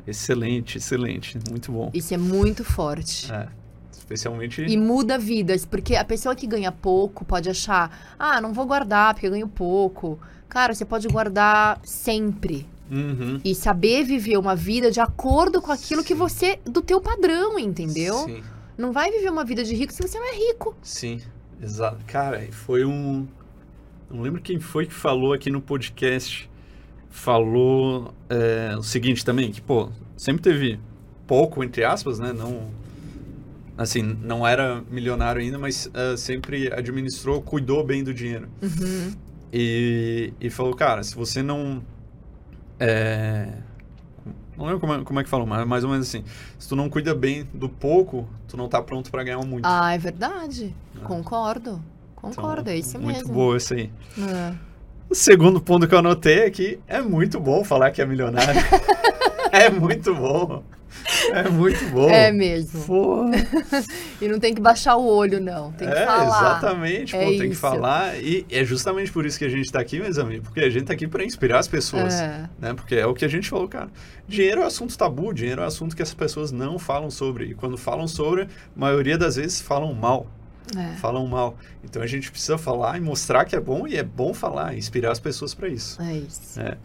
[0.06, 1.38] Excelente, excelente.
[1.50, 1.90] Muito bom.
[1.94, 3.30] isso é muito forte.
[3.32, 3.48] É,
[3.92, 4.62] especialmente.
[4.62, 9.14] E muda vidas, porque a pessoa que ganha pouco pode achar, ah, não vou guardar
[9.14, 10.18] porque eu ganho pouco.
[10.48, 13.40] Cara, você pode guardar sempre Uhum.
[13.44, 16.18] e saber viver uma vida de acordo com aquilo que Sim.
[16.18, 18.16] você do teu padrão, entendeu?
[18.24, 18.42] Sim.
[18.76, 20.74] Não vai viver uma vida de rico se você não é rico.
[20.82, 21.20] Sim,
[21.62, 21.98] exato.
[22.06, 23.28] Cara, foi um.
[24.10, 26.49] Não lembro quem foi que falou aqui no podcast.
[27.10, 30.78] Falou é, o seguinte também, que, pô, sempre teve
[31.26, 32.32] pouco, entre aspas, né?
[32.32, 32.68] Não.
[33.76, 38.48] Assim, não era milionário ainda, mas é, sempre administrou, cuidou bem do dinheiro.
[38.62, 39.12] Uhum.
[39.52, 41.82] E, e falou, cara, se você não.
[42.78, 43.52] É,
[44.56, 46.22] não lembro como é, como é que falou, mas mais ou menos assim.
[46.58, 49.64] Se tu não cuida bem do pouco, tu não tá pronto pra ganhar muito.
[49.64, 50.74] Ah, é verdade.
[51.02, 51.82] Concordo.
[52.14, 53.32] Concordo, Então, é isso muito mesmo.
[53.32, 53.90] boa isso aí.
[54.18, 54.69] É.
[55.10, 58.60] O segundo ponto que eu anotei é que é muito bom falar que é milionário.
[59.50, 60.62] é muito bom.
[61.32, 62.08] É muito bom.
[62.08, 62.84] É mesmo.
[62.84, 63.24] Pô,
[64.20, 65.72] E não tem que baixar o olho, não.
[65.72, 66.26] Tem que é, falar.
[66.26, 68.22] exatamente, pô, É tem que falar.
[68.22, 70.84] E é justamente por isso que a gente tá aqui, meus amigos, porque a gente
[70.84, 72.48] tá aqui para inspirar as pessoas, É.
[72.58, 72.74] né?
[72.74, 73.88] Porque é o que a gente falou, cara.
[74.28, 77.46] Dinheiro é um assunto tabu, dinheiro é um assunto que as pessoas não falam sobre.
[77.46, 80.26] E quando falam sobre, a maioria das vezes falam mal.
[80.76, 80.96] É.
[80.96, 81.56] Falam mal.
[81.82, 85.10] Então a gente precisa falar e mostrar que é bom, e é bom falar, inspirar
[85.12, 86.00] as pessoas para isso.
[86.02, 86.60] É isso.
[86.60, 86.76] É.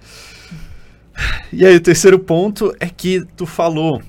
[1.54, 4.02] E aí, o terceiro ponto é que tu falou,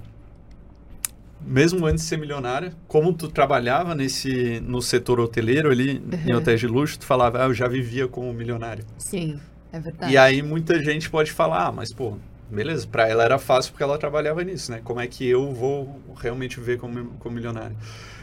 [1.40, 6.38] mesmo antes de ser milionária, como tu trabalhava nesse no setor hoteleiro ali em Uhum.
[6.38, 8.84] hotéis de luxo, tu falava, ah, eu já vivia como milionário.
[8.98, 9.38] Sim,
[9.72, 10.12] é verdade.
[10.12, 12.16] E aí muita gente pode falar, ah, mas pô,
[12.50, 14.80] beleza, pra ela era fácil porque ela trabalhava nisso, né?
[14.84, 17.76] Como é que eu vou realmente ver como, como milionário?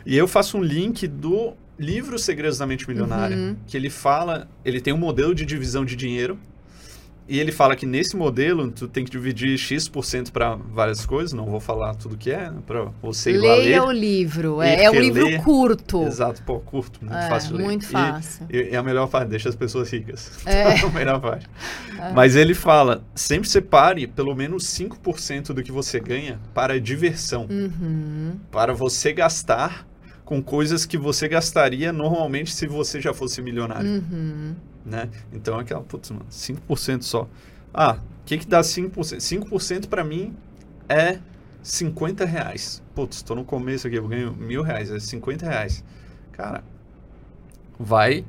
[0.06, 3.56] E eu faço um link do livro Segredos da Mente Milionária, Uhum.
[3.68, 6.38] que ele fala, ele tem um modelo de divisão de dinheiro,
[7.28, 11.46] e ele fala que nesse modelo tu tem que dividir X% para várias coisas, não
[11.46, 13.64] vou falar tudo que é, para você igual a ler.
[13.64, 14.62] Leia o livro.
[14.64, 16.04] E É, é um livro curto.
[16.04, 17.64] Exato, pô, curto, muito É, fácil ler.
[17.64, 18.46] muito E- fácil.
[18.52, 20.32] e é a melhor parte, deixa as pessoas ricas.
[20.46, 20.80] É.
[20.82, 21.48] a melhor parte.
[22.14, 28.36] Mas ele fala, sempre separe pelo menos 5% do que você ganha para diversão, Uhum.
[28.52, 29.88] para você gastar
[30.26, 34.56] com coisas que você gastaria normalmente se você já fosse milionário, Uhum.
[34.86, 35.10] Né?
[35.32, 37.28] Então aquela, putz, mano, 5% só.
[37.74, 38.92] Ah, o que que dá 5%?
[38.92, 40.36] 5% para mim
[40.88, 41.20] é
[41.62, 42.82] 50 reais.
[42.94, 45.84] Putz, tô no começo aqui, eu ganho mil reais, é 50 reais.
[46.32, 46.64] Cara,
[47.80, 48.26] vai,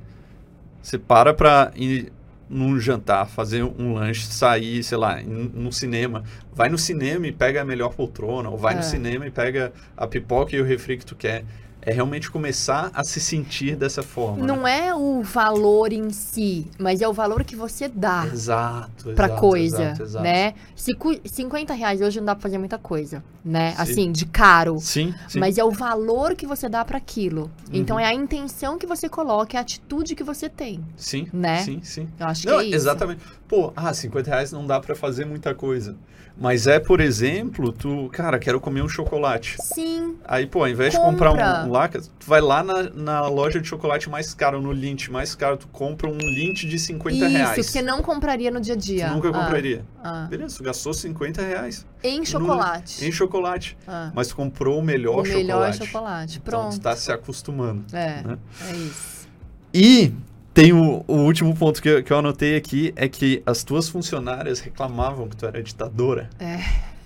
[0.82, 2.12] você para pra ir
[2.48, 6.22] num jantar, fazer um lanche, sair, sei lá, num cinema.
[6.52, 8.76] Vai no cinema e pega a melhor poltrona, ou vai É.
[8.76, 11.44] no cinema e pega a pipoca e o refri que tu quer.
[11.86, 14.38] É realmente começar a se sentir dessa forma.
[14.38, 14.46] né?
[14.46, 19.26] Não é o valor em si, mas é o valor que você dá Exato, pra
[19.26, 20.24] exato, coisa, exato, exato.
[20.24, 20.54] né?
[20.74, 23.72] Se cu- 50 reais hoje não dá pra fazer muita coisa, né?
[23.72, 23.76] Sim.
[23.82, 24.78] Assim, de caro.
[24.80, 25.38] Sim, sim.
[25.38, 27.50] Mas é o valor que você dá pra aquilo.
[27.72, 28.02] Então Uhum.
[28.02, 31.62] é a intenção que você coloca, é a atitude que você tem, Sim, né?
[31.62, 32.08] sim, sim.
[32.18, 32.76] Eu acho Não, que é isso.
[32.76, 33.20] exatamente.
[33.54, 35.94] Pô, ah, 50 reais não dá pra fazer muita coisa.
[36.36, 39.56] Mas é, por exemplo, tu, cara, quero comer um chocolate.
[39.62, 41.30] Sim, Aí, pô, ao invés de Compra.
[41.30, 44.72] comprar um, um laca, tu vai lá na, na loja de chocolate mais caro, no
[44.72, 47.54] Lint mais caro, tu compra um Lint de 50 isso, reais.
[47.54, 49.06] que você não compraria no dia a dia.
[49.06, 49.84] Tu nunca Ah, compraria.
[50.02, 50.26] ah.
[50.28, 53.04] Beleza, tu gastou 50 reais Em chocolate.
[53.06, 53.78] em chocolate.
[53.86, 54.10] Ah.
[54.12, 55.36] Mas tu comprou o melhor o chocolate.
[55.46, 56.40] melhor chocolate.
[56.42, 56.72] Então Pronto.
[56.72, 57.84] tu tá se acostumando.
[57.92, 58.38] É, né?
[58.68, 59.28] é isso.
[59.72, 60.12] E
[60.54, 63.88] tem o, o último ponto que eu, que eu anotei aqui, é que as tuas
[63.88, 66.30] funcionárias reclamavam que tu era ditadora.
[66.38, 66.60] É.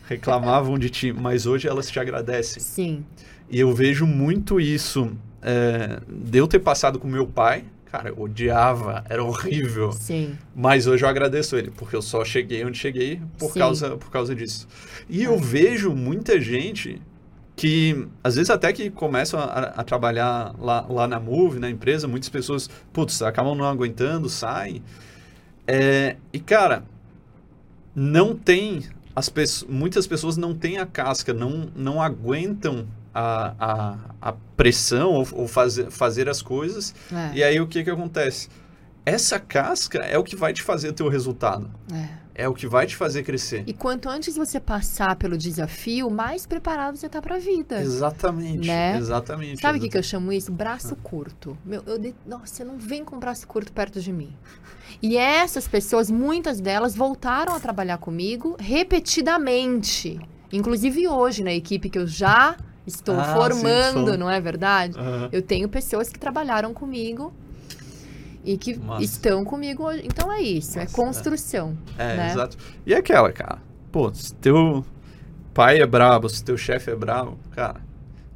[0.06, 2.62] Reclamavam de ti, mas hoje elas te agradecem.
[2.62, 3.04] Sim.
[3.50, 5.10] E eu vejo muito isso
[5.42, 7.64] é, de eu ter passado com meu pai.
[7.90, 9.92] Cara, eu odiava, era horrível.
[9.92, 10.36] Sim.
[10.54, 13.60] Mas hoje eu agradeço ele, porque eu só cheguei onde cheguei por, Sim.
[13.60, 14.68] causa, por causa disso.
[15.08, 15.26] E É.
[15.26, 17.00] eu vejo muita gente
[17.58, 22.06] que, às vezes até que começam a, a trabalhar lá, lá na Move, na empresa,
[22.06, 24.80] muitas pessoas, putz, acabam não aguentando, saem.
[25.66, 26.84] É, e, cara,
[27.94, 28.84] não tem...
[29.14, 33.98] As pessoas, muitas pessoas não têm a casca, não, não aguentam a, a,
[34.30, 36.94] a pressão ou, ou fazer, fazer as coisas.
[37.12, 37.38] É.
[37.38, 38.48] E aí o que que acontece?
[39.08, 41.70] Essa casca é o que vai te fazer ter o resultado.
[41.92, 42.28] é.
[42.40, 43.64] É o que vai te fazer crescer.
[43.66, 47.80] E quanto antes você passar pelo desafio, mais preparado você tá pra vida.
[47.80, 48.64] Exatamente.
[48.68, 48.96] Né?
[48.96, 49.60] Exatamente.
[49.60, 50.52] Sabe o que, que eu chamo isso?
[50.52, 51.58] Braço curto.
[51.64, 52.14] Meu, eu de...
[52.24, 54.32] Nossa, você não vem com braço curto perto de mim.
[55.02, 60.20] E essas pessoas, muitas delas, voltaram a trabalhar comigo repetidamente.
[60.52, 62.56] Inclusive hoje, na equipe que eu já
[62.86, 64.16] estou Ah, sim, formando, sou.
[64.18, 64.96] não é verdade?
[64.96, 65.28] Aham.
[65.32, 67.32] Eu tenho pessoas que trabalharam comigo
[68.44, 69.02] e que Massa.
[69.04, 70.02] estão comigo hoje.
[70.04, 71.76] Então é isso, é Massa, construção.
[71.98, 72.30] É, né?
[72.32, 72.56] exato.
[72.86, 73.58] E aquela, cara.
[73.90, 74.84] Pô, se teu
[75.54, 77.80] pai é brabo, se teu chefe é brabo, cara,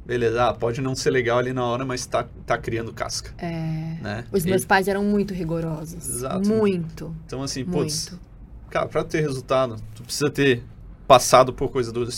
[0.05, 3.47] beleza, ah, pode não ser legal ali na hora, mas tá, tá criando casca, É,
[4.01, 4.25] né?
[4.31, 6.07] Os E- meus pais eram muito rigorosos.
[6.09, 6.47] Exato.
[6.47, 8.13] Muito, Então, assim, putz,
[8.69, 10.63] cara, pra ter resultado, tu precisa ter
[11.07, 12.09] passado por coisa dura.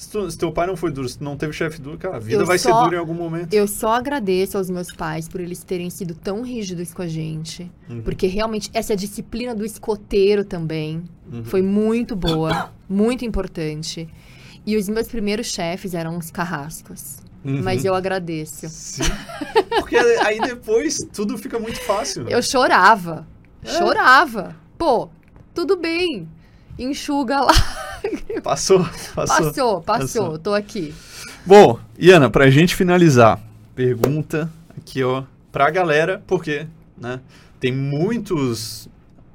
[0.00, 2.16] Se, tu- se teu pai não foi duro, se tu não teve chefe duro, cara,
[2.16, 3.52] a vida Eu vai ser só- dura em algum momento.
[3.52, 7.70] Eu só agradeço aos meus pais por eles terem sido tão rígidos com a gente.
[7.86, 11.44] Uhum, Porque realmente essa disciplina do escoteiro também uhum.
[11.44, 14.08] foi muito boa, muito importante.
[14.64, 17.18] E os meus primeiros chefes eram uns carrascos.
[17.44, 17.60] Uhum.
[17.62, 18.70] Mas eu agradeço.
[18.70, 19.02] Sim.
[19.68, 22.26] Porque aí depois tudo fica muito fácil.
[22.26, 23.26] Eu chorava.
[23.62, 23.68] É.
[23.68, 24.56] Chorava.
[24.78, 25.10] Pô,
[25.54, 26.26] tudo bem.
[26.78, 27.52] Enxuga lá.
[28.42, 28.80] Passou,
[29.14, 29.44] passou.
[29.44, 30.38] Passou, passou.
[30.38, 30.94] Tô aqui.
[31.44, 33.40] Bom, Iana, pra gente finalizar,
[33.74, 36.66] pergunta aqui, ó, pra galera, porque,
[36.96, 37.20] né,
[37.58, 38.88] tem muitos,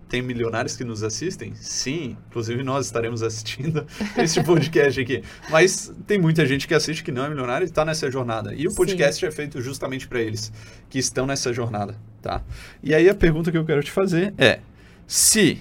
[0.10, 3.86] tem milionários que nos assistem, sim, inclusive nós estaremos assistindo
[4.18, 7.86] esse podcast aqui, mas tem muita gente que assiste que não é milionário e tá
[7.86, 8.78] nessa jornada, e o Sim.
[8.78, 10.52] podcast é feito justamente pra eles,
[10.90, 12.42] que estão nessa jornada, tá?
[12.82, 14.60] E aí a pergunta que eu quero te fazer é,
[15.06, 15.60] se,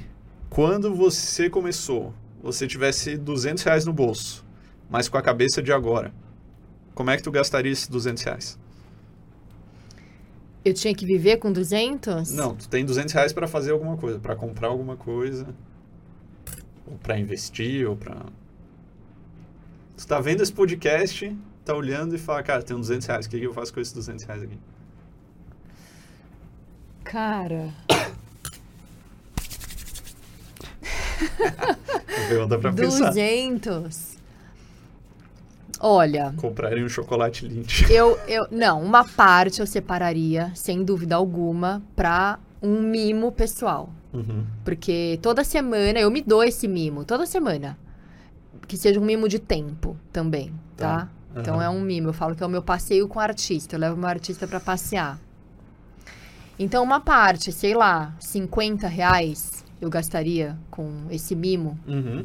[0.48, 2.14] quando você começou,
[2.44, 4.44] você tivesse 200 reais no bolso,
[4.90, 6.12] mas com a cabeça de agora,
[6.94, 8.58] como é que tu gastaria esses 200 reais?
[10.62, 12.32] Eu tinha que viver com 200?
[12.32, 15.46] Não, tu tem 200 reais pra fazer alguma coisa, pra comprar alguma coisa,
[16.86, 18.26] ou pra investir, ou pra...
[19.96, 21.34] Tu tá vendo esse podcast,
[21.64, 23.92] tá olhando e fala, cara, tem 200 reais, o que, que eu faço com esses
[23.92, 24.58] 200 reais aqui?
[27.04, 27.72] Cara,
[30.94, 31.02] Uma
[32.28, 33.08] pergunta pra pensar.
[33.08, 34.14] 200.
[35.80, 37.84] Olha, Compraria um chocolate Lindt.
[37.92, 38.46] eu, eu.
[38.50, 43.90] Não, uma parte eu separaria, sem dúvida alguma, pra um mimo pessoal.
[44.12, 44.44] Uhum.
[44.64, 47.76] Porque toda semana eu me dou esse mimo, toda semana.
[48.66, 51.00] Que seja um mimo de tempo também, tá?
[51.00, 51.08] Tá.
[51.40, 51.64] Então Aham.
[51.64, 52.08] é um mimo.
[52.10, 53.74] Eu falo que é o meu passeio com artista.
[53.74, 55.18] Eu levo meu artista pra passear.
[56.56, 61.78] Então, uma parte, sei lá, 50 reais eu gastaria com esse mimo.
[61.86, 62.24] Uhum.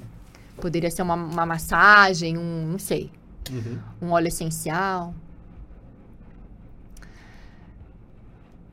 [0.62, 3.12] Poderia ser uma, uma massagem, um, não sei,
[3.52, 3.80] Uhum.
[4.02, 5.14] um óleo essencial.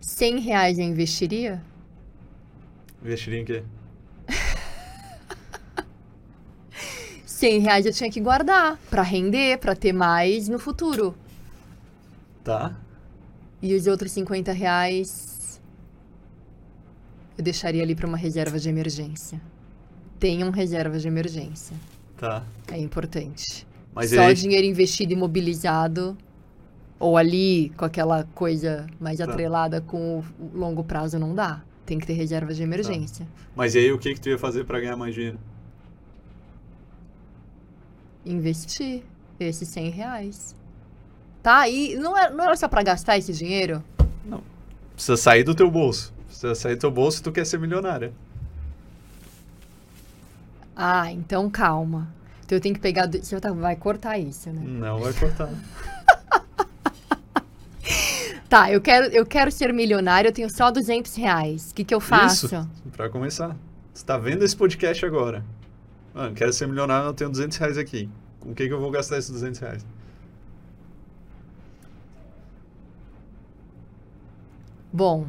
[0.01, 1.63] 100 reais eu investiria?
[3.03, 3.63] Investiria em quê?
[7.27, 11.15] 100 reais eu tinha que guardar pra render, pra ter mais no futuro.
[12.45, 12.75] Tá.
[13.61, 15.26] E os outros 50 reais
[17.37, 19.41] eu deixaria ali pra uma reserva de emergência.
[20.19, 21.77] Tenham reserva de emergência.
[22.17, 22.43] Tá.
[22.69, 23.67] É importante.
[23.95, 26.17] Mas Só aí, dinheiro investido imobilizado
[26.99, 29.25] Ou ali, com aquela coisa mais Tá.
[29.25, 31.63] atrelada com o longo prazo, não dá.
[31.85, 33.27] Tem que ter reserva de emergência.
[33.55, 35.39] Mas e aí, o que que tu ia fazer pra ganhar mais dinheiro?
[38.25, 39.03] Investir
[39.39, 40.57] esses 100 reais.
[41.43, 41.69] Tá?
[41.69, 43.85] E não era, não era só pra gastar esse dinheiro?
[44.95, 46.15] Precisa sair do teu bolso.
[46.39, 48.13] Precisa sair do teu bolso se tu quer ser milionária.
[50.77, 52.09] Ah, então calma.
[52.45, 53.07] Então eu tenho que pegar.
[53.07, 54.61] do- Você tá- vai cortar isso, né?
[54.63, 55.49] Não vai cortar.
[58.49, 61.73] Tá, eu quero, eu quero ser milionário, eu tenho só 200 reais.
[61.73, 62.47] O que, que eu faço?
[62.47, 63.57] Isso, pra começar.
[63.93, 65.45] Você tá vendo esse podcast agora.
[66.15, 68.09] Mano, quero ser milionário, eu tenho 200 reais aqui.
[68.39, 69.85] Com o que, que eu vou gastar esses 200 reais?
[74.93, 75.27] Bom,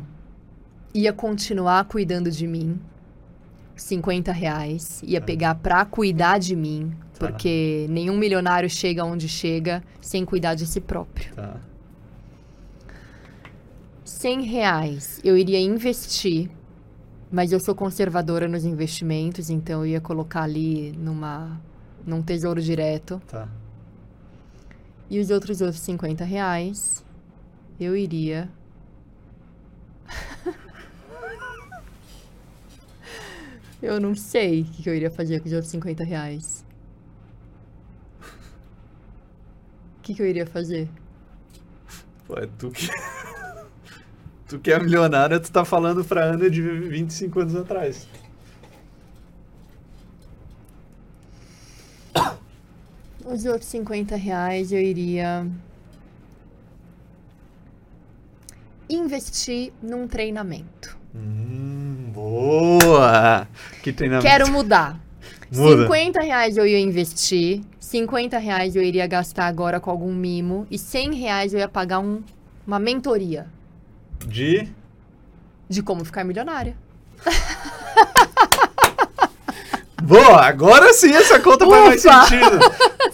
[1.01, 2.79] ia continuar cuidando de mim.
[3.75, 5.01] 50 reais.
[5.03, 5.25] Ia Tá.
[5.25, 6.91] pegar pra cuidar de mim.
[7.13, 7.27] Tá.
[7.27, 11.33] Porque nenhum milionário chega onde chega sem cuidar de si próprio.
[11.35, 11.57] Tá.
[14.03, 16.49] 100 reais eu iria investir,
[17.31, 21.59] mas eu sou conservadora nos investimentos, então eu ia colocar ali numa,
[22.05, 23.21] num tesouro direto.
[23.27, 23.47] Tá.
[25.09, 27.05] E os outros outros 50 reais
[27.79, 28.49] eu iria.
[33.81, 36.65] eu não sei o que, eu iria fazer com os outros 50 reais.
[39.97, 40.89] O que, que eu iria fazer?
[42.25, 42.87] Pô, é tu que.
[44.47, 48.07] tu que é milionária, tu tá falando pra Ana de 25 anos atrás.
[53.25, 55.45] Os outros 50 reais eu iria
[58.89, 60.97] investir num treinamento.
[61.13, 61.86] Hum,
[62.17, 63.47] boa!
[63.83, 64.27] Que treinamento.
[64.27, 64.97] Quero mudar.
[65.51, 65.83] Muda.
[65.83, 70.77] 50 reais eu ia investir, 50 reais eu iria gastar agora com algum mimo e
[70.79, 72.21] 100 reais eu ia pagar um-
[72.65, 73.45] uma mentoria
[74.25, 74.67] De.
[75.69, 76.75] de como ficar milionária.
[80.03, 80.45] Boa!
[80.45, 82.25] Agora sim essa conta faz mais Ufa!
[82.27, 82.59] sentido.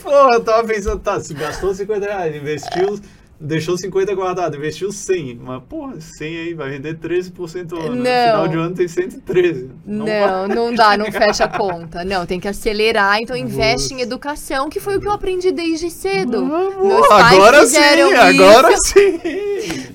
[0.01, 2.99] Pô, eu tava pensando, tá, se gastou 50 reais, investiu,
[3.39, 5.39] deixou 50 guardado, investiu 100.
[5.43, 7.95] Mas, porra, 100 aí vai render 13% ao ano.
[7.95, 8.03] No Não.
[8.03, 9.69] final de ano tem 113.
[9.85, 10.47] Não, vai.
[10.55, 12.05] não, dá, não fecha a conta.
[12.05, 14.03] Não, tem que acelerar, então investe em Nossa.
[14.05, 16.45] educação, que foi o que eu aprendi desde cedo.
[16.47, 18.83] Vamos, Meus pais agora sim, fizeram agora isso.
[18.93, 19.19] sim.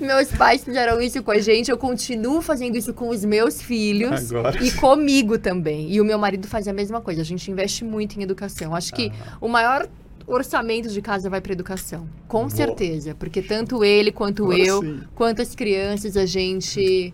[0.01, 4.31] Meus pais fizeram isso com a gente, eu continuo fazendo isso com os meus filhos
[4.33, 4.77] Agora e sim.
[4.79, 5.91] comigo também.
[5.93, 7.21] E o meu marido faz a mesma coisa.
[7.21, 8.75] A gente investe muito em educação.
[8.75, 9.37] Acho que Ah.
[9.41, 9.87] o maior
[10.29, 12.51] orçamento de casa vai para educação, com Boa.
[12.51, 15.01] certeza, porque tanto ele quanto Agora eu, sim.
[15.15, 17.13] quanto as crianças, a gente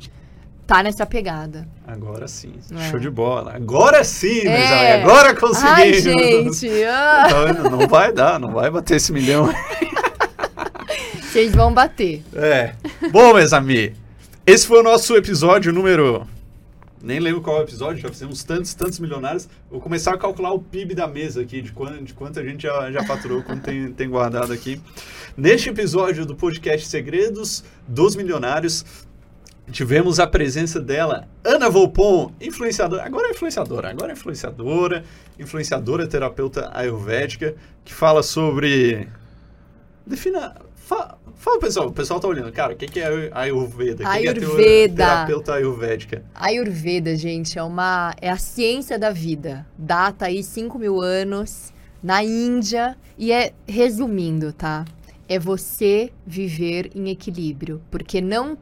[0.66, 1.68] tá nessa pegada.
[1.86, 2.54] Agora sim.
[2.76, 2.90] É.
[2.90, 3.54] Show de bola.
[3.54, 4.94] Agora sim, É.
[4.94, 5.10] amigos.
[5.12, 5.78] Agora conseguimos.
[5.78, 7.70] Ai, gente, ah, Tá vendo?
[7.70, 9.48] Não vai dar, não vai bater esse milhão.
[11.22, 12.22] vocês vão bater.
[12.34, 12.74] É.
[13.10, 13.96] Bom, meus amigos,
[14.46, 16.26] esse foi o nosso episódio número.
[17.04, 19.46] Nem lembro qual episódio, já fizemos tantos, tantos milionários.
[19.70, 22.62] Vou começar a calcular o PIB da mesa aqui, de quanto, de quanto a gente
[22.62, 24.80] já, já faturou, quanto tem, tem guardado aqui.
[25.36, 28.86] Neste episódio do podcast Segredos dos Milionários,
[29.70, 33.04] tivemos a presença dela, Ana Volpon, influenciadora.
[33.04, 35.04] Agora é influenciadora, agora é influenciadora,
[35.38, 37.54] influenciadora terapeuta ayurvédica,
[37.84, 39.06] que fala sobre.
[40.06, 40.54] Defina.
[40.84, 42.52] Fa, fala, pessoal, o pessoal tá olhando.
[42.52, 44.04] Cara, o que, que é Ayurveda?
[44.04, 44.94] O que que é Ayurveda.
[44.96, 46.22] terapeuta ayurvédica?
[46.34, 49.66] Ayurveda, gente, é uma é a ciência da vida.
[49.78, 54.84] Data aí 5 mil anos na Índia e é resumindo, tá?
[55.26, 58.58] É você viver em equilíbrio, porque não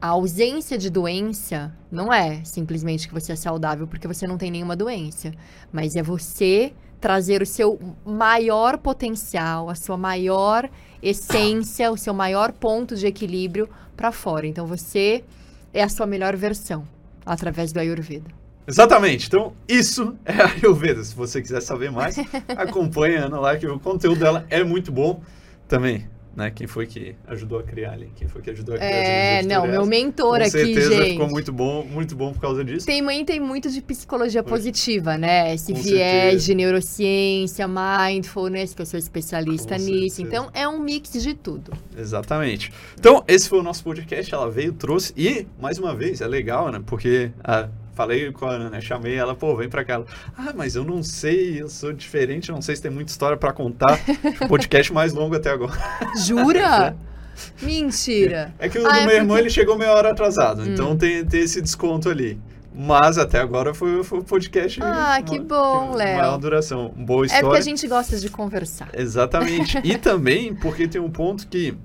[0.00, 4.50] a ausência de doença não é simplesmente que você é saudável porque você não tem
[4.50, 5.32] nenhuma doença,
[5.72, 10.68] mas é você trazer o seu maior potencial, a sua maior
[11.02, 14.46] essência, o seu maior ponto de equilíbrio para fora.
[14.46, 15.24] Então você
[15.72, 16.86] é a sua melhor versão
[17.24, 18.30] através do Ayurveda.
[18.66, 19.26] Exatamente.
[19.26, 21.02] Então, isso é a Ayurveda.
[21.02, 22.16] Se você quiser saber mais,
[22.56, 25.22] acompanhe a Ana lá, que o conteúdo dela é muito bom
[25.66, 26.06] também.
[26.34, 26.50] Né?
[26.50, 28.12] Quem foi que ajudou a criar ali?
[28.14, 31.10] Quem foi que ajudou a criar as É, não, meu mentor Com aqui, certeza gente.
[31.12, 32.86] ficou muito bom, muito bom por causa disso.
[32.86, 35.52] Tem, mãe tem muito de psicologia positiva, né?
[35.54, 36.44] Esse Com viés certeza.
[36.46, 40.16] de neurociência, mindfulness, que eu sou especialista Com nisso.
[40.16, 40.22] certeza.
[40.22, 41.72] Então, é um mix de tudo.
[41.98, 42.72] Exatamente.
[42.98, 44.32] Então, esse foi o nosso podcast.
[44.32, 45.12] Ela veio, trouxe.
[45.16, 46.80] E, mais uma vez, é legal, né?
[46.86, 48.80] Porque ah, falei com a Ana, né?
[48.80, 49.94] Chamei ela, pô, vem pra cá.
[49.94, 50.06] Ela,
[50.36, 53.52] ah, mas eu não sei, eu sou diferente, não sei se tem muita história pra
[53.52, 53.98] contar.
[54.40, 55.72] o podcast mais longo até agora.
[56.24, 56.96] Jura?
[57.62, 58.52] Mentira.
[58.58, 60.72] É que o Ah, do é meu irmão porque- ele chegou meia hora atrasado, Hum.
[60.72, 62.38] então tem, tem esse desconto ali.
[62.72, 64.78] Mas até agora foi, foi o podcast.
[64.82, 66.18] Ah, que bom, Léo.
[66.18, 66.88] Maior duração.
[66.96, 67.44] Boa É história.
[67.46, 68.88] porque a gente gosta de conversar.
[68.94, 69.80] Exatamente.
[69.82, 71.76] e também porque tem um ponto que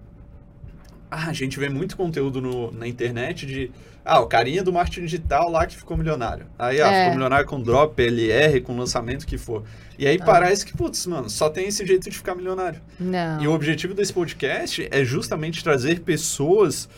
[1.17, 3.71] Ah, a gente vê muito conteúdo no- na internet de.
[4.03, 6.45] Ah, o carinha do marketing digital lá que ficou milionário.
[6.59, 6.99] Aí, ah, É.
[7.03, 9.63] ficou milionário com drop, LR, com lançamento que for.
[9.97, 12.81] E aí parece que, putz, mano, só tem esse jeito de ficar milionário.
[12.99, 13.41] Não.
[13.41, 16.89] E o objetivo desse podcast é justamente trazer pessoas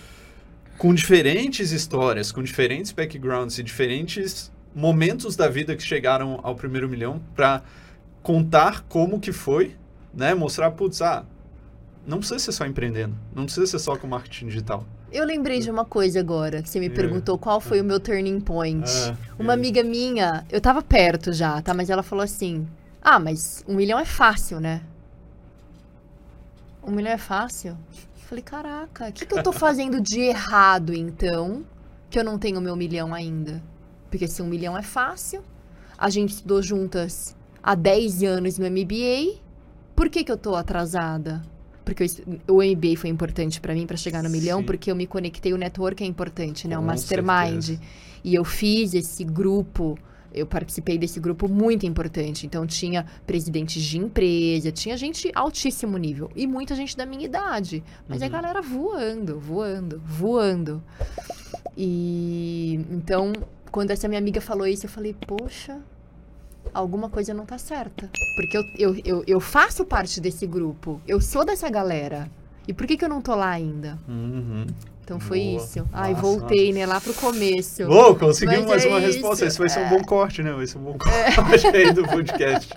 [0.80, 6.89] com diferentes histórias, com diferentes backgrounds e diferentes momentos da vida que chegaram ao primeiro
[6.89, 7.61] milhão para
[8.23, 9.76] contar como que foi,
[10.14, 10.34] né?
[10.34, 11.23] Mostrar, putz, ah,
[12.08, 14.84] não precisa ser só empreendendo, não precisa ser só com marketing digital.
[15.12, 16.90] Eu lembrei de uma coisa agora, que você me É.
[16.90, 18.90] perguntou qual foi o meu turning point.
[18.90, 21.74] Ah, Uma amiga minha, eu tava perto já, tá?
[21.74, 22.68] Mas ela falou assim:
[23.02, 24.82] Ah, mas um milhão é fácil, né?
[26.84, 27.72] Um milhão é fácil?
[27.94, 31.64] Eu falei, caraca, o que, que eu tô fazendo de errado, então,
[32.10, 33.62] que eu não tenho meu milhão ainda?
[34.10, 35.44] Porque se um milhão é fácil,
[35.98, 39.40] a gente estudou juntas há 10 anos no MBA,
[39.96, 41.42] por que, que eu tô atrasada?
[41.88, 42.04] Porque
[42.48, 44.66] eu o MBA foi importante pra mim pra chegar no milhão, Sim.
[44.66, 46.78] porque eu me conectei, o network é importante, né?
[46.78, 47.64] O Com mastermind.
[47.64, 47.80] certeza.
[48.24, 49.98] E eu fiz esse grupo,
[50.34, 52.46] eu participei desse grupo muito importante.
[52.46, 57.82] Então tinha presidentes de empresa, tinha gente altíssimo nível e muita gente da minha idade.
[58.08, 58.32] Mas a Uhum.
[58.32, 60.84] galera voando, voando, voando.
[61.76, 63.32] E então,
[63.72, 65.80] quando essa minha amiga falou isso, eu falei, poxa,
[66.78, 68.10] alguma coisa não tá certa.
[68.36, 72.30] Porque eu, eu, eu, eu faço parte desse grupo, eu sou dessa galera.
[72.68, 73.98] E por que, que eu não tô lá ainda?
[74.08, 74.66] Uhum.
[75.08, 75.64] Então foi Boa.
[75.64, 75.88] isso.
[75.94, 76.86] Ai, Massa, voltei, né?
[76.86, 77.90] Lá pro começo.
[77.90, 79.46] Ô, conseguimos Mas mais é uma isso, resposta.
[79.46, 79.90] Esse vai ser um é.
[79.90, 80.52] bom corte, né?
[80.52, 82.74] Vai ser um bom corte aí do podcast.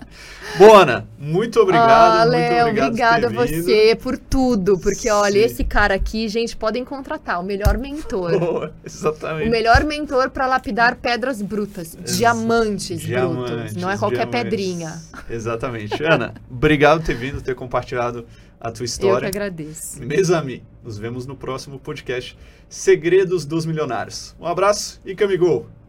[0.57, 1.89] Bona, muito obrigado.
[2.21, 4.79] ah, Léo, obrigado obrigada a você por tudo.
[4.79, 5.45] Porque, olha, Sim.
[5.45, 8.31] esse cara aqui, gente, podem contratar o melhor mentor.
[8.39, 9.49] Boa, exatamente.
[9.49, 14.41] O melhor mentor para lapidar pedras brutas, Ex- diamantes, Diamantes, brutos, não é qualquer diamantes.
[14.43, 15.01] pedrinha.
[15.29, 16.01] Exatamente.
[16.01, 18.25] Ana, obrigado por ter vindo, ter compartilhado
[18.61, 19.27] a tua Eu que história.
[19.27, 20.01] agradeço.
[20.01, 22.37] Mesami, nos vemos no próximo podcast
[22.69, 24.35] Segredos dos Milionários.
[24.39, 25.80] Um abraço e Camigol!